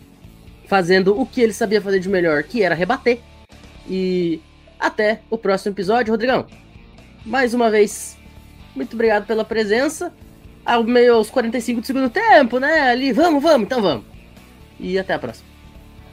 fazendo 0.68 1.20
o 1.20 1.26
que 1.26 1.42
ele 1.42 1.52
sabia 1.52 1.82
fazer 1.82 2.00
de 2.00 2.08
melhor, 2.08 2.44
que 2.44 2.64
era 2.64 2.74
rebater. 2.74 3.20
E 3.90 4.42
até 4.80 5.22
o 5.30 5.38
próximo 5.38 5.74
episódio, 5.74 6.12
Rodrigão. 6.12 6.46
Mais 7.26 7.54
uma 7.54 7.70
vez, 7.70 8.18
muito 8.76 8.94
obrigado 8.94 9.26
pela 9.26 9.46
presença. 9.46 10.12
Ao 10.66 10.84
meio 10.84 11.16
aos 11.16 11.30
45 11.30 11.82
do 11.82 11.88
segundo 11.88 12.10
tempo, 12.10 12.60
né? 12.60 12.82
Ali, 12.82 13.12
vamos, 13.12 13.42
vamos, 13.42 13.66
então 13.66 13.82
vamos. 13.82 14.06
E 14.80 14.98
até 14.98 15.14
a 15.14 15.20
próxima. 15.20 15.52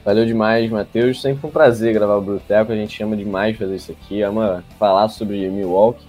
Valeu 0.03 0.25
demais, 0.25 0.69
Matheus. 0.71 1.21
Sempre 1.21 1.47
um 1.47 1.51
prazer 1.51 1.93
gravar 1.93 2.15
o 2.15 2.21
Bruteco. 2.21 2.71
A 2.71 2.75
gente 2.75 3.01
ama 3.03 3.15
demais 3.15 3.57
fazer 3.57 3.75
isso 3.75 3.91
aqui. 3.91 4.21
Ama 4.21 4.63
falar 4.77 5.09
sobre 5.09 5.47
Milwaukee. 5.49 6.05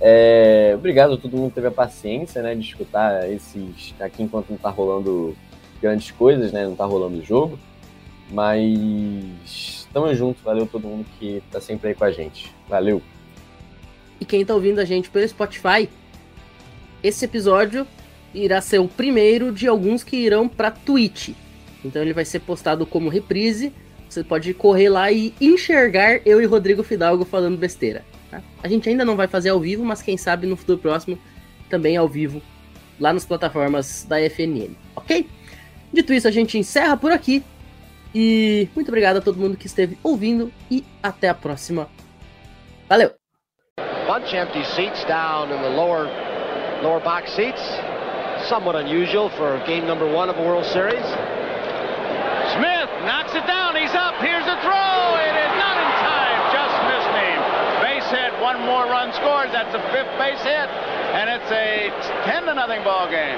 É, 0.00 0.72
obrigado 0.74 1.14
a 1.14 1.16
todo 1.16 1.36
mundo 1.36 1.48
que 1.50 1.54
teve 1.54 1.68
a 1.68 1.72
paciência 1.72 2.42
né, 2.42 2.54
de 2.54 2.60
escutar 2.60 3.30
esses 3.30 3.94
aqui 3.98 4.22
enquanto 4.22 4.50
não 4.50 4.58
tá 4.58 4.68
rolando 4.68 5.36
grandes 5.80 6.10
coisas, 6.10 6.52
né? 6.52 6.64
Não 6.64 6.74
tá 6.74 6.84
rolando 6.84 7.18
o 7.18 7.24
jogo. 7.24 7.58
Mas 8.30 9.85
tamo 9.96 10.14
junto, 10.14 10.42
valeu 10.44 10.66
todo 10.66 10.86
mundo 10.86 11.06
que 11.18 11.42
tá 11.50 11.58
sempre 11.58 11.88
aí 11.88 11.94
com 11.94 12.04
a 12.04 12.10
gente. 12.10 12.52
Valeu! 12.68 13.00
E 14.20 14.26
quem 14.26 14.44
tá 14.44 14.54
ouvindo 14.54 14.78
a 14.78 14.84
gente 14.84 15.08
pelo 15.08 15.26
Spotify, 15.26 15.88
esse 17.02 17.24
episódio 17.24 17.86
irá 18.34 18.60
ser 18.60 18.78
o 18.78 18.88
primeiro 18.88 19.50
de 19.50 19.66
alguns 19.66 20.04
que 20.04 20.18
irão 20.18 20.46
para 20.50 20.70
Twitch. 20.70 21.30
Então 21.82 22.02
ele 22.02 22.12
vai 22.12 22.26
ser 22.26 22.40
postado 22.40 22.84
como 22.84 23.08
reprise. 23.08 23.72
Você 24.06 24.22
pode 24.22 24.52
correr 24.52 24.90
lá 24.90 25.10
e 25.10 25.32
enxergar 25.40 26.20
eu 26.26 26.42
e 26.42 26.44
Rodrigo 26.44 26.82
Fidalgo 26.82 27.24
falando 27.24 27.56
besteira. 27.56 28.04
Tá? 28.30 28.42
A 28.62 28.68
gente 28.68 28.90
ainda 28.90 29.02
não 29.02 29.16
vai 29.16 29.28
fazer 29.28 29.48
ao 29.48 29.60
vivo, 29.60 29.82
mas 29.82 30.02
quem 30.02 30.18
sabe 30.18 30.46
no 30.46 30.58
futuro 30.58 30.78
próximo 30.78 31.18
também 31.70 31.96
ao 31.96 32.06
vivo 32.06 32.42
lá 33.00 33.14
nas 33.14 33.24
plataformas 33.24 34.04
da 34.06 34.20
FNN, 34.28 34.74
ok? 34.94 35.26
Dito 35.90 36.12
isso, 36.12 36.28
a 36.28 36.30
gente 36.30 36.58
encerra 36.58 36.98
por 36.98 37.12
aqui. 37.12 37.42
E 38.18 38.70
muito 38.74 38.88
obrigado 38.88 39.18
a 39.18 39.20
todo 39.20 39.36
mundo 39.36 39.58
que 39.58 39.66
esteve 39.66 39.98
ouvindo 40.02 40.50
e 40.70 40.82
até 41.02 41.28
a 41.28 41.34
próxima. 41.34 41.86
Valeu! 42.88 43.12
Bunch 44.08 44.34
empty 44.34 44.64
seats 44.64 45.04
down 45.04 45.52
in 45.52 45.60
the 45.60 45.68
lower 45.68 46.08
lower 46.82 46.98
box 47.00 47.30
seats. 47.36 47.60
Somewhat 48.48 48.74
unusual 48.74 49.28
for 49.36 49.60
game 49.66 49.84
number 49.86 50.06
one 50.06 50.30
of 50.30 50.38
a 50.38 50.42
World 50.42 50.64
Series. 50.64 51.04
Smith 52.56 52.88
knocks 53.04 53.34
it 53.36 53.44
down. 53.44 53.76
He's 53.76 53.92
up. 53.92 54.16
Here's 54.24 54.48
a 54.48 54.56
throw. 54.64 54.98
It 55.20 55.36
is 55.36 55.52
not 55.60 55.76
in 55.76 55.90
time. 56.00 56.40
Just 56.56 56.76
missed 56.88 57.12
him. 57.20 57.38
Base 57.84 58.08
hit. 58.08 58.32
One 58.40 58.64
more 58.64 58.88
run 58.88 59.12
scores. 59.12 59.52
That's 59.52 59.74
a 59.76 59.82
fifth 59.92 60.16
base 60.16 60.40
hit, 60.40 60.72
and 61.12 61.28
it's 61.28 61.52
a 61.52 61.92
10 62.24 62.48
to 62.48 62.54
nothing 62.54 62.82
ball 62.82 63.10
game. 63.12 63.36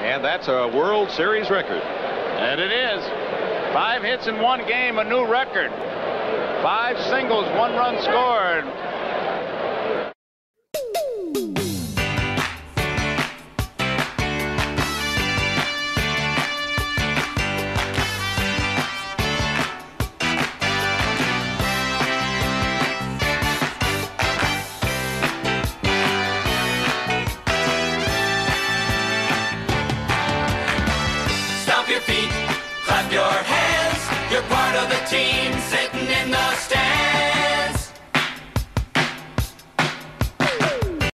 And 0.00 0.24
that's 0.24 0.48
a 0.48 0.66
World 0.72 1.10
Series 1.10 1.50
record. 1.50 1.82
And 2.38 2.60
it 2.60 2.72
is. 2.72 3.04
Five 3.72 4.02
hits 4.02 4.26
in 4.26 4.40
one 4.40 4.66
game, 4.66 4.98
a 4.98 5.04
new 5.04 5.26
record. 5.26 5.70
Five 6.62 6.98
singles, 7.10 7.44
one 7.58 7.74
run 7.74 8.00
scored. 8.02 8.64